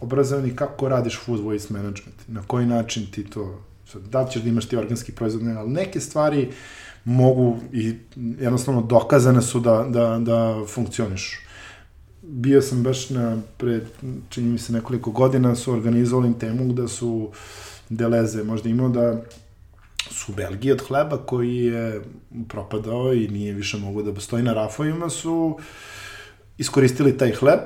obrazovani 0.01 0.55
kako 0.55 0.89
radiš 0.89 1.19
food 1.25 1.39
waste 1.39 1.71
management, 1.71 2.27
na 2.27 2.41
koji 2.47 2.65
način 2.65 3.07
ti 3.11 3.23
to, 3.23 3.59
da 4.11 4.21
li 4.21 4.32
ćeš 4.32 4.41
da 4.41 4.49
imaš 4.49 4.65
ti 4.65 4.77
organski 4.77 5.11
proizvod, 5.11 5.43
ne, 5.43 5.55
ali 5.55 5.69
neke 5.69 5.99
stvari, 5.99 6.47
uh, 6.47 6.53
mogu 7.06 7.58
i 7.74 7.95
jednostavno 8.39 8.82
dokazane 8.82 9.41
su 9.41 9.60
da, 9.60 9.86
da, 9.89 10.20
da 10.20 10.66
funkcionišu. 10.68 11.38
Bio 12.22 12.62
sam 12.62 12.84
baš 12.84 13.10
na, 13.10 13.38
pre, 13.58 13.82
čini 14.30 14.50
mi 14.50 14.58
se 14.58 14.74
nekoliko 14.74 15.12
godina, 15.12 15.56
su 15.56 15.74
organizovali 15.74 16.39
temu 16.39 16.74
gde 16.74 16.88
su 16.88 17.32
Deleze 17.89 18.43
možda 18.43 18.70
imao 18.70 18.89
da 18.89 19.22
su 20.12 20.34
Belgiji 20.34 20.72
od 20.72 20.82
hleba 20.88 21.18
koji 21.18 21.58
je 21.58 22.02
propadao 22.47 23.14
i 23.14 23.28
nije 23.28 23.54
više 23.54 23.78
mogo 23.78 24.02
da 24.04 24.22
stoji 24.22 24.43
na 24.43 24.54
rafovima, 24.54 25.10
su 25.10 25.58
iskoristili 26.58 27.18
taj 27.18 27.32
hleb, 27.32 27.60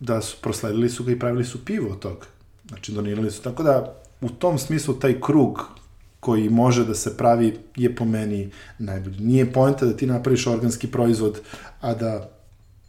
da 0.00 0.20
su 0.20 0.36
prosledili 0.40 0.90
su 0.90 1.04
ga 1.04 1.12
i 1.12 1.18
pravili 1.18 1.44
su 1.44 1.64
pivo 1.64 1.92
od 1.92 1.98
toga. 1.98 2.26
Znači, 2.68 2.92
donirali 2.92 3.30
su. 3.30 3.42
Tako 3.42 3.62
da, 3.62 3.94
u 4.20 4.28
tom 4.28 4.58
smislu, 4.58 4.94
taj 4.94 5.20
krug 5.20 5.62
koji 6.26 6.48
može 6.48 6.84
da 6.84 6.94
se 6.94 7.16
pravi 7.16 7.52
je 7.76 7.94
po 7.94 8.04
meni 8.04 8.50
najbolji. 8.78 9.20
Nije 9.20 9.52
pojenta 9.52 9.86
da 9.86 9.96
ti 9.96 10.06
napraviš 10.06 10.46
organski 10.46 10.88
proizvod, 10.90 11.40
a 11.80 11.94
da 11.94 12.30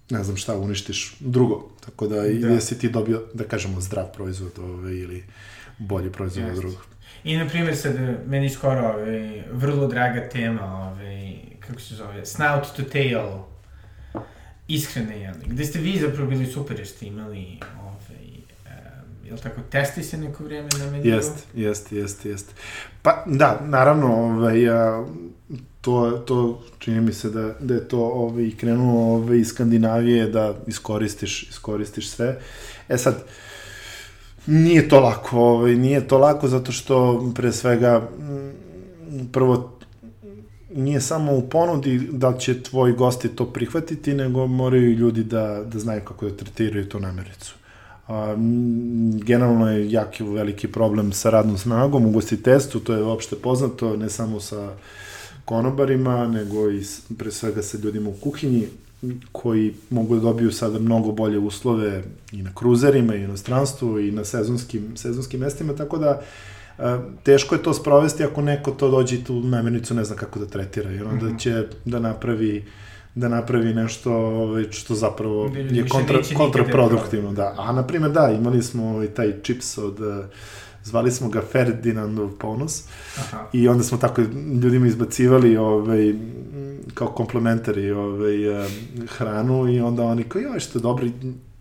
ne 0.10 0.24
znam 0.24 0.38
šta 0.38 0.56
uništiš 0.58 1.16
drugo. 1.20 1.70
Tako 1.86 2.08
da, 2.08 2.16
da. 2.16 2.24
jesi 2.24 2.80
ti 2.80 2.90
dobio, 2.90 3.22
da 3.34 3.44
kažemo, 3.44 3.82
zdrav 3.82 4.08
proizvod 4.14 4.60
ovaj, 4.60 4.94
ili 4.94 5.24
bolji 5.78 6.12
proizvod 6.12 6.50
od 6.50 6.56
drugog. 6.56 6.82
I, 7.24 7.38
na 7.38 7.48
primjer, 7.48 7.78
sad, 7.78 7.96
meni 8.28 8.50
skoro 8.50 8.88
ovaj, 8.88 9.44
vrlo 9.52 9.88
draga 9.88 10.30
tema, 10.30 10.66
ovaj, 10.90 11.36
kako 11.60 11.82
se 11.82 11.96
zove, 11.96 12.26
snout 12.26 12.74
to 12.76 12.84
tail, 12.84 13.22
ishrane, 14.68 15.20
jeli, 15.20 15.46
gde 15.46 15.66
ste 15.66 15.80
vi 15.80 16.00
zapravo 16.00 16.30
bili 16.30 16.46
super 16.46 16.78
jer 16.78 16.88
ste 16.88 17.06
imali 17.06 17.60
ove, 17.82 18.18
jel 19.28 19.38
tako, 19.38 19.62
testi 19.70 20.04
se 20.04 20.18
neko 20.18 20.44
vrijeme 20.44 20.70
na 20.80 20.92
meniju? 20.92 21.16
Jest, 21.16 21.48
jest, 21.54 21.92
jest, 21.92 22.26
jest. 22.26 22.54
Pa, 23.08 23.24
da, 23.26 23.60
naravno, 23.66 24.16
ovaj, 24.16 24.70
a, 24.70 25.06
to, 25.82 26.12
to 26.26 26.62
čini 26.80 27.02
mi 27.02 27.14
se 27.14 27.30
da, 27.30 27.54
da 27.60 27.74
je 27.74 27.88
to 27.88 28.00
ovaj, 28.00 28.52
krenulo 28.58 29.16
ovaj, 29.16 29.38
iz 29.38 29.48
Skandinavije 29.48 30.28
da 30.28 30.54
iskoristiš, 30.68 31.50
iskoristiš 31.50 32.10
sve. 32.10 32.40
E 32.90 32.98
sad, 32.98 33.24
nije 34.46 34.90
to 34.90 35.00
lako, 35.00 35.40
ovaj, 35.40 35.76
nije 35.76 36.08
to 36.08 36.18
lako 36.18 36.48
zato 36.48 36.72
što 36.72 37.26
pre 37.36 37.52
svega 37.52 38.10
prvo 39.32 39.72
nije 40.76 41.02
samo 41.02 41.36
u 41.36 41.50
ponudi 41.50 42.10
da 42.12 42.38
će 42.38 42.64
tvoji 42.64 42.94
gosti 42.94 43.30
to 43.30 43.46
prihvatiti, 43.46 44.14
nego 44.14 44.48
moraju 44.48 44.92
i 44.92 44.96
ljudi 44.96 45.24
da, 45.24 45.64
da 45.64 45.80
znaju 45.80 46.02
kako 46.02 46.26
da 46.26 46.36
tretiraju 46.36 46.90
tu 46.90 47.00
namericu. 47.00 47.56
A, 48.08 48.36
generalno 49.18 49.72
je 49.72 49.92
jako 49.92 50.24
veliki 50.26 50.68
problem 50.68 51.12
sa 51.12 51.30
radnom 51.30 51.58
snagom 51.58 52.06
u 52.06 52.12
gostiteljstvu, 52.12 52.80
to 52.80 52.94
je 52.94 53.04
uopšte 53.04 53.36
poznato, 53.36 53.98
ne 53.98 54.10
samo 54.10 54.40
sa 54.40 54.74
konobarima, 55.46 56.28
nego 56.28 56.72
i 56.72 56.82
pre 57.18 57.32
svega 57.32 57.62
sa 57.62 57.78
ljudima 57.78 58.10
u 58.10 58.14
kuhinji, 58.14 58.68
koji 59.32 59.74
mogu 59.90 60.16
da 60.16 60.22
dobiju 60.22 60.52
sada 60.52 60.80
mnogo 60.80 61.12
bolje 61.12 61.40
uslove 61.40 62.04
i 62.32 62.42
na 62.42 62.50
kruzerima 62.56 63.16
i 63.16 63.20
u 63.20 63.24
inostranstvu 63.24 64.00
i 64.00 64.12
na 64.12 64.26
sezonskim, 64.26 64.98
sezonskim 64.98 65.40
mestima, 65.40 65.74
tako 65.74 65.98
da 65.98 66.22
teško 67.24 67.56
je 67.56 67.64
to 67.64 67.74
sprovesti 67.74 68.24
ako 68.24 68.42
neko 68.42 68.72
to 68.72 68.90
dođe 68.90 69.16
i 69.16 69.24
tu 69.24 69.40
namirnicu 69.40 69.94
ne 69.94 70.04
zna 70.04 70.16
kako 70.16 70.40
da 70.40 70.46
tretira, 70.46 70.90
jer 70.90 71.04
onda 71.08 71.26
Mhm. 71.26 71.38
će 71.38 71.64
da 71.86 72.00
napravi 72.00 72.66
da 73.18 73.28
napravi 73.28 73.74
nešto 73.74 74.14
ovaj, 74.16 74.72
što 74.72 74.96
zapravo 74.96 75.50
Da 75.50 75.60
je 75.60 75.88
kontra, 75.90 76.18
nikad 76.18 76.38
kontraproduktivno, 76.38 77.34
da. 77.34 77.56
A, 77.58 77.72
na 77.72 77.88
primjer, 77.88 78.12
da, 78.12 78.32
imali 78.32 78.64
smo 78.64 78.90
ovaj, 78.90 79.08
taj 79.08 79.42
čips 79.42 79.78
od, 79.78 80.02
eh, 80.02 80.26
zvali 80.84 81.12
smo 81.12 81.30
ga 81.30 81.42
Ferdinandov 81.52 82.30
ponos, 82.40 82.84
Aha. 83.18 83.46
I 83.54 83.68
onda 83.68 83.84
smo 83.84 83.98
tako 83.98 84.22
ljudima 84.64 84.88
izbacivali 84.88 85.58
ovaj, 85.58 86.14
kao 86.94 87.08
komplementari 87.08 87.92
ovaj, 87.92 88.64
eh, 88.64 88.70
hranu 89.08 89.68
i 89.70 89.80
onda 89.80 90.04
oni 90.04 90.24
kao, 90.24 90.42
joj, 90.42 90.60
što 90.60 90.80
je 90.80 90.82
dobro. 90.82 91.06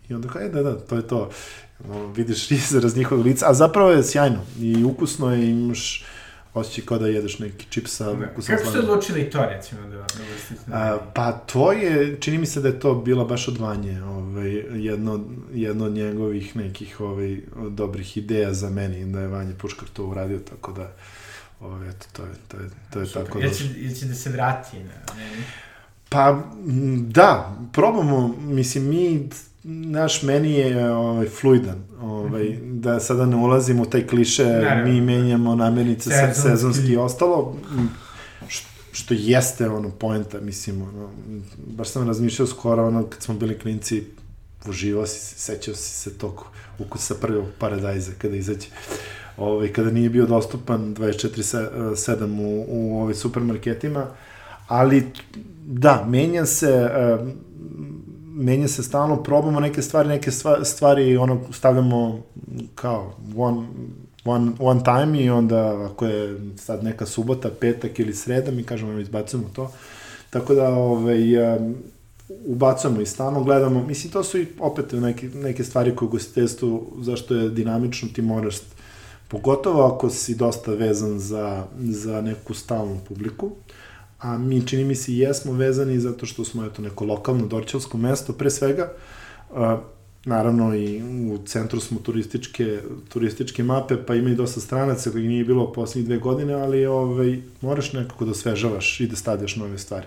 I 0.09 0.13
onda 0.13 0.27
kao, 0.27 0.41
e, 0.41 0.49
da, 0.49 0.63
da, 0.63 0.79
to 0.79 0.95
je 0.95 1.07
to. 1.07 1.29
Vidiš 2.15 2.51
izraz 2.65 2.97
njihovog 2.97 3.25
lica, 3.25 3.49
a 3.49 3.53
zapravo 3.53 3.91
je 3.91 4.03
sjajno 4.03 4.39
i 4.59 4.83
ukusno 4.83 5.33
je, 5.33 5.49
imaš 5.49 6.05
osjećaj 6.57 6.85
kao 6.85 6.97
da 6.97 7.07
jedeš 7.07 7.39
neki 7.39 7.65
čips 7.69 7.95
sa 7.95 8.05
Da. 8.05 8.27
ukusom 8.31 8.55
Kako 8.55 8.69
ste 8.69 8.79
odlučili 8.79 9.29
to, 9.29 9.45
recimo, 9.45 9.81
da, 9.81 9.97
da 10.67 10.77
A, 10.77 10.97
pa 11.13 11.31
to 11.31 11.71
je, 11.71 12.17
čini 12.19 12.37
mi 12.37 12.45
se 12.45 12.61
da 12.61 12.67
je 12.67 12.79
to 12.79 12.95
bila 12.95 13.25
baš 13.25 13.47
od 13.47 13.57
Vanje, 13.57 14.03
ovaj, 14.03 14.51
jedno, 14.73 15.25
jedno 15.53 15.85
od 15.85 15.91
njegovih 15.93 16.55
nekih 16.55 17.01
ovaj, 17.01 17.37
dobrih 17.69 18.17
ideja 18.17 18.53
za 18.53 18.69
meni, 18.69 19.11
da 19.13 19.19
je 19.19 19.27
Vanja 19.27 19.53
Puškar 19.57 19.87
to 19.93 20.05
uradio, 20.05 20.39
tako 20.39 20.71
da, 20.71 20.91
ovaj, 21.59 21.89
eto, 21.89 22.05
to 22.13 22.23
je, 22.23 22.31
to 22.47 22.57
je, 22.57 22.69
to 22.93 22.99
je 22.99 23.11
tako 23.11 23.39
Jel 23.39 23.49
došlo. 23.49 23.67
će, 23.67 23.73
jel 23.81 23.93
će 23.95 24.05
da 24.05 24.15
se 24.15 24.29
vrati 24.29 24.77
na 24.77 25.13
meni? 25.15 25.43
Pa, 26.09 26.43
da, 26.97 27.55
probamo, 27.73 28.35
mislim, 28.39 28.89
mi, 28.89 29.29
naš 29.67 30.23
meni 30.23 30.53
je 30.53 30.91
ovaj, 30.91 31.27
fluidan, 31.27 31.83
ovaj, 32.01 32.57
da 32.63 32.99
sada 32.99 33.25
ne 33.25 33.35
ulazimo 33.35 33.83
u 33.83 33.85
taj 33.85 34.07
kliše, 34.07 34.45
Naravno. 34.45 34.83
mi 34.93 35.01
menjamo 35.01 35.55
namirnice 35.55 36.09
se, 36.09 36.15
Sezonski. 36.15 36.41
sezonski 36.49 36.91
i 36.91 36.97
ostalo, 36.97 37.55
što 38.91 39.13
jeste 39.13 39.69
ono 39.69 39.89
poenta, 39.89 40.39
mislim, 40.39 40.81
ono, 40.81 41.09
baš 41.67 41.89
sam 41.89 42.07
razmišljao 42.07 42.47
skoro, 42.47 42.87
ono, 42.87 43.03
kad 43.03 43.21
smo 43.21 43.35
bili 43.35 43.59
klinci, 43.59 44.03
uživao 44.69 45.07
si 45.07 45.19
se, 45.19 45.35
sećao 45.39 45.75
si 45.75 45.89
se 45.89 46.17
tog 46.17 46.45
ukusa 46.79 47.15
prvog 47.21 47.45
paradajza 47.59 48.11
kada 48.17 48.35
izađe. 48.35 48.67
Ovaj, 49.37 49.73
kada 49.73 49.91
nije 49.91 50.09
bio 50.09 50.25
dostupan 50.25 50.95
24-7 50.95 52.41
u, 52.41 52.65
u 52.67 53.01
ovaj 53.01 53.13
supermarketima, 53.13 54.07
ali 54.67 55.03
da, 55.65 56.05
menja 56.09 56.45
se, 56.45 56.89
uh, 57.19 57.27
menja 58.37 58.67
se 58.67 58.83
stalno, 58.83 59.23
probamo 59.23 59.59
neke 59.59 59.81
stvari, 59.81 60.09
neke 60.09 60.31
stva- 60.31 60.63
stvari 60.63 61.17
ono 61.17 61.41
stavljamo 61.51 62.21
kao 62.75 63.13
one, 63.37 63.67
one, 64.25 64.51
one 64.59 64.81
time 64.83 65.23
i 65.23 65.29
onda 65.29 65.89
ako 65.91 66.05
je 66.05 66.39
sad 66.55 66.83
neka 66.83 67.05
subota, 67.05 67.49
petak 67.59 67.99
ili 67.99 68.13
sreda, 68.13 68.51
mi 68.51 68.63
kažemo 68.63 68.91
evo, 68.91 68.99
izbacujemo 68.99 69.49
to. 69.53 69.71
Tako 70.29 70.53
da 70.53 70.69
ovaj, 70.69 71.21
ubacujemo 72.45 73.01
i 73.01 73.05
stalno 73.05 73.43
gledamo, 73.43 73.83
mislim 73.83 74.13
to 74.13 74.23
su 74.23 74.39
i 74.39 74.47
opet 74.59 74.85
neke, 74.91 75.29
neke 75.29 75.63
stvari 75.63 75.95
koje 75.95 76.07
u 76.07 76.11
gostiteljstvu, 76.11 76.93
zašto 77.01 77.35
je 77.35 77.49
dinamično, 77.49 78.09
ti 78.13 78.21
moraš 78.21 78.55
pogotovo 79.27 79.85
ako 79.85 80.09
si 80.09 80.35
dosta 80.35 80.71
vezan 80.71 81.19
za, 81.19 81.63
za 81.79 82.21
neku 82.21 82.53
stalnu 82.53 82.99
publiku, 83.07 83.51
a 84.19 84.37
mi 84.37 84.67
čini 84.67 84.83
mi 84.83 84.95
se 84.95 85.11
i 85.11 85.17
jesmo 85.17 85.53
vezani 85.53 85.99
zato 85.99 86.25
što 86.25 86.45
smo 86.45 86.65
eto 86.65 86.81
neko 86.81 87.05
lokalno 87.05 87.47
dorćevsko 87.47 87.97
mesto 87.97 88.33
pre 88.33 88.49
svega 88.49 88.93
a, 89.53 89.81
naravno 90.25 90.75
i 90.75 91.01
u 91.31 91.37
centru 91.45 91.79
smo 91.79 91.99
turističke 91.99 92.79
turističke 93.09 93.63
mape 93.63 93.95
pa 94.07 94.15
ima 94.15 94.29
i 94.29 94.35
dosta 94.35 94.59
stranaca 94.59 95.11
koji 95.11 95.27
nije 95.27 95.45
bilo 95.45 95.73
poslednjih 95.73 96.05
dve 96.05 96.17
godine 96.17 96.53
ali 96.53 96.85
ovaj 96.85 97.39
moraš 97.61 97.93
nekako 97.93 98.25
da 98.25 98.31
osvežavaš 98.31 98.99
i 98.99 99.07
da 99.07 99.15
stavljaš 99.15 99.55
nove 99.55 99.77
stvari 99.77 100.05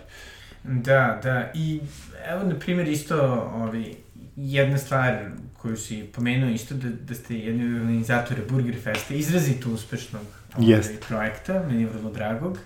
Da, 0.65 1.21
da, 1.23 1.53
i 1.55 1.81
evo, 2.27 2.45
na 2.45 2.59
primjer, 2.59 2.89
isto 2.89 3.17
ovi, 3.55 3.97
jedna 4.37 4.79
stvar 4.79 5.31
koju 5.59 5.77
si 5.77 6.05
pomenuo 6.15 6.51
isto 6.51 6.75
da, 6.75 6.89
da 6.89 7.15
ste 7.15 7.39
jedni 7.39 7.65
od 7.65 7.81
organizatora 7.81 8.41
Burger 8.49 8.77
Festa, 8.83 9.15
izrazito 9.15 9.71
uspešnog 9.71 10.23
ovaj, 10.57 10.71
Jest. 10.71 10.93
projekta, 11.09 11.65
meni 11.69 11.83
je 11.83 11.89
vrlo 11.89 12.11
dragog. 12.11 12.59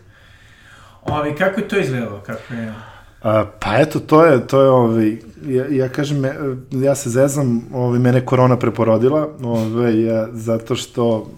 Ovi, 1.06 1.34
kako 1.38 1.60
je 1.60 1.68
to 1.68 1.78
izgledalo? 1.78 2.20
Kako 2.26 2.54
je... 2.54 2.74
A, 3.22 3.44
pa 3.60 3.76
eto, 3.78 4.00
to 4.00 4.24
je, 4.24 4.46
to 4.46 4.62
je, 4.62 4.68
ovaj, 4.68 5.16
ja, 5.46 5.66
ja 5.70 5.88
kažem, 5.88 6.18
me, 6.18 6.34
ja 6.70 6.94
se 6.94 7.10
zezam, 7.10 7.68
ovaj, 7.72 7.98
mene 7.98 8.26
korona 8.26 8.58
preporodila, 8.58 9.28
ovaj, 9.42 10.02
ja, 10.02 10.28
zato 10.32 10.76
što 10.76 11.30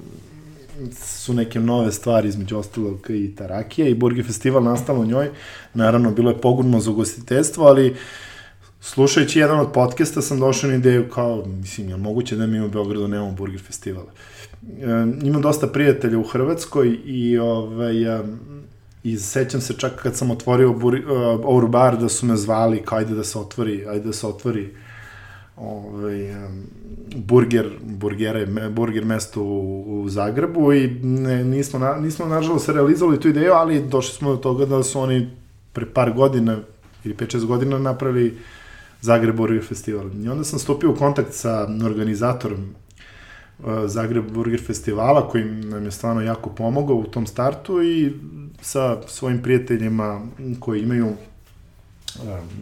su 0.93 1.35
neke 1.35 1.61
nove 1.61 1.93
stvari, 1.93 2.29
između 2.29 2.59
ostalog 2.59 3.07
i 3.11 3.35
Tarakija 3.35 3.89
i 3.89 3.95
Burger 3.95 4.25
Festival 4.27 4.63
nastalo 4.63 5.01
u 5.01 5.07
njoj. 5.07 5.31
Naravno, 5.75 6.11
bilo 6.11 6.31
je 6.31 6.41
pogudno 6.41 6.81
za 6.81 6.91
ugostiteljstvo, 6.91 7.67
ali 7.67 7.97
slušajući 8.81 9.39
jedan 9.39 9.61
od 9.61 9.73
podcasta 9.73 10.23
sam 10.23 10.41
došao 10.41 10.71
na 10.71 10.77
ideju 10.77 11.09
kao, 11.11 11.45
mislim, 11.47 11.89
je 11.89 11.97
moguće 11.97 12.37
da 12.37 12.47
mi 12.47 12.61
u 12.61 12.69
Beogradu 12.69 13.09
nemamo 13.09 13.33
Burger 13.33 13.61
Festivala. 13.61 14.11
E, 14.63 14.87
imam 15.23 15.43
dosta 15.43 15.67
prijatelja 15.67 16.19
u 16.19 16.23
Hrvatskoj 16.23 16.99
i 17.05 17.39
ovaj, 17.39 18.21
um, 18.21 18.39
i 19.07 19.19
sećam 19.19 19.61
se 19.61 19.75
čak 19.75 19.93
kad 20.03 20.17
sam 20.17 20.31
otvorio 20.31 20.71
uh, 20.71 20.81
Our 21.45 21.69
Bar 21.69 21.99
da 21.99 22.09
su 22.09 22.27
me 22.27 22.37
zvali 22.37 22.83
kao 22.85 22.99
ajde 22.99 23.15
da 23.15 23.25
se 23.25 23.39
otvori, 23.39 23.87
ajde 23.89 24.07
da 24.07 24.13
se 24.13 24.27
otvori 24.27 24.75
ovaj, 25.57 26.31
um, 26.31 26.63
burger, 27.17 27.71
burgere, 27.83 28.47
burger 28.71 29.05
mesto 29.05 29.43
u, 29.43 30.03
u 30.03 30.09
Zagrebu 30.09 30.73
i 30.73 30.89
ne, 31.03 31.45
nismo, 31.45 31.79
na, 31.79 31.95
nismo 31.95 32.27
nažalost 32.27 32.69
realizovali 32.69 33.21
tu 33.21 33.29
ideju, 33.29 33.53
ali 33.53 33.89
došli 33.89 34.15
smo 34.15 34.31
do 34.31 34.37
toga 34.37 34.67
da 34.67 34.83
su 34.83 35.01
oni 35.01 35.31
pre 35.73 35.87
par 35.87 36.13
godina 36.13 36.59
ili 37.05 37.15
5-6 37.15 37.47
godina 37.47 37.79
napravili 37.79 38.39
Zagreb 39.01 39.37
Burger 39.37 39.65
Festival. 39.65 40.07
I 40.25 40.29
onda 40.29 40.45
sam 40.45 40.59
stupio 40.59 40.91
u 40.91 40.97
kontakt 40.97 41.33
sa 41.33 41.69
organizatorom 41.85 42.75
Zagreb 43.87 44.31
Burger 44.31 44.63
Festivala 44.67 45.29
koji 45.29 45.45
nam 45.45 45.85
je 45.85 45.91
stvarno 45.91 46.23
jako 46.23 46.51
pomogao 46.51 46.97
u 46.97 47.05
tom 47.05 47.27
startu 47.27 47.83
i 47.83 48.13
sa 48.61 49.09
svojim 49.09 49.43
prijateljima 49.43 50.27
koji 50.61 50.83
imaju 50.83 51.07
um, 51.07 51.15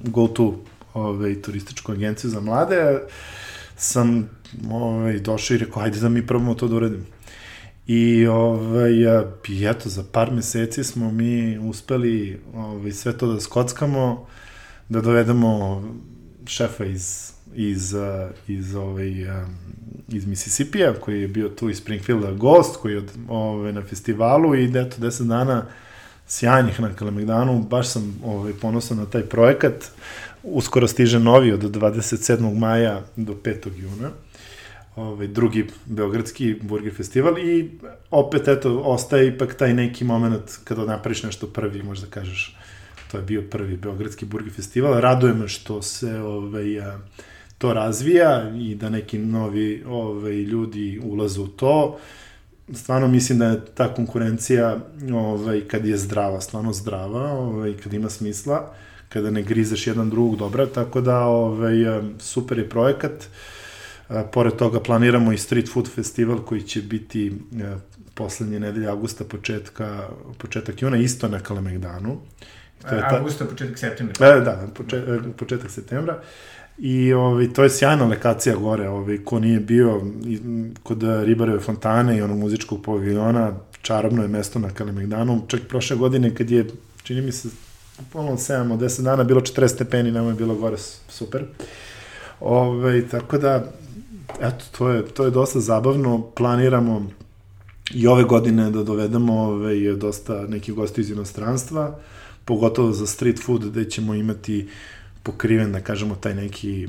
go-to 0.02 0.56
ovaj, 0.94 1.42
turističku 1.42 1.92
agenciju 1.92 2.30
za 2.30 2.40
mlade 2.40 3.00
sam 3.76 4.30
ovaj, 4.70 5.18
došao 5.18 5.54
i 5.54 5.58
rekao 5.58 5.82
ajde 5.82 6.00
da 6.00 6.08
mi 6.08 6.26
probamo 6.26 6.54
to 6.54 6.68
da 6.68 6.76
uradimo. 6.76 7.04
I 7.86 8.26
ovaj, 8.26 8.92
i 9.48 9.66
eto, 9.66 9.88
za 9.88 10.04
par 10.12 10.32
meseci 10.32 10.84
smo 10.84 11.10
mi 11.10 11.58
uspeli 11.58 12.40
ovaj, 12.54 12.92
sve 12.92 13.18
to 13.18 13.32
da 13.32 13.40
skockamo, 13.40 14.26
da 14.88 15.00
dovedemo 15.00 15.82
šefa 16.46 16.84
iz, 16.84 17.33
iz, 17.54 17.94
a, 17.94 18.30
iz, 18.48 18.74
ovaj, 18.74 19.28
a, 19.28 19.46
iz 20.08 20.26
Mississipija, 20.26 20.94
koji 21.00 21.20
je 21.20 21.28
bio 21.28 21.48
tu 21.48 21.70
iz 21.70 21.78
Springfielda 21.78 22.32
gost, 22.32 22.76
koji 22.76 22.92
je 22.92 22.98
od, 22.98 23.10
ovaj, 23.28 23.72
na 23.72 23.82
festivalu 23.82 24.54
i 24.54 24.64
eto, 24.64 24.96
deset 24.98 25.26
dana 25.26 25.66
sjajnih 26.26 26.80
na 26.80 26.94
Kalemegdanu, 26.94 27.62
baš 27.62 27.88
sam 27.88 28.20
ovaj, 28.24 28.52
ponosan 28.52 28.98
na 28.98 29.06
taj 29.06 29.22
projekat. 29.22 29.90
Uskoro 30.42 30.88
stiže 30.88 31.18
novi 31.18 31.52
od 31.52 31.62
27. 31.62 32.58
maja 32.58 33.02
do 33.16 33.34
5. 33.34 33.70
juna 33.76 34.10
ovaj, 34.96 35.26
drugi 35.26 35.66
beogradski 35.84 36.54
burger 36.62 36.94
festival 36.94 37.38
i 37.38 37.70
opet, 38.10 38.48
eto, 38.48 38.78
ostaje 38.78 39.28
ipak 39.28 39.54
taj 39.54 39.74
neki 39.74 40.04
moment 40.04 40.50
kada 40.64 40.84
napraviš 40.84 41.22
nešto 41.22 41.46
prvi, 41.46 41.82
možda 41.82 42.06
kažeš, 42.06 42.56
to 43.10 43.16
je 43.16 43.22
bio 43.22 43.42
prvi 43.50 43.76
beogradski 43.76 44.24
burger 44.24 44.52
festival. 44.52 45.00
Raduje 45.00 45.34
me 45.34 45.48
što 45.48 45.82
se 45.82 46.20
ovaj, 46.20 46.80
a, 46.80 46.98
to 47.58 47.72
razvija 47.72 48.52
i 48.56 48.74
da 48.74 48.88
neki 48.88 49.18
novi 49.18 49.84
ovaj, 49.88 50.32
ljudi 50.32 51.00
ulaze 51.04 51.40
u 51.40 51.46
to. 51.46 51.98
Stvarno 52.72 53.08
mislim 53.08 53.38
da 53.38 53.46
je 53.46 53.64
ta 53.74 53.94
konkurencija 53.94 54.78
ovaj, 55.14 55.60
kad 55.60 55.86
je 55.86 55.96
zdrava, 55.96 56.40
stvarno 56.40 56.72
zdrava, 56.72 57.32
ovaj, 57.32 57.74
kad 57.82 57.92
ima 57.92 58.10
smisla, 58.10 58.74
kada 59.08 59.30
ne 59.30 59.42
grizeš 59.42 59.86
jedan 59.86 60.10
drugog 60.10 60.36
dobra, 60.36 60.66
tako 60.66 61.00
da 61.00 61.20
ovaj, 61.20 61.74
super 62.18 62.58
je 62.58 62.68
projekat. 62.68 63.24
Pored 64.32 64.56
toga 64.56 64.80
planiramo 64.80 65.32
i 65.32 65.38
Street 65.38 65.70
Food 65.72 65.88
Festival 65.88 66.38
koji 66.38 66.62
će 66.62 66.82
biti 66.82 67.32
poslednje 68.14 68.60
nedelje 68.60 68.88
augusta, 68.88 69.24
početka, 69.24 70.08
početak 70.38 70.82
juna, 70.82 70.96
isto 70.96 71.28
na 71.28 71.40
Kalemegdanu. 71.40 72.20
To 72.88 72.94
je 72.94 73.00
ta... 73.00 73.16
Augusta, 73.16 73.44
početak 73.44 73.78
septembra. 73.78 74.26
E, 74.26 74.40
da, 74.40 74.68
početak, 74.74 75.20
početak 75.36 75.70
septembra. 75.70 76.20
I 76.78 77.12
ovaj, 77.12 77.52
to 77.52 77.62
je 77.62 77.70
sjajna 77.70 78.04
lokacija 78.04 78.56
gore, 78.56 78.88
ovaj, 78.88 79.18
ko 79.24 79.38
nije 79.38 79.60
bio 79.60 80.02
kod 80.82 81.02
Ribareve 81.24 81.60
fontane 81.60 82.18
i 82.18 82.22
onog 82.22 82.38
muzičkog 82.38 82.82
paviljona, 82.84 83.52
čarobno 83.82 84.22
je 84.22 84.28
mesto 84.28 84.58
na 84.58 84.70
Kalemegdanu. 84.70 85.42
Čak 85.48 85.60
prošle 85.68 85.96
godine 85.96 86.34
kad 86.34 86.50
je, 86.50 86.66
čini 87.02 87.20
mi 87.20 87.32
se, 87.32 87.48
ponovno 88.12 88.36
7 88.36 88.72
od 88.72 88.80
10 88.80 89.02
dana, 89.02 89.24
bilo 89.24 89.40
40 89.40 89.68
stepeni, 89.68 90.10
nama 90.10 90.28
je 90.28 90.34
bilo 90.34 90.54
gore 90.54 90.76
super. 91.08 91.44
Ove, 92.40 92.68
ovaj, 92.68 93.08
tako 93.08 93.38
da, 93.38 93.64
eto, 94.40 94.64
to 94.78 94.88
je, 94.88 95.04
to 95.04 95.24
je 95.24 95.30
dosta 95.30 95.60
zabavno. 95.60 96.22
Planiramo 96.36 97.06
i 97.94 98.06
ove 98.06 98.24
godine 98.24 98.70
da 98.70 98.82
dovedemo 98.82 99.42
ove, 99.42 99.96
dosta 99.96 100.46
nekih 100.48 100.74
gosti 100.74 101.00
iz 101.00 101.10
inostranstva, 101.10 101.98
pogotovo 102.44 102.92
za 102.92 103.06
street 103.06 103.42
food, 103.42 103.70
gde 103.70 103.90
ćemo 103.90 104.14
imati 104.14 104.68
pokriven, 105.24 105.72
da 105.72 105.80
kažemo, 105.80 106.14
taj 106.14 106.34
neki, 106.34 106.88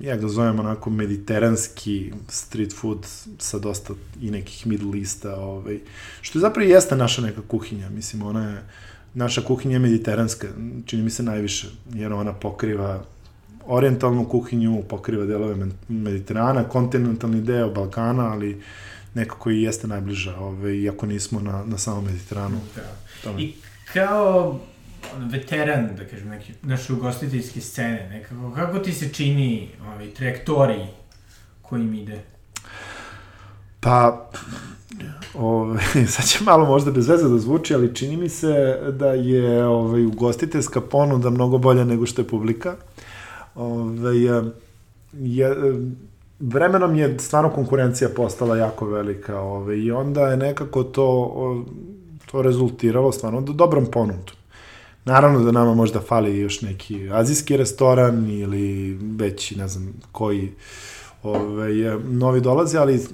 ja 0.00 0.16
ga 0.16 0.28
zovem 0.28 0.60
onako 0.60 0.90
mediteranski 0.90 2.12
street 2.28 2.74
food 2.76 3.06
sa 3.38 3.58
dosta 3.58 3.94
i 4.20 4.30
nekih 4.30 4.66
middle 4.66 4.98
easta, 5.00 5.36
ovaj, 5.36 5.80
što 6.20 6.38
je 6.38 6.40
zapravo 6.40 6.68
jeste 6.68 6.96
naša 6.96 7.22
neka 7.22 7.42
kuhinja, 7.48 7.90
mislim, 7.90 8.22
ona 8.22 8.50
je, 8.50 8.62
naša 9.14 9.42
kuhinja 9.42 9.74
je 9.74 9.78
mediteranska, 9.78 10.48
čini 10.86 11.02
mi 11.02 11.10
se 11.10 11.22
najviše, 11.22 11.68
jer 11.94 12.12
ona 12.12 12.32
pokriva 12.32 13.04
orientalnu 13.66 14.28
kuhinju, 14.28 14.82
pokriva 14.88 15.26
delove 15.26 15.66
Mediterana, 15.88 16.64
kontinentalni 16.64 17.40
deo 17.40 17.70
Balkana, 17.70 18.32
ali 18.32 18.62
nekako 19.14 19.50
i 19.50 19.62
jeste 19.62 19.86
najbliža, 19.86 20.36
ovaj, 20.36 20.72
iako 20.72 21.06
nismo 21.06 21.40
na, 21.40 21.64
na 21.66 21.78
samom 21.78 22.04
Mediteranu. 22.04 22.60
Da. 23.24 23.30
I 23.38 23.54
kao 23.92 24.60
veteran, 25.18 25.96
da 25.96 26.04
kažem, 26.04 26.28
neki, 26.28 26.52
naše 26.62 26.92
ugostiteljske 26.92 27.60
scene, 27.60 28.08
nekako, 28.10 28.52
kako 28.54 28.78
ti 28.78 28.92
se 28.92 29.08
čini 29.08 29.68
ovaj, 29.86 30.10
trajektoriji 30.10 30.86
kojim 31.62 31.94
ide? 31.94 32.20
Pa, 33.80 34.30
Ove, 35.34 35.80
sad 36.14 36.26
će 36.26 36.44
malo 36.44 36.66
možda 36.66 36.90
bez 36.90 37.08
veze 37.08 37.28
da 37.28 37.38
zvuči, 37.38 37.74
ali 37.74 37.94
čini 37.94 38.16
mi 38.16 38.28
se 38.28 38.78
da 38.92 39.12
je 39.12 39.66
ovaj, 39.66 40.04
ugostiteljska 40.04 40.80
ponuda 40.80 41.30
mnogo 41.30 41.58
bolja 41.58 41.84
nego 41.84 42.06
što 42.06 42.22
je 42.22 42.28
publika. 42.28 42.74
Ove, 43.54 44.20
je, 45.12 45.62
vremenom 46.40 46.96
je 46.96 47.18
stvarno 47.18 47.50
konkurencija 47.50 48.08
postala 48.16 48.56
jako 48.56 48.86
velika 48.86 49.40
ove, 49.40 49.78
i 49.78 49.90
onda 49.90 50.28
je 50.28 50.36
nekako 50.36 50.84
to, 50.84 51.64
to 52.30 52.42
rezultiralo 52.42 53.12
stvarno 53.12 53.40
do 53.40 53.52
dobrom 53.52 53.86
ponudu. 53.86 54.37
Naravno 55.08 55.40
da 55.44 55.52
nama 55.52 55.74
možda 55.74 56.00
fali 56.00 56.38
još 56.38 56.60
neki 56.62 57.10
azijski 57.12 57.56
restoran 57.56 58.30
ili 58.30 58.98
već, 59.18 59.50
ne 59.56 59.68
znam, 59.68 59.92
koji 60.12 60.52
ovaj, 61.22 61.72
novi 62.04 62.40
dolazi, 62.40 62.78
ali 62.78 63.06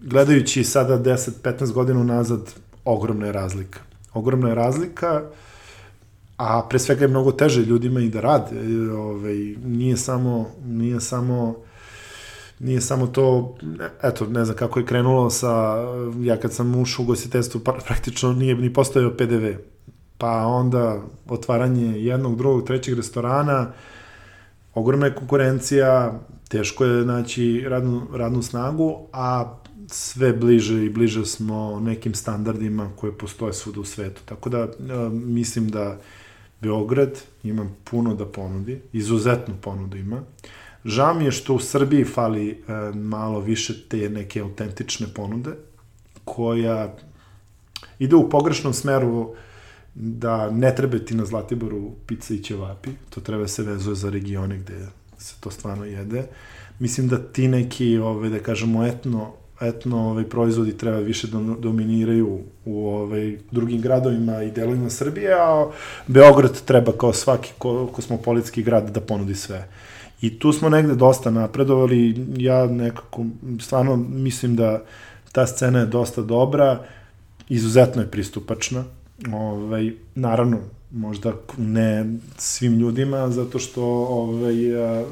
gledajući 0.00 0.64
sada 0.64 0.98
10-15 0.98 1.72
godina 1.72 2.04
nazad, 2.04 2.54
ogromna 2.84 3.26
je 3.26 3.32
razlika. 3.32 3.80
Ogromna 4.14 4.48
je 4.48 4.54
razlika, 4.54 5.22
a 6.36 6.66
pre 6.68 6.78
svega 6.78 7.04
je 7.04 7.08
mnogo 7.08 7.32
teže 7.32 7.60
ljudima 7.60 8.00
i 8.00 8.08
da 8.08 8.20
rade. 8.20 8.56
Ovaj, 8.92 9.36
nije 9.64 9.96
samo, 9.96 10.46
nije 10.64 11.00
samo 11.00 11.56
nije 12.58 12.80
samo 12.80 13.06
to, 13.06 13.56
eto, 14.02 14.26
ne 14.26 14.44
znam 14.44 14.56
kako 14.56 14.78
je 14.78 14.86
krenulo 14.86 15.30
sa, 15.30 15.76
ja 16.22 16.36
kad 16.36 16.52
sam 16.52 16.74
ušao 16.74 17.02
u 17.02 17.06
gostiteljstvo, 17.06 17.60
praktično 17.60 18.32
nije 18.32 18.54
ni 18.54 18.72
postojao 18.72 19.10
PDV 19.10 19.46
pa 20.20 20.46
onda 20.46 21.02
otvaranje 21.28 22.00
jednog, 22.00 22.36
drugog, 22.36 22.66
trećeg 22.66 22.96
restorana, 22.96 23.72
ogromna 24.74 25.06
je 25.06 25.14
konkurencija, 25.14 26.20
teško 26.48 26.84
je 26.84 27.04
naći 27.04 27.64
radnu, 27.68 28.06
radnu 28.14 28.42
snagu, 28.42 29.06
a 29.12 29.54
sve 29.86 30.32
bliže 30.32 30.84
i 30.84 30.90
bliže 30.90 31.26
smo 31.26 31.80
nekim 31.80 32.14
standardima 32.14 32.90
koje 32.96 33.18
postoje 33.18 33.52
svuda 33.52 33.80
u 33.80 33.84
svetu. 33.84 34.22
Tako 34.24 34.48
da 34.50 34.68
mislim 35.10 35.68
da 35.68 35.98
Beograd 36.60 37.20
ima 37.42 37.66
puno 37.84 38.14
da 38.14 38.26
ponudi, 38.26 38.80
izuzetnu 38.92 39.54
ponudu 39.60 39.96
ima. 39.96 40.22
Žao 40.84 41.14
mi 41.14 41.24
je 41.24 41.32
što 41.32 41.54
u 41.54 41.58
Srbiji 41.58 42.04
fali 42.04 42.50
e, 42.50 42.56
malo 42.94 43.40
više 43.40 43.88
te 43.88 44.08
neke 44.08 44.40
autentične 44.40 45.06
ponude, 45.14 45.50
koja 46.24 46.96
ide 47.98 48.16
u 48.16 48.30
pogrešnom 48.30 48.72
smeru 48.72 49.34
da 49.94 50.50
ne 50.50 50.74
treba 50.74 50.98
ti 50.98 51.14
na 51.14 51.24
Zlatiboru 51.24 51.90
pizza 52.06 52.34
i 52.34 52.42
ćevapi, 52.42 52.90
to 53.10 53.20
treba 53.20 53.48
se 53.48 53.62
vezuje 53.62 53.94
za 53.96 54.10
regione 54.10 54.58
gde 54.58 54.86
se 55.18 55.34
to 55.40 55.50
stvarno 55.50 55.84
jede. 55.84 56.26
Mislim 56.78 57.08
da 57.08 57.18
ti 57.18 57.48
neki, 57.48 57.98
ove, 57.98 58.28
da 58.28 58.38
kažemo, 58.38 58.86
etno, 58.86 59.32
etno 59.60 60.10
ovaj, 60.10 60.24
proizvodi 60.24 60.76
treba 60.76 60.98
više 60.98 61.26
da 61.26 61.38
dominiraju 61.58 62.40
u 62.64 62.88
ovaj, 62.88 63.36
drugim 63.50 63.80
gradovima 63.80 64.42
i 64.42 64.50
delovima 64.50 64.90
Srbije, 64.90 65.32
a 65.32 65.70
Beograd 66.06 66.62
treba 66.64 66.92
kao 66.92 67.12
svaki 67.12 67.52
kosmopolitski 67.92 68.62
grad 68.62 68.90
da 68.90 69.00
ponudi 69.00 69.34
sve. 69.34 69.68
I 70.20 70.38
tu 70.38 70.52
smo 70.52 70.68
negde 70.68 70.94
dosta 70.94 71.30
napredovali, 71.30 72.26
ja 72.36 72.66
nekako 72.66 73.24
stvarno 73.60 73.96
mislim 73.96 74.56
da 74.56 74.82
ta 75.32 75.46
scena 75.46 75.78
je 75.78 75.86
dosta 75.86 76.22
dobra, 76.22 76.84
izuzetno 77.48 78.02
je 78.02 78.10
pristupačna, 78.10 78.84
Ovaj, 79.32 79.92
naravno, 80.14 80.58
možda 80.90 81.34
ne 81.58 82.04
svim 82.36 82.78
ljudima, 82.78 83.30
zato 83.30 83.58
što 83.58 83.84
ovaj, 84.08 84.56
je, 84.56 85.04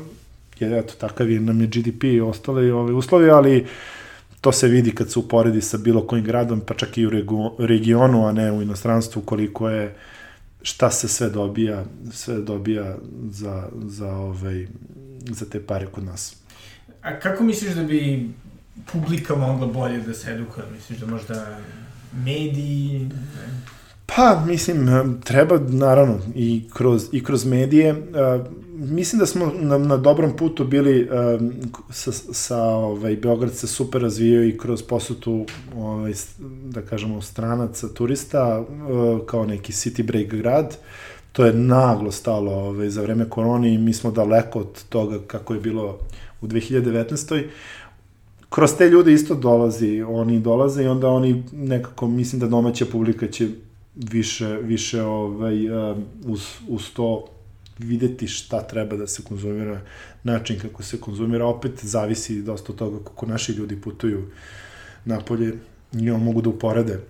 eto, 0.61 0.94
takav 0.98 1.30
je, 1.30 1.40
nam 1.40 1.61
je 1.61 1.66
GDP 1.66 2.04
i 2.04 2.20
ostale 2.20 2.72
ovaj, 2.72 2.94
uslovi, 2.94 3.30
ali 3.30 3.66
to 4.40 4.52
se 4.52 4.68
vidi 4.68 4.94
kad 4.94 5.11
se 5.11 5.18
uporedi 5.18 5.61
sa 5.61 5.78
bilo 5.78 6.06
kojim 6.06 6.24
gradom, 6.24 6.61
pa 6.61 6.74
čak 6.74 6.98
i 6.98 7.06
u 7.06 7.11
regionu, 7.59 8.26
a 8.26 8.32
ne 8.32 8.52
u 8.52 8.62
inostranstvu, 8.62 9.22
koliko 9.22 9.68
je 9.68 9.94
šta 10.62 10.90
se 10.90 11.09
sve 11.09 11.30
dobija, 11.30 11.84
sve 12.12 12.40
dobija 12.40 12.96
za, 13.30 13.68
za, 13.86 14.12
ovaj, 14.12 14.66
za 15.30 15.46
te 15.46 15.61
pare 15.66 15.86
kod 15.86 16.04
nas. 16.04 16.36
A 17.02 17.20
kako 17.20 17.44
misliš 17.44 17.74
da 17.74 17.82
bi 17.82 18.30
publika 18.92 19.36
mogla 19.36 19.66
bolje 19.66 19.98
da 19.98 20.14
se 20.14 20.30
edukuje? 20.30 20.66
Misliš 20.74 20.98
da 20.98 21.06
možda 21.06 21.59
mediji... 22.24 23.11
Pa, 24.16 24.44
mislim, 24.46 24.88
eh, 24.88 25.04
treba, 25.24 25.59
naravno, 25.68 26.18
i 26.34 26.64
kroz, 26.74 27.09
i 27.12 27.24
kroz 27.24 27.46
medije. 27.46 27.92
Uh, 27.92 28.46
mislim 28.74 29.18
da 29.18 29.26
smo 29.26 29.52
na, 29.61 29.78
na 29.78 29.96
dobrom 29.96 30.36
putu 30.36 30.64
bili 30.64 31.09
um, 31.11 31.52
sa, 31.90 32.12
sa 32.12 32.62
ovaj, 32.62 33.16
Beograd 33.16 33.54
se 33.54 33.66
super 33.66 34.02
razvijao 34.02 34.44
i 34.44 34.59
kroz 34.59 34.82
posutu, 34.82 35.46
ovaj, 35.76 36.12
da 36.64 36.82
kažemo, 36.82 37.22
stranaca, 37.22 37.88
turista, 37.88 38.64
kao 39.26 39.46
neki 39.46 39.72
city 39.72 40.02
break 40.02 40.26
grad. 40.26 40.76
To 41.32 41.44
je 41.44 41.52
naglo 41.52 42.11
stalo 42.11 42.52
ovaj, 42.52 42.90
za 42.90 43.02
vreme 43.02 43.30
korone 43.30 43.74
i 43.74 43.78
mi 43.78 43.92
smo 43.92 44.11
daleko 44.11 44.59
od 44.59 44.84
toga 44.88 45.18
kako 45.26 45.54
je 45.54 45.61
bilo 45.61 45.98
u 46.40 46.46
2019 46.46 47.44
kroz 48.50 48.74
te 48.78 48.88
ljude 48.88 49.12
isto 49.12 49.34
dolazi, 49.34 50.02
oni 50.02 50.40
dolaze 50.40 50.84
i 50.84 50.86
onda 50.86 51.09
oni 51.09 51.42
nekako, 51.52 52.06
mislim 52.06 52.40
da 52.40 52.46
domaća 52.46 52.86
publika 52.92 53.26
će 53.26 53.48
više, 53.99 54.46
više 54.46 55.03
ovaj, 55.03 55.70
um, 55.70 56.05
uz, 56.24 56.46
uz 56.68 56.90
to 56.92 57.24
videti 57.78 58.28
šta 58.28 58.62
treba 58.62 58.96
da 58.96 59.07
se 59.07 59.22
konzumira, 59.22 59.80
način 60.22 60.59
kako 60.61 60.82
se 60.82 61.01
konzumira, 61.01 61.46
opet 61.46 61.84
zavisi 61.84 62.42
dosta 62.42 62.72
od 62.72 62.78
toga 62.78 63.05
kako 63.05 63.26
naši 63.26 63.53
ljudi 63.53 63.80
putuju 63.80 64.30
napolje 65.05 65.55
i 65.92 66.11
on 66.11 66.22
mogu 66.22 66.42
da 66.42 66.51
uporede 66.51 67.01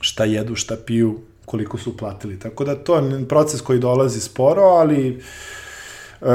šta 0.00 0.24
jedu, 0.24 0.54
šta 0.54 0.76
piju, 0.86 1.18
koliko 1.44 1.78
su 1.78 1.96
platili. 1.96 2.38
Tako 2.38 2.64
da 2.64 2.74
to 2.74 2.98
je 2.98 3.28
proces 3.28 3.60
koji 3.60 3.78
dolazi 3.78 4.20
sporo, 4.20 4.62
ali 4.62 5.22
uh, 6.20 6.28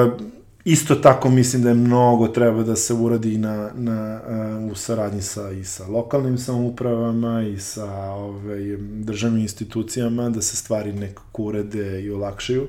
Isto 0.65 0.95
tako 0.95 1.29
mislim 1.29 1.61
da 1.61 1.69
je 1.69 1.75
mnogo 1.75 2.27
treba 2.27 2.63
da 2.63 2.75
se 2.75 2.93
uradi 2.93 3.37
na, 3.37 3.71
na, 3.75 4.21
uh, 4.65 4.71
u 4.71 4.75
saradnji 4.75 5.21
sa, 5.21 5.51
i 5.51 5.63
sa 5.63 5.87
lokalnim 5.87 6.37
samoupravama 6.37 7.41
i 7.41 7.59
sa 7.59 8.11
ovaj, 8.11 8.77
državnim 8.79 9.41
institucijama, 9.41 10.29
da 10.29 10.41
se 10.41 10.55
stvari 10.55 10.93
nekako 10.93 11.43
urede 11.43 12.01
i 12.03 12.11
olakšaju. 12.11 12.67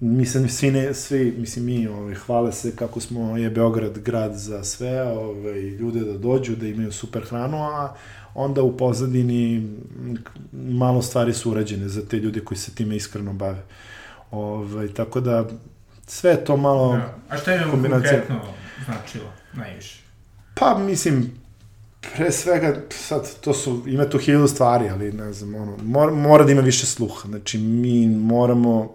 mislim, 0.00 0.48
svi, 0.48 0.70
ne, 0.70 0.94
svi, 0.94 1.34
mislim, 1.38 1.64
mi 1.64 1.86
ovaj, 1.86 2.14
hvale 2.14 2.52
se 2.52 2.76
kako 2.76 3.00
smo, 3.00 3.36
je 3.36 3.50
Beograd 3.50 3.98
grad 3.98 4.34
za 4.34 4.64
sve, 4.64 5.02
ovaj, 5.02 5.60
ljude 5.60 6.00
da 6.00 6.18
dođu, 6.18 6.56
da 6.56 6.66
imaju 6.66 6.92
super 6.92 7.22
hranu, 7.22 7.62
a 7.62 7.94
onda 8.34 8.62
u 8.62 8.76
pozadini 8.76 9.68
malo 10.52 11.02
stvari 11.02 11.32
su 11.32 11.50
urađene 11.50 11.88
za 11.88 12.02
te 12.02 12.16
ljude 12.16 12.40
koji 12.40 12.58
se 12.58 12.74
time 12.74 12.96
iskreno 12.96 13.32
bave. 13.32 13.62
Ovaj, 14.30 14.88
tako 14.88 15.20
da, 15.20 15.48
sve 16.06 16.30
je 16.30 16.44
to 16.44 16.56
malo... 16.56 16.92
Da. 16.92 17.14
A 17.28 17.36
šta 17.38 17.52
je 17.52 17.60
vam 17.60 17.70
konkretno 17.70 18.40
značilo 18.84 19.32
najviše? 19.52 20.02
Pa, 20.54 20.78
mislim, 20.78 21.30
pre 22.00 22.32
svega, 22.32 22.80
sad, 22.90 23.40
to 23.40 23.54
su, 23.54 23.82
ima 23.86 24.08
tu 24.08 24.18
hiljadu 24.18 24.48
stvari, 24.48 24.88
ali 24.88 25.12
ne 25.12 25.32
znam, 25.32 25.54
ono, 25.54 25.76
mora, 25.82 26.12
mora 26.12 26.44
da 26.44 26.52
ima 26.52 26.60
više 26.60 26.86
sluha. 26.86 27.28
Znači, 27.28 27.58
mi 27.58 28.06
moramo, 28.06 28.94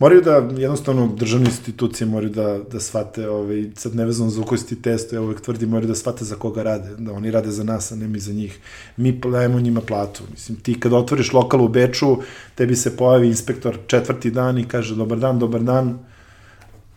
moraju 0.00 0.20
da, 0.20 0.48
jednostavno, 0.56 1.06
državne 1.16 1.46
institucije 1.46 2.06
moraju 2.06 2.32
da, 2.32 2.58
da 2.72 2.80
shvate, 2.80 3.28
ovaj, 3.28 3.64
sad 3.74 3.94
nevezano 3.96 4.30
za 4.30 4.40
ukosti 4.40 4.82
testo, 4.82 5.16
ja 5.16 5.22
uvek 5.22 5.40
tvrdim, 5.40 5.68
moraju 5.68 5.88
da 5.88 5.94
shvate 5.94 6.24
za 6.24 6.36
koga 6.36 6.62
rade, 6.62 6.96
da 6.98 7.12
oni 7.12 7.30
rade 7.30 7.50
za 7.50 7.64
nas, 7.64 7.92
a 7.92 7.96
ne 7.96 8.08
mi 8.08 8.18
za 8.18 8.32
njih. 8.32 8.58
Mi 8.96 9.12
dajemo 9.12 9.60
njima 9.60 9.80
platu. 9.80 10.22
Mislim, 10.30 10.60
ti 10.60 10.80
kad 10.80 10.92
otvoriš 10.92 11.32
lokal 11.32 11.64
u 11.64 11.68
Beču, 11.68 12.16
tebi 12.54 12.76
se 12.76 12.96
pojavi 12.96 13.26
inspektor 13.26 13.78
četvrti 13.86 14.30
dan 14.30 14.58
i 14.58 14.68
kaže, 14.68 14.96
dobar 14.96 15.18
dan, 15.18 15.38
dobar 15.38 15.62
dan, 15.62 15.98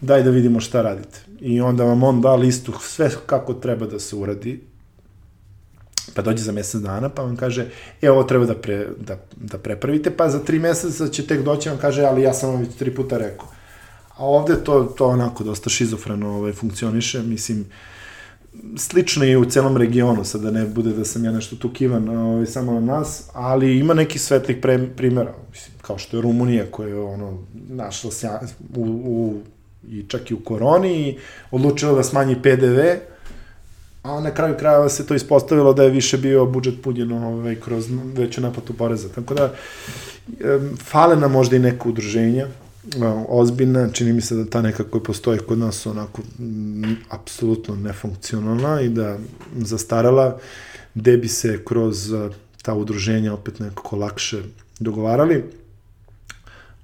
daj 0.02 0.24
da 0.24 0.30
vidimo 0.30 0.60
šta 0.60 0.82
radite. 0.82 1.20
I 1.40 1.62
onda 1.62 1.84
vam 1.84 2.04
on 2.04 2.22
da 2.22 2.36
listu 2.36 2.74
sve 2.82 3.12
kako 3.26 3.54
treba 3.54 3.86
da 3.86 4.00
se 4.00 4.16
uradi, 4.16 4.62
pa 6.16 6.22
dođe 6.22 6.44
za 6.44 6.52
mesec 6.52 6.82
dana, 6.82 7.10
pa 7.10 7.22
vam 7.22 7.36
kaže, 7.38 7.68
e, 8.02 8.12
ovo 8.12 8.24
treba 8.24 8.46
da, 8.46 8.56
pre, 8.56 8.88
da, 9.00 9.18
da 9.36 9.58
prepravite, 9.58 10.12
pa 10.12 10.30
za 10.30 10.40
tri 10.40 10.60
meseca 10.60 11.08
će 11.08 11.28
tek 11.28 11.42
doći, 11.42 11.70
vam 11.70 11.78
kaže, 11.78 12.04
ali 12.04 12.22
ja 12.22 12.34
sam 12.34 12.50
vam 12.50 12.60
već 12.60 12.76
tri 12.76 12.96
puta 12.96 13.18
rekao. 13.18 13.48
A 14.18 14.26
ovde 14.26 14.64
to, 14.64 14.84
to 14.84 15.08
onako 15.08 15.44
dosta 15.44 15.70
šizofreno 15.70 16.36
ovaj, 16.36 16.54
funkcioniše, 16.54 17.22
mislim, 17.22 17.66
slično 18.78 19.26
i 19.26 19.36
u 19.36 19.46
celom 19.46 19.78
regionu, 19.78 20.24
sada 20.24 20.52
ne 20.52 20.66
bude 20.66 20.94
da 20.94 21.06
sam 21.06 21.26
ja 21.26 21.32
nešto 21.32 21.56
tu 21.56 21.74
kivan 21.74 22.10
ovaj, 22.10 22.46
samo 22.46 22.74
na 22.74 22.80
nas, 22.80 23.30
ali 23.34 23.80
ima 23.80 23.94
neki 23.94 24.20
svetlih 24.20 24.58
pre, 24.62 24.88
primjera, 24.96 25.34
mislim, 25.52 25.76
kao 25.82 25.98
što 25.98 26.18
je 26.18 26.22
Rumunija 26.22 26.66
koja 26.72 26.88
je 26.88 27.00
ono, 27.00 27.44
našla 27.70 28.12
se 28.12 28.30
u, 28.76 28.82
u, 28.86 29.42
i 29.90 30.06
čak 30.08 30.32
i 30.32 30.34
u 30.34 30.40
koroni 30.40 31.10
i 31.10 31.18
odlučila 31.52 31.94
da 31.94 32.04
smanji 32.04 32.42
PDV, 32.42 32.80
a 34.04 34.20
na 34.20 34.32
kraju 34.32 34.56
krajeva 34.60 34.90
se 34.90 35.06
to 35.08 35.16
ispostavilo 35.16 35.74
da 35.74 35.84
je 35.84 35.90
više 35.90 36.18
bio 36.18 36.46
budžet 36.46 36.82
punjen 36.84 37.12
ovaj, 37.12 37.56
kroz 37.56 37.90
veću 38.16 38.42
naplatu 38.42 38.74
poreza. 38.74 39.10
Tako 39.10 39.34
da, 39.34 39.54
fale 40.84 41.16
nam 41.16 41.32
možda 41.32 41.56
i 41.56 41.60
neka 41.60 41.90
udruženja, 41.90 42.48
ozbiljna, 43.28 43.90
čini 43.90 44.14
mi 44.14 44.22
se 44.22 44.36
da 44.36 44.46
ta 44.46 44.62
neka 44.62 44.84
koja 44.84 45.04
postoji 45.04 45.40
kod 45.40 45.58
nas 45.58 45.86
onako 45.86 46.22
m, 46.40 46.98
apsolutno 47.10 47.76
nefunkcionalna 47.76 48.82
i 48.82 48.90
da 48.90 49.18
zastarala, 49.58 50.40
gde 50.96 51.18
bi 51.18 51.28
se 51.28 51.66
kroz 51.66 52.14
ta 52.62 52.74
udruženja 52.74 53.34
opet 53.34 53.60
nekako 53.60 53.96
lakše 53.96 54.42
dogovarali. 54.80 55.44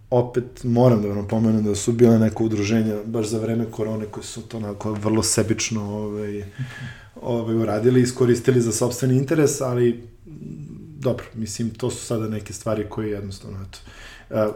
Opet 0.09 0.63
moram 0.63 1.01
da 1.01 1.07
vam 1.07 1.27
pomenem 1.27 1.63
da 1.63 1.75
su 1.75 1.91
bile 1.91 2.19
neka 2.19 2.43
udruženja 2.43 2.95
baš 3.05 3.27
za 3.27 3.39
vreme 3.39 3.65
korone 3.71 4.05
koje 4.05 4.23
su 4.23 4.41
to 4.41 4.57
onako 4.57 4.93
vrlo 4.93 5.23
sebično 5.23 5.83
ovaj, 5.83 6.43
ovaj, 7.21 7.55
uradili, 7.55 8.01
iskoristili 8.01 8.61
za 8.61 8.71
sobstveni 8.71 9.17
interes, 9.17 9.61
ali 9.61 10.03
dobro, 10.99 11.25
mislim, 11.33 11.69
to 11.69 11.89
su 11.89 12.05
sada 12.05 12.27
neke 12.27 12.53
stvari 12.53 12.85
koje 12.89 13.11
jednostavno, 13.11 13.57
eto, 13.67 13.79
uh, 14.29 14.55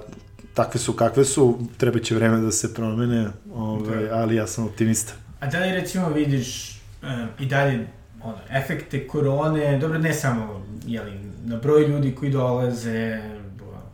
takve 0.53 0.79
su 0.79 0.93
kakve 0.93 1.25
su, 1.25 1.59
treba 1.77 1.99
će 1.99 2.15
vreme 2.15 2.37
da 2.37 2.51
se 2.51 2.73
promene, 2.73 3.27
ovaj, 3.53 4.05
da. 4.05 4.15
ali 4.15 4.35
ja 4.35 4.47
sam 4.47 4.65
optimista. 4.65 5.13
A 5.39 5.47
da 5.47 5.59
li 5.59 5.71
recimo 5.71 6.09
vidiš 6.09 6.69
uh, 7.01 7.09
i 7.39 7.45
dalje 7.45 7.87
ono, 8.21 8.37
efekte 8.49 9.07
korone, 9.07 9.79
dobro 9.79 9.99
ne 9.99 10.13
samo 10.13 10.65
jeli, 10.85 11.11
na 11.45 11.57
broj 11.57 11.87
ljudi 11.87 12.15
koji 12.15 12.31
dolaze, 12.31 13.21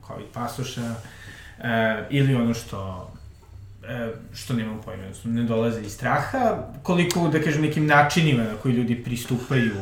COVID 0.07 0.27
pasoša, 0.33 0.95
uh, 1.57 1.65
ili 2.09 2.35
ono 2.35 2.53
što 2.53 3.08
E, 3.08 3.08
što 4.33 4.53
nemam 4.53 4.81
pojma, 4.85 5.03
ne 5.23 5.43
dolaze 5.43 5.81
iz 5.81 5.93
straha, 5.93 6.57
koliko, 6.83 7.27
da 7.27 7.41
kažem, 7.41 7.61
nekim 7.61 7.85
načinima 7.85 8.43
na 8.43 8.55
koji 8.61 8.73
ljudi 8.73 9.03
pristupaju 9.03 9.73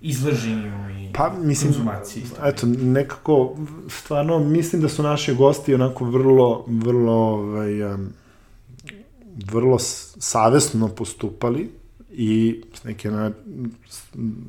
izlaženju 0.00 0.90
i 1.00 1.12
pa, 1.12 1.32
mislim, 1.38 1.72
konzumaciji. 1.72 2.22
Eto, 2.44 2.66
nekako, 2.66 3.56
stvarno, 3.88 4.38
mislim 4.38 4.82
da 4.82 4.88
su 4.88 5.02
naši 5.02 5.34
gosti 5.34 5.74
onako 5.74 6.04
vrlo, 6.04 6.64
vrlo, 6.68 7.12
ovaj, 7.12 7.72
vrlo 9.52 9.78
savesno 10.18 10.88
postupali 10.88 11.70
i 12.10 12.62
s 12.74 12.84
neke 12.84 13.10
na, 13.10 13.30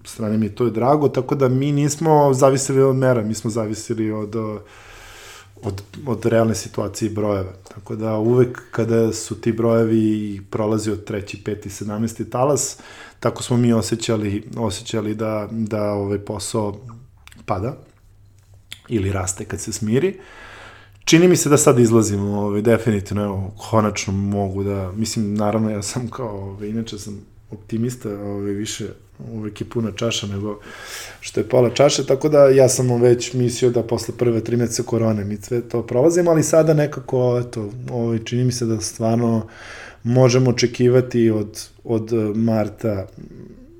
strane 0.05 0.37
mi 0.37 0.49
to 0.49 0.65
je 0.65 0.71
drago, 0.71 1.09
tako 1.09 1.35
da 1.35 1.49
mi 1.49 1.71
nismo 1.71 2.33
zavisili 2.33 2.81
od 2.81 2.95
mera, 2.95 3.21
mi 3.21 3.33
smo 3.33 3.49
zavisili 3.49 4.11
od 4.11 4.35
uh, 4.35 4.59
od, 5.61 5.81
od 6.05 6.25
realne 6.25 6.55
situacije 6.55 7.09
i 7.09 7.13
brojeva. 7.13 7.53
Tako 7.75 7.95
da 7.95 8.17
uvek 8.17 8.61
kada 8.71 9.13
su 9.13 9.41
ti 9.41 9.51
brojevi 9.51 10.41
prolazi 10.49 10.91
od 10.91 11.03
treći, 11.03 11.43
peti, 11.43 11.69
sedamnesti 11.69 12.29
talas, 12.29 12.77
tako 13.19 13.43
smo 13.43 13.57
mi 13.57 13.73
osjećali, 13.73 14.43
osjećali 14.57 15.15
da, 15.15 15.47
da 15.51 15.91
ovaj 15.91 16.19
posao 16.19 16.79
pada 17.45 17.77
ili 18.89 19.11
raste 19.11 19.45
kad 19.45 19.61
se 19.61 19.73
smiri. 19.73 20.19
Čini 21.05 21.27
mi 21.27 21.35
se 21.35 21.49
da 21.49 21.57
sad 21.57 21.79
izlazimo, 21.79 22.41
ovaj, 22.41 22.61
definitivno, 22.61 23.23
evo, 23.23 23.53
konačno 23.69 24.13
mogu 24.13 24.63
da, 24.63 24.91
mislim, 24.91 25.33
naravno 25.33 25.69
ja 25.69 25.81
sam 25.81 26.09
kao, 26.09 26.51
ovaj, 26.51 26.67
inače 26.67 26.97
sam 26.99 27.21
optimista, 27.51 28.09
ovaj, 28.09 28.51
više 28.51 28.89
uvek 29.31 29.61
je 29.61 29.69
puna 29.69 29.91
čaša 29.91 30.27
nego 30.27 30.59
što 31.19 31.39
je 31.39 31.49
pola 31.49 31.69
čaše, 31.69 32.05
tako 32.05 32.29
da 32.29 32.47
ja 32.49 32.69
sam 32.69 33.01
već 33.01 33.33
mislio 33.33 33.71
da 33.71 33.83
posle 33.83 34.17
prve 34.17 34.43
tri 34.43 34.57
meseca 34.57 34.83
korone 34.83 35.23
mi 35.23 35.37
sve 35.37 35.61
to 35.61 35.83
prolazimo, 35.83 36.31
ali 36.31 36.43
sada 36.43 36.73
nekako, 36.73 37.43
eto, 37.45 37.69
ovaj, 37.91 38.19
čini 38.23 38.43
mi 38.43 38.51
se 38.51 38.65
da 38.65 38.81
stvarno 38.81 39.47
možemo 40.03 40.49
očekivati 40.49 41.29
od, 41.29 41.67
od 41.83 42.11
marta 42.35 43.07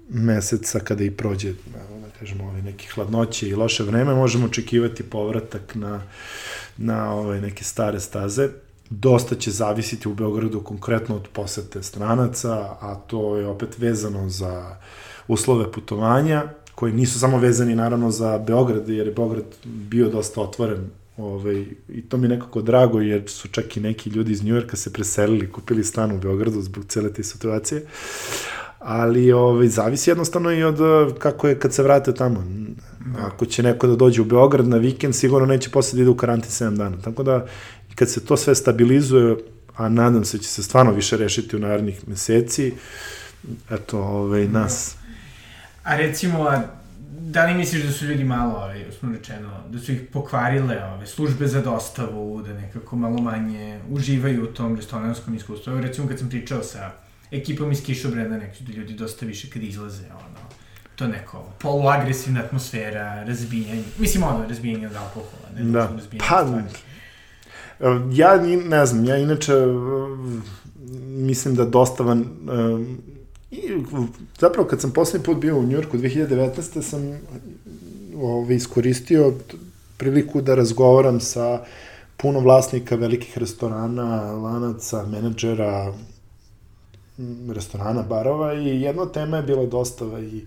meseca 0.09 0.79
kada 0.79 1.03
i 1.03 1.11
prođe 1.11 1.53
da 1.73 2.19
kažemo 2.19 2.43
ovaj 2.43 2.61
neki 2.61 2.87
hladnoće 2.87 3.47
i 3.47 3.55
loše 3.55 3.83
vreme 3.83 4.15
možemo 4.15 4.45
očekivati 4.45 5.03
povratak 5.03 5.75
na 5.75 6.01
na 6.77 7.13
ove 7.13 7.41
neke 7.41 7.63
stare 7.63 7.99
staze. 7.99 8.49
Dosta 8.89 9.35
će 9.35 9.51
zavisiti 9.51 10.09
u 10.09 10.13
Beogradu 10.13 10.63
konkretno 10.63 11.15
od 11.15 11.27
posete 11.33 11.83
stranaca, 11.83 12.53
a 12.81 12.95
to 13.07 13.37
je 13.37 13.47
opet 13.47 13.77
vezano 13.77 14.29
za 14.29 14.75
uslove 15.27 15.71
putovanja, 15.71 16.43
koji 16.75 16.93
nisu 16.93 17.19
samo 17.19 17.37
vezani 17.37 17.75
naravno 17.75 18.11
za 18.11 18.37
Beograd, 18.37 18.89
jer 18.89 19.07
je 19.07 19.13
Beograd 19.13 19.45
bio 19.65 20.09
dosta 20.09 20.41
otvoren 20.41 20.89
Ovaj, 21.17 21.65
I 21.89 22.01
to 22.01 22.17
mi 22.17 22.25
je 22.25 22.29
nekako 22.29 22.61
drago, 22.61 23.01
jer 23.01 23.23
su 23.29 23.47
čak 23.47 23.77
i 23.77 23.79
neki 23.79 24.09
ljudi 24.09 24.31
iz 24.31 24.43
Njujorka 24.43 24.77
se 24.77 24.93
preselili, 24.93 25.51
kupili 25.51 25.83
stan 25.83 26.11
u 26.11 26.19
Beogradu 26.19 26.61
zbog 26.61 26.85
cele 26.85 27.13
te 27.13 27.23
situacije. 27.23 27.85
Ali 28.79 29.31
ovaj, 29.31 29.67
zavisi 29.67 30.09
jednostavno 30.09 30.51
i 30.51 30.63
od 30.63 30.79
kako 31.19 31.47
je 31.47 31.59
kad 31.59 31.73
se 31.73 31.83
vrate 31.83 32.13
tamo. 32.13 32.43
Ako 33.17 33.45
će 33.45 33.63
neko 33.63 33.87
da 33.87 33.95
dođe 33.95 34.21
u 34.21 34.25
Beograd 34.25 34.67
na 34.67 34.77
vikend, 34.77 35.15
sigurno 35.15 35.45
neće 35.45 35.69
posle 35.69 35.97
da 35.97 36.01
ide 36.01 36.09
u 36.09 36.17
karantin 36.17 36.51
7 36.51 36.77
dana. 36.77 36.97
Tako 37.03 37.23
da, 37.23 37.45
kad 37.95 38.09
se 38.09 38.25
to 38.25 38.37
sve 38.37 38.55
stabilizuje, 38.55 39.37
a 39.75 39.89
nadam 39.89 40.25
se 40.25 40.37
da 40.37 40.43
će 40.43 40.49
se 40.49 40.63
stvarno 40.63 40.91
više 40.91 41.17
rešiti 41.17 41.55
u 41.55 41.59
narednih 41.59 42.07
meseci, 42.07 42.73
eto, 43.71 43.99
ovaj, 43.99 44.47
nas... 44.47 44.95
A 45.85 45.95
recimo, 45.95 46.51
da 47.19 47.45
li 47.45 47.53
misliš 47.53 47.83
da 47.83 47.91
su 47.91 48.05
ljudi 48.05 48.23
malo, 48.23 48.55
ovaj, 48.55 48.89
usno 48.89 49.11
rečeno, 49.11 49.49
da 49.69 49.79
su 49.79 49.91
ih 49.91 50.01
pokvarile 50.13 50.83
ove, 50.85 51.07
službe 51.07 51.47
za 51.47 51.61
dostavu, 51.61 52.41
da 52.41 52.53
nekako 52.53 52.95
malo 52.95 53.21
manje 53.21 53.79
uživaju 53.89 54.43
u 54.43 54.47
tom 54.47 54.75
restoranskom 54.75 55.35
iskustvu? 55.35 55.71
Evo, 55.71 55.81
recimo, 55.81 56.07
kad 56.07 56.19
sam 56.19 56.29
pričao 56.29 56.63
sa 56.63 56.91
ekipom 57.31 57.71
iz 57.71 57.83
Kišobreda, 57.83 58.37
neki 58.37 58.63
da 58.63 58.73
ljudi 58.73 58.93
dosta 58.93 59.25
više 59.25 59.49
kad 59.49 59.63
izlaze, 59.63 60.05
ono, 60.05 60.49
to 60.95 61.07
neko 61.07 61.45
poluagresivna 61.59 62.39
atmosfera, 62.39 63.23
razbijanje, 63.23 63.83
mislim 63.97 64.23
ono, 64.23 64.47
razbijanje 64.47 64.87
od 64.87 64.95
alkohola, 64.95 65.49
ne 65.55 65.63
da. 65.63 65.79
razbijanje 65.79 66.25
pa, 66.29 66.45
stvari. 66.45 66.65
Ja 68.17 68.37
ne 68.69 68.85
znam, 68.85 69.05
ja 69.05 69.17
inače 69.17 69.53
mislim 71.07 71.55
da 71.55 71.65
dostavan 71.65 72.25
i 73.55 73.83
zapravo 74.39 74.67
kad 74.67 74.81
sam 74.81 74.91
poslednji 74.91 75.25
put 75.25 75.37
bio 75.37 75.57
u 75.57 75.63
Njurku 75.63 75.97
2019. 75.97 76.81
sam 76.81 77.01
ove, 78.15 78.23
ovaj, 78.23 78.55
iskoristio 78.55 79.33
priliku 79.97 80.41
da 80.41 80.55
razgovaram 80.55 81.19
sa 81.19 81.63
puno 82.17 82.39
vlasnika 82.39 82.95
velikih 82.95 83.37
restorana, 83.37 84.31
lanaca, 84.31 85.05
menadžera, 85.05 85.93
restorana, 87.49 88.01
barova 88.01 88.53
i 88.53 88.81
jedna 88.81 89.05
tema 89.05 89.37
je 89.37 89.43
bila 89.43 89.65
dostava 89.65 90.19
i 90.19 90.45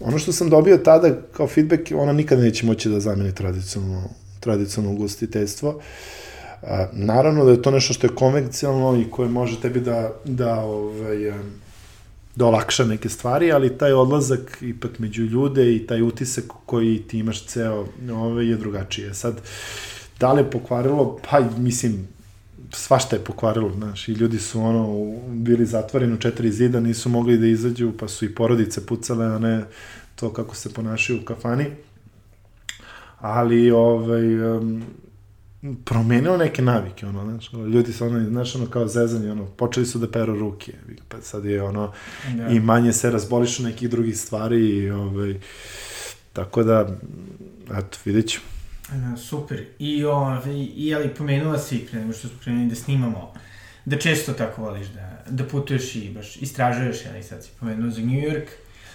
ono 0.00 0.18
što 0.18 0.32
sam 0.32 0.50
dobio 0.50 0.76
tada 0.76 1.08
kao 1.32 1.46
feedback, 1.46 1.82
ona 1.94 2.12
nikada 2.12 2.42
neće 2.42 2.66
moći 2.66 2.88
da 2.88 3.00
zameni 3.00 3.34
tradicionalno, 3.34 4.08
tradicionalno 4.40 4.96
ugostiteljstvo. 4.98 5.80
A, 6.62 6.86
naravno 6.92 7.44
da 7.44 7.50
je 7.50 7.62
to 7.62 7.70
nešto 7.70 7.94
što 7.94 8.06
je 8.06 8.14
konvencionalno 8.14 9.00
i 9.00 9.10
koje 9.10 9.28
može 9.28 9.60
tebi 9.60 9.80
da, 9.80 10.12
da, 10.24 10.60
ovaj, 10.60 11.32
da 12.36 12.46
olakša 12.46 12.84
neke 12.84 13.08
stvari, 13.08 13.52
ali 13.52 13.78
taj 13.78 13.92
odlazak 13.92 14.58
ipak 14.60 14.98
među 14.98 15.22
ljude 15.22 15.76
i 15.76 15.86
taj 15.86 16.02
utisak 16.02 16.44
koji 16.66 16.98
ti 16.98 17.18
imaš 17.18 17.44
ceo 17.44 17.86
ovaj, 18.12 18.46
je 18.46 18.56
drugačije. 18.56 19.14
Sad, 19.14 19.40
da 20.20 20.32
li 20.32 20.40
je 20.40 20.50
pokvarilo? 20.50 21.18
Pa, 21.30 21.40
mislim, 21.58 22.08
svašta 22.72 23.16
je 23.16 23.24
pokvarilo, 23.24 23.72
znaš, 23.72 24.08
i 24.08 24.12
ljudi 24.12 24.38
su 24.38 24.60
ono, 24.60 25.14
bili 25.28 25.66
zatvoreni 25.66 26.14
u 26.14 26.18
četiri 26.18 26.52
zida, 26.52 26.80
nisu 26.80 27.08
mogli 27.08 27.38
da 27.38 27.46
izađu, 27.46 27.92
pa 27.98 28.08
su 28.08 28.24
i 28.24 28.34
porodice 28.34 28.86
pucale, 28.86 29.26
a 29.26 29.38
ne 29.38 29.64
to 30.14 30.32
kako 30.32 30.56
se 30.56 30.74
ponašaju 30.74 31.20
u 31.20 31.24
kafani. 31.24 31.66
Ali, 33.18 33.70
ovaj, 33.70 34.56
um, 34.56 34.82
promenilo 35.84 36.36
neke 36.36 36.62
navike, 36.62 37.06
ono, 37.06 37.24
znaš, 37.24 37.52
ljudi 37.52 37.92
su 37.92 38.04
ono, 38.04 38.24
znaš, 38.24 38.54
ono, 38.54 38.66
kao 38.66 38.88
zezanje, 38.88 39.32
ono, 39.32 39.46
počeli 39.46 39.86
su 39.86 39.98
da 39.98 40.10
peru 40.10 40.38
ruke, 40.38 40.72
pa 41.08 41.20
sad 41.20 41.44
je, 41.44 41.62
ono, 41.62 41.92
da. 42.34 42.48
i 42.48 42.60
manje 42.60 42.92
se 42.92 43.10
razbolišu 43.10 43.62
nekih 43.62 43.90
drugih 43.90 44.18
stvari, 44.18 44.68
i, 44.68 44.90
ovaj, 44.90 45.34
tako 46.32 46.62
da, 46.62 46.88
eto, 47.78 47.98
vidjet 48.04 48.28
ću. 48.28 48.40
Da, 48.92 49.16
super. 49.16 49.64
I, 49.78 50.04
ovaj, 50.04 50.54
i 50.76 50.94
ali 50.94 51.14
pomenula 51.14 51.58
si 51.58 51.86
pre 51.90 52.00
nego 52.00 52.12
što 52.12 52.28
smo 52.28 52.38
krenuli 52.44 52.68
da 52.68 52.74
snimamo, 52.74 53.32
da 53.84 53.98
često 53.98 54.32
tako 54.32 54.62
voliš 54.62 54.86
da, 54.86 55.22
da 55.30 55.44
putuješ 55.44 55.96
i 55.96 56.10
baš 56.14 56.36
istražuješ, 56.36 56.96
ali 57.10 57.22
sad 57.22 57.44
si 57.44 57.50
pomenula 57.60 57.90
za 57.90 58.00
New 58.00 58.20
York. 58.20 58.46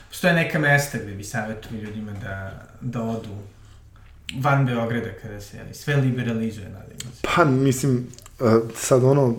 Postoje 0.10 0.34
neka 0.34 0.60
mesta 0.60 0.98
gde 0.98 1.14
bi 1.14 1.24
savjetovali 1.24 1.82
ljudima 1.82 2.12
da, 2.12 2.64
da 2.82 3.02
odu 3.02 3.30
van 4.40 4.66
Beograda 4.66 5.10
kada 5.22 5.42
se 5.42 5.60
ali, 5.66 5.74
sve 5.74 5.96
liberalizuje, 5.96 6.70
nadam 6.70 7.00
se. 7.00 7.22
Pa, 7.36 7.46
mislim, 7.46 8.08
sad 8.76 9.04
ono, 9.04 9.36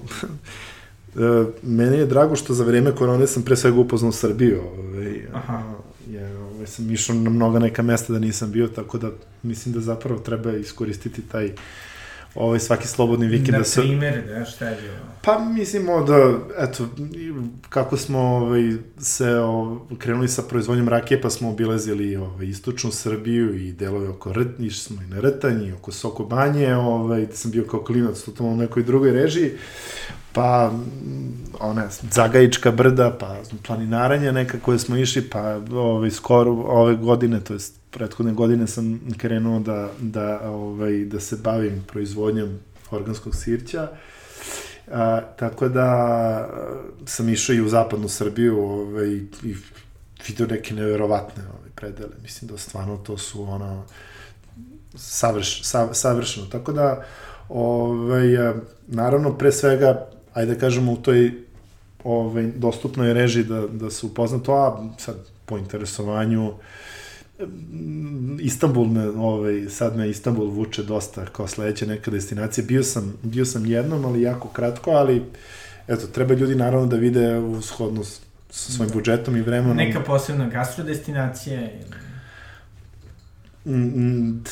meni 1.63 1.99
je 1.99 2.07
drago 2.07 2.37
što 2.37 2.55
za 2.55 2.65
vreme 2.65 2.95
korone 2.95 3.27
sam 3.27 3.43
pre 3.43 3.57
svega 3.57 3.81
upoznao 3.81 4.13
Srbiju. 4.13 4.61
Ovaj, 4.79 5.27
Aha. 5.33 5.63
Je, 6.11 6.37
ovaj, 6.37 6.67
sam 6.67 6.91
išao 6.91 7.17
na 7.17 7.31
mnoga 7.31 7.59
neka 7.59 7.83
mesta 7.83 8.13
da 8.13 8.19
nisam 8.19 8.53
bio, 8.53 8.69
tako 8.69 8.99
da 8.99 9.11
mislim 9.43 9.75
da 9.75 9.81
zapravo 9.81 10.21
treba 10.21 10.53
iskoristiti 10.53 11.23
taj 11.23 11.53
ovaj 12.35 12.59
svaki 12.59 12.89
slobodni 12.89 13.27
vikend 13.27 13.59
da 13.59 13.65
se... 13.65 13.81
Na 13.81 13.87
primjer, 13.87 14.23
da, 14.29 14.45
šta 14.45 14.69
je 14.69 14.81
bilo? 14.83 14.95
Pa 15.25 15.39
mislimo 15.39 16.05
da, 16.05 16.39
eto, 16.59 16.89
kako 17.69 17.97
smo 17.97 18.19
ovaj, 18.19 18.73
se 18.99 19.35
ovaj, 19.35 19.79
krenuli 19.99 20.29
sa 20.29 20.43
proizvodnjom 20.43 20.89
rakije, 20.89 21.21
pa 21.21 21.31
smo 21.31 21.51
obilazili 21.51 22.17
ovaj, 22.17 22.47
istočnu 22.47 22.93
Srbiju 22.93 23.55
i 23.55 23.73
delove 23.73 24.09
oko 24.09 24.33
Rt, 24.33 24.61
išli 24.61 24.81
smo 24.81 25.03
i 25.03 25.07
na 25.07 25.21
Rtanji, 25.21 25.73
oko 25.73 25.93
Soko 25.93 26.25
Banje, 26.25 26.77
ovaj, 26.77 27.27
da 27.27 27.37
sam 27.37 27.51
bio 27.51 27.65
kao 27.65 27.81
klinac 27.81 28.29
u 28.29 28.35
tom 28.35 28.59
nekoj 28.59 28.83
drugoj 28.83 29.13
režiji, 29.13 29.51
pa 30.33 30.73
one 31.61 31.89
Zagajička 32.11 32.71
brda, 32.71 33.17
pa 33.21 33.37
planinaranje 33.67 34.33
neka 34.33 34.59
koje 34.59 34.79
smo 34.79 34.97
išli, 34.97 35.23
pa 35.23 35.61
ovaj, 35.73 36.11
skoro 36.11 36.53
ove 36.53 36.97
godine, 36.97 37.41
to 37.41 37.53
jest 37.53 37.82
prethodne 37.93 38.33
godine 38.33 38.67
sam 38.67 39.01
krenuo 39.17 39.61
da, 39.61 39.91
da, 40.01 40.51
ovaj, 40.51 41.05
da 41.05 41.21
se 41.21 41.37
bavim 41.37 41.85
proizvodnjom 41.87 42.59
organskog 42.91 43.37
sirća. 43.37 43.89
A, 44.93 45.21
tako 45.39 45.69
da 45.69 46.49
sam 47.07 47.29
išao 47.29 47.55
i 47.55 47.61
u 47.61 47.69
zapadnu 47.69 48.09
Srbiju 48.09 48.59
ovaj, 48.59 49.09
i 49.43 49.57
vidio 50.29 50.47
neke 50.47 50.75
neverovatne 50.75 51.43
ovaj, 51.43 51.71
predele. 51.75 52.13
Mislim 52.23 52.51
da 52.51 52.59
stvarno 52.59 52.97
to 52.97 53.19
su 53.19 53.43
ono 53.43 53.85
savrš, 54.95 55.65
sav, 55.65 55.89
savršeno. 55.93 56.47
Tako 56.47 56.73
da, 56.73 57.05
ovaj, 57.49 58.27
naravno, 58.87 59.39
pre 59.39 59.53
svega, 59.53 60.09
ajde 60.35 60.55
da 60.55 60.61
kažemo 60.61 60.93
u 60.93 60.97
toj 60.97 61.33
ovaj, 62.05 62.47
dostupnoj 62.57 63.13
režiji 63.13 63.45
da, 63.45 63.67
da 63.67 63.91
se 63.91 64.07
upozna 64.07 64.39
to, 64.39 64.53
a 64.53 64.89
sad 64.99 65.17
po 65.47 65.59
interesovanju 65.59 66.49
uh, 66.49 66.55
Istanbul 68.41 68.87
me, 68.87 69.09
ovaj, 69.09 69.69
sad 69.69 69.97
me 69.97 70.11
Istanbul 70.11 70.51
vuče 70.51 70.83
dosta 70.83 71.27
kao 71.27 71.49
sledeća 71.49 71.87
neka 71.87 72.11
destinacija. 72.11 72.65
Bio 72.65 72.83
sam, 72.83 73.15
bio 73.23 73.45
sam 73.45 73.67
jednom, 73.67 74.05
ali 74.05 74.23
jako 74.23 74.49
kratko, 74.49 74.91
ali 74.91 75.23
eto, 75.89 76.07
treba 76.07 76.35
ljudi 76.35 76.55
naravno 76.55 76.87
da 76.87 76.97
vide 76.97 77.39
u 77.39 77.63
shodnu 77.63 78.05
sa 78.53 78.73
svojim 78.73 78.89
da. 78.89 78.95
budžetom 78.95 79.37
i 79.37 79.43
vremenom. 79.43 79.77
Neka 79.77 80.01
posebna 80.01 80.49
gastrodestinacija 80.49 81.61
ili... 81.61 82.03
Mm, 83.65 83.83
mm 83.83 84.45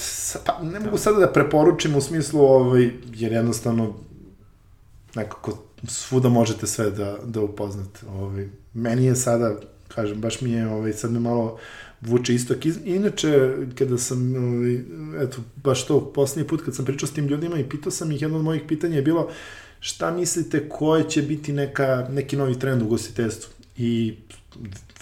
pa, 0.47 0.62
ne 0.62 0.80
mogu 0.80 0.99
sada 0.99 1.18
da 1.18 1.32
preporučim 1.32 1.97
u 1.97 2.01
smislu, 2.01 2.41
ovaj, 2.41 2.91
jer 3.14 3.32
jednostavno 3.32 3.95
nekako 5.14 5.59
svuda 5.88 6.28
možete 6.28 6.66
sve 6.66 6.91
da, 6.91 7.16
da 7.24 7.41
upoznate. 7.41 8.01
Ovaj. 8.09 8.49
Meni 8.74 9.05
je 9.05 9.16
sada, 9.16 9.57
kažem, 9.88 10.20
baš 10.20 10.41
mi 10.41 10.51
je, 10.51 10.68
ovaj, 10.68 10.93
sad 10.93 11.12
me 11.12 11.20
malo 11.20 11.59
vuče 12.01 12.34
istok. 12.34 12.59
Inače, 12.84 13.53
kada 13.78 13.98
sam, 13.98 14.34
ovaj, 14.36 14.74
eto, 15.24 15.38
baš 15.57 15.86
to, 15.86 16.12
poslednji 16.12 16.48
put 16.48 16.64
kad 16.64 16.74
sam 16.74 16.84
pričao 16.84 17.09
s 17.09 17.12
tim 17.12 17.26
ljudima 17.26 17.59
i 17.59 17.68
pitao 17.68 17.92
sam 17.92 18.12
ih, 18.12 18.22
jedno 18.22 18.38
od 18.38 18.44
mojih 18.44 18.62
pitanja 18.68 18.96
je 18.96 19.03
bilo 19.03 19.30
šta 19.80 20.11
mislite 20.11 20.68
koje 20.68 21.11
će 21.11 21.22
biti 21.22 21.53
neka, 21.53 22.09
neki 22.11 22.36
novi 22.36 22.59
trend 22.59 22.82
u 22.82 22.86
gostiteljstvu? 22.86 23.51
I 23.76 24.14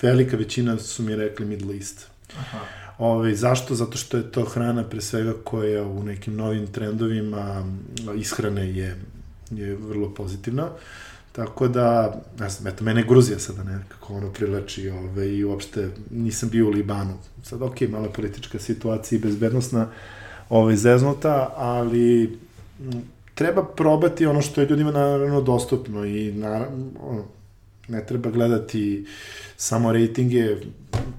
velika 0.03 0.37
većina 0.37 0.79
su 0.79 1.03
mi 1.03 1.17
rekli 1.17 1.47
Middle 1.47 1.77
East. 1.77 2.07
Aha. 2.39 2.59
Ove, 2.99 3.13
ovaj, 3.13 3.35
zašto? 3.35 3.75
Zato 3.75 3.99
što 3.99 4.17
je 4.17 4.33
to 4.33 4.45
hrana 4.45 4.85
pre 4.85 5.01
svega 5.01 5.35
koja 5.45 5.83
u 5.83 6.03
nekim 6.03 6.37
novim 6.37 6.67
trendovima 6.67 7.67
ishrane 8.17 8.77
je, 8.77 8.97
je 9.51 9.75
vrlo 9.75 10.15
pozitivna. 10.15 10.65
Uh, 10.65 10.71
Tako 11.39 11.69
da, 11.69 12.21
ne 12.41 12.49
znam, 12.49 12.73
eto, 12.73 12.85
mene 12.85 13.05
Gruzija 13.09 13.39
sada 13.39 13.63
nekako 13.63 14.15
ono 14.15 14.33
prilači 14.33 14.91
ove, 14.91 15.37
i 15.37 15.45
uopšte 15.45 15.91
nisam 16.11 16.49
bio 16.49 16.67
u 16.67 16.71
Libanu. 16.71 17.15
Sad, 17.43 17.63
ok, 17.63 17.81
mala 17.81 18.09
politička 18.09 18.59
situacija 18.59 19.17
i 19.17 19.21
bezbednostna 19.21 19.89
ove, 20.49 20.77
zeznuta, 20.77 21.53
ali 21.57 22.25
m, 22.81 23.03
treba 23.35 23.65
probati 23.65 24.27
ono 24.27 24.43
što 24.43 24.61
je 24.61 24.67
ljudima 24.67 24.91
naravno 24.91 25.41
dostupno 25.41 26.05
i 26.05 26.33
naravno, 26.33 26.87
ono, 27.01 27.25
ne 27.89 28.07
treba 28.07 28.31
gledati 28.31 29.07
samo 29.57 29.93
rejtinge, 29.93 30.57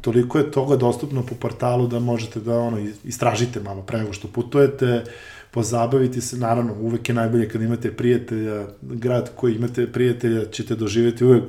toliko 0.02 0.38
je 0.38 0.52
toga 0.52 0.76
dostupno 0.76 1.24
po 1.26 1.36
portalu 1.36 1.88
da 1.88 2.00
možete 2.00 2.40
da 2.40 2.60
ono 2.60 2.88
istražite 3.04 3.60
malo 3.60 3.82
pre 3.82 4.00
nego 4.00 4.14
što 4.14 4.28
putujete, 4.28 5.04
pozabaviti 5.52 6.22
se, 6.22 6.38
naravno, 6.38 6.74
uvek 6.74 7.10
je 7.10 7.16
najbolje 7.16 7.50
kad 7.50 7.62
imate 7.62 7.92
prijatelja, 7.92 8.68
grad 8.82 9.32
koji 9.36 9.56
imate 9.56 9.92
prijatelja 9.92 10.46
ćete 10.46 10.76
doživeti 10.76 11.26
uvek 11.26 11.44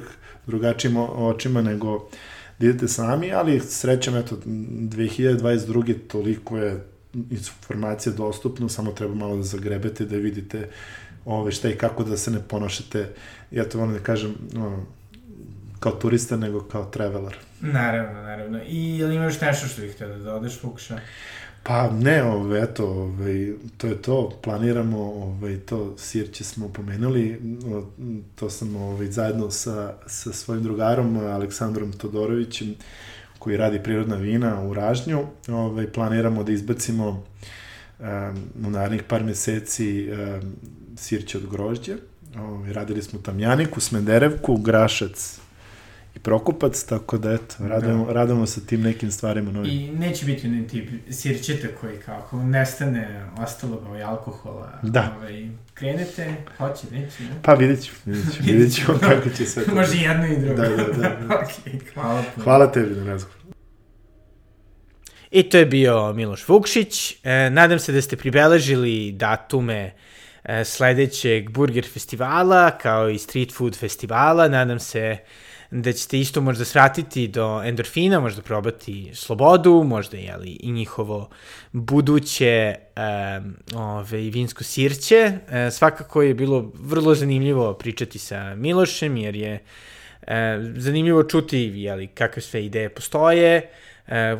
drugačijim 0.47 0.97
očima 0.97 1.63
nego 1.63 2.09
da 2.59 2.67
idete 2.67 2.89
sami, 2.89 3.33
ali 3.33 3.61
srećem, 3.61 4.17
eto, 4.17 4.37
2022. 4.45 5.95
toliko 6.09 6.59
je 6.59 6.85
informacija 7.31 8.13
dostupna, 8.13 8.69
samo 8.69 8.93
treba 8.93 9.15
malo 9.15 9.37
da 9.37 9.43
zagrebete, 9.43 10.05
da 10.05 10.17
vidite 10.17 10.69
ove, 11.25 11.53
šta 11.53 11.69
i 11.69 11.77
kako 11.77 12.05
da 12.05 12.17
se 12.17 12.31
ne 12.31 12.39
ponašate, 12.49 13.09
ja 13.51 13.65
to 13.65 13.79
volim 13.79 13.95
da 13.95 14.01
kažem, 14.01 14.35
no, 14.53 14.87
kao 15.81 15.93
turista, 15.93 16.37
nego 16.37 16.61
kao 16.61 16.85
traveler. 16.85 17.37
Naravno, 17.61 18.23
naravno. 18.23 18.61
I 18.67 18.97
ili 18.97 19.15
imaš 19.15 19.41
nešto 19.41 19.67
što 19.67 19.83
bih 19.83 19.95
htio 19.95 20.09
da 20.09 20.19
dodeš, 20.19 20.61
Fukuša? 20.61 21.01
Pa 21.63 21.91
ne, 21.91 22.23
ove, 22.23 22.63
eto, 22.63 22.87
ove, 22.87 23.53
to 23.77 23.87
je 23.87 24.03
to, 24.03 24.31
planiramo, 24.43 24.99
ove, 24.99 25.59
to 25.59 25.95
sirće 25.99 26.45
smo 26.45 26.69
pomenuli, 26.69 27.41
to 28.35 28.51
sam 28.51 28.77
ove, 28.77 29.13
zajedno 29.13 29.51
sa, 29.51 29.95
sa 30.07 30.33
svojim 30.33 30.63
drugarom 30.63 31.17
Aleksandrom 31.17 31.93
Todorovićem, 31.93 32.75
koji 33.39 33.57
radi 33.57 33.83
prirodna 33.83 34.17
vina 34.17 34.63
u 34.63 34.75
Ražnju, 34.75 35.27
ove, 35.49 35.93
planiramo 35.93 36.45
da 36.45 36.53
izbacimo 36.53 37.09
um, 37.09 38.07
u 38.67 38.71
narednih 38.71 39.03
par 39.03 39.25
meseci 39.25 40.09
um, 40.13 40.53
sirće 40.97 41.39
od 41.39 41.47
grožđe, 41.47 41.97
ove, 42.39 42.73
radili 42.73 43.03
smo 43.03 43.19
tamjaniku, 43.19 43.81
smederevku, 43.81 44.57
grašac, 44.57 45.41
i 46.15 46.19
Prokupac, 46.19 46.85
tako 46.85 47.19
da 47.19 47.33
eto, 47.33 47.55
radimo, 47.61 48.07
da. 48.07 48.13
radimo 48.13 48.47
sa 48.47 48.61
tim 48.61 48.83
nekim 48.83 49.11
stvarima 49.11 49.53
novim. 49.53 49.71
I 49.71 49.91
neće 49.91 50.27
biti 50.27 50.47
onaj 50.47 50.67
tip 50.67 50.89
sirćeta 51.11 51.69
koji 51.81 51.99
kako 51.99 52.43
nestane 52.43 53.27
ostalo 53.39 53.83
ovaj 53.89 54.03
alkohola. 54.03 54.79
Da. 54.83 55.17
Ovaj, 55.19 55.49
krenete, 55.75 56.35
hoće, 56.59 56.87
neće, 56.93 57.23
ne? 57.23 57.31
Pa 57.43 57.55
vidjet 57.55 57.85
ću, 57.85 57.93
vidjet 58.05 58.35
ću, 58.35 58.43
vidjet 58.43 58.75
ću 58.75 58.87
kako 59.01 59.31
će 59.37 59.47
sve 59.47 59.65
to. 59.67 59.75
Može 59.75 59.97
jedno 59.97 60.27
i 60.27 60.37
drugo. 60.37 60.63
Da, 60.63 60.69
da, 60.69 60.77
da. 60.77 60.93
da. 60.93 61.35
ok, 61.41 61.83
hvala 61.95 62.23
puno. 62.35 62.45
Hvala 62.45 62.73
tebi 62.73 62.95
na 62.95 63.05
razgovor. 63.05 63.41
I 65.31 65.43
to 65.43 65.59
je 65.59 65.67
bio 65.67 66.13
Miloš 66.13 66.49
Vukšić. 66.49 67.17
E, 67.25 67.51
nadam 67.51 67.79
se 67.79 67.93
da 67.93 68.03
ste 68.03 68.17
pribeležili 68.17 69.13
datume 69.13 69.93
e, 70.45 70.65
sledećeg 70.65 71.51
burger 71.51 71.87
festivala, 71.93 72.71
kao 72.79 73.11
i 73.11 73.19
street 73.19 73.53
food 73.53 73.77
festivala. 73.77 74.49
Nadam 74.49 74.79
se 74.79 75.19
da 75.71 75.93
ćete 75.93 76.21
isto 76.21 76.41
možda 76.41 76.65
svratiti 76.65 77.29
do 77.29 77.63
endorfina, 77.65 78.21
možda 78.21 78.43
probati 78.43 79.11
slobodu, 79.15 79.83
možda 79.87 80.17
jeli, 80.17 80.51
i 80.61 80.73
njihovo 80.73 81.29
buduće 81.73 82.75
um, 82.75 83.57
ove, 83.81 84.19
vinsko 84.19 84.65
sirće. 84.65 85.33
E, 85.51 85.71
svakako 85.71 86.23
je 86.23 86.35
bilo 86.35 86.73
vrlo 86.75 87.15
zanimljivo 87.15 87.75
pričati 87.75 88.19
sa 88.19 88.55
Milošem, 88.55 89.17
jer 89.17 89.37
je 89.37 89.63
e, 90.27 90.59
zanimljivo 90.77 91.23
čuti 91.23 91.59
jeli, 91.59 92.07
kakve 92.07 92.43
sve 92.43 92.65
ideje 92.65 92.89
postoje, 92.89 93.71
e, 94.07 94.37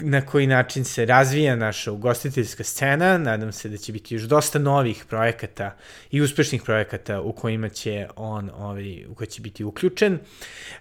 na 0.00 0.20
koji 0.20 0.46
način 0.46 0.84
se 0.84 1.04
razvija 1.04 1.56
naša 1.56 1.92
ugostiteljska 1.92 2.64
scena. 2.64 3.18
Nadam 3.18 3.52
se 3.52 3.68
da 3.68 3.76
će 3.76 3.92
biti 3.92 4.14
još 4.14 4.22
dosta 4.22 4.58
novih 4.58 5.04
projekata 5.08 5.76
i 6.10 6.20
uspešnih 6.20 6.62
projekata 6.62 7.20
u 7.20 7.32
kojima 7.32 7.68
će 7.68 8.06
on 8.16 8.50
ovaj, 8.58 9.06
u 9.06 9.14
koji 9.14 9.28
će 9.28 9.42
biti 9.42 9.64
uključen. 9.64 10.18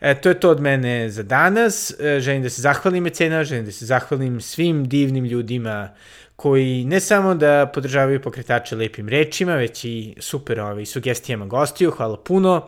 E, 0.02 0.16
to 0.16 0.30
je 0.30 0.40
to 0.40 0.50
od 0.50 0.62
mene 0.62 1.10
za 1.10 1.24
danas. 1.24 1.94
E, 2.00 2.20
želim 2.20 2.44
da 2.44 2.50
se 2.50 2.62
zahvalim 2.62 3.04
mecena, 3.04 3.44
želim 3.44 3.66
da 3.66 3.72
se 3.72 3.86
zahvalim 3.86 4.42
svim 4.42 4.88
divnim 4.88 5.26
ljudima 5.26 5.90
koji 6.38 6.86
ne 6.86 7.00
samo 7.00 7.36
da 7.36 7.72
podržavaju 7.74 8.22
pokretače 8.22 8.76
lepim 8.76 9.10
rečima, 9.10 9.56
već 9.56 9.86
i 9.86 10.16
super 10.20 10.60
ovaj, 10.60 10.86
sugestijama 10.86 11.46
gostiju. 11.46 11.92
Hvala 11.92 12.18
puno. 12.18 12.68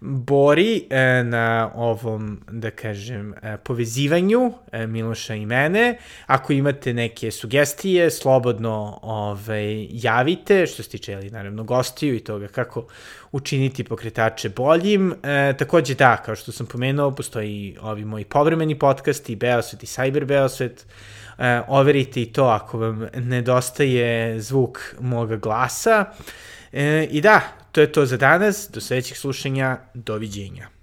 Bori 0.00 0.86
e, 0.90 1.24
na 1.24 1.70
ovom, 1.74 2.40
da 2.50 2.70
kažem, 2.70 3.34
e, 3.42 3.56
povezivanju 3.56 4.52
e, 4.72 4.86
Miloša 4.86 5.34
i 5.34 5.46
mene. 5.46 5.98
Ako 6.26 6.52
imate 6.52 6.94
neke 6.94 7.30
sugestije, 7.30 8.10
slobodno 8.10 8.98
ovaj, 9.02 9.86
javite, 9.90 10.66
što 10.66 10.82
se 10.82 10.90
tiče, 10.90 11.14
ali, 11.14 11.30
naravno, 11.30 11.64
gostiju 11.64 12.14
i 12.14 12.20
toga 12.20 12.48
kako 12.48 12.86
učiniti 13.32 13.84
pokretače 13.84 14.48
boljim. 14.48 15.14
E, 15.22 15.54
takođe, 15.58 15.94
da, 15.94 16.16
kao 16.16 16.36
što 16.36 16.52
sam 16.52 16.66
pomenuo, 16.66 17.10
postoji 17.10 17.76
ovi 17.80 18.04
moji 18.04 18.24
povremeni 18.24 18.78
podcasti, 18.78 19.36
Beosvet 19.36 19.82
i 19.82 19.86
Cyber 19.86 20.24
Beosvet, 20.24 20.86
e, 21.38 21.60
overite 21.68 22.22
i 22.22 22.32
to 22.32 22.44
ako 22.44 22.78
vam 22.78 23.06
nedostaje 23.14 24.40
zvuk 24.40 24.94
moga 25.00 25.36
glasa. 25.36 26.04
E, 26.72 27.04
I 27.10 27.20
da, 27.20 27.40
to 27.72 27.80
je 27.80 27.92
to 27.92 28.06
za 28.06 28.16
danas, 28.16 28.68
do 28.72 28.80
sledećeg 28.80 29.16
slušanja, 29.16 29.78
doviđenja. 29.94 30.77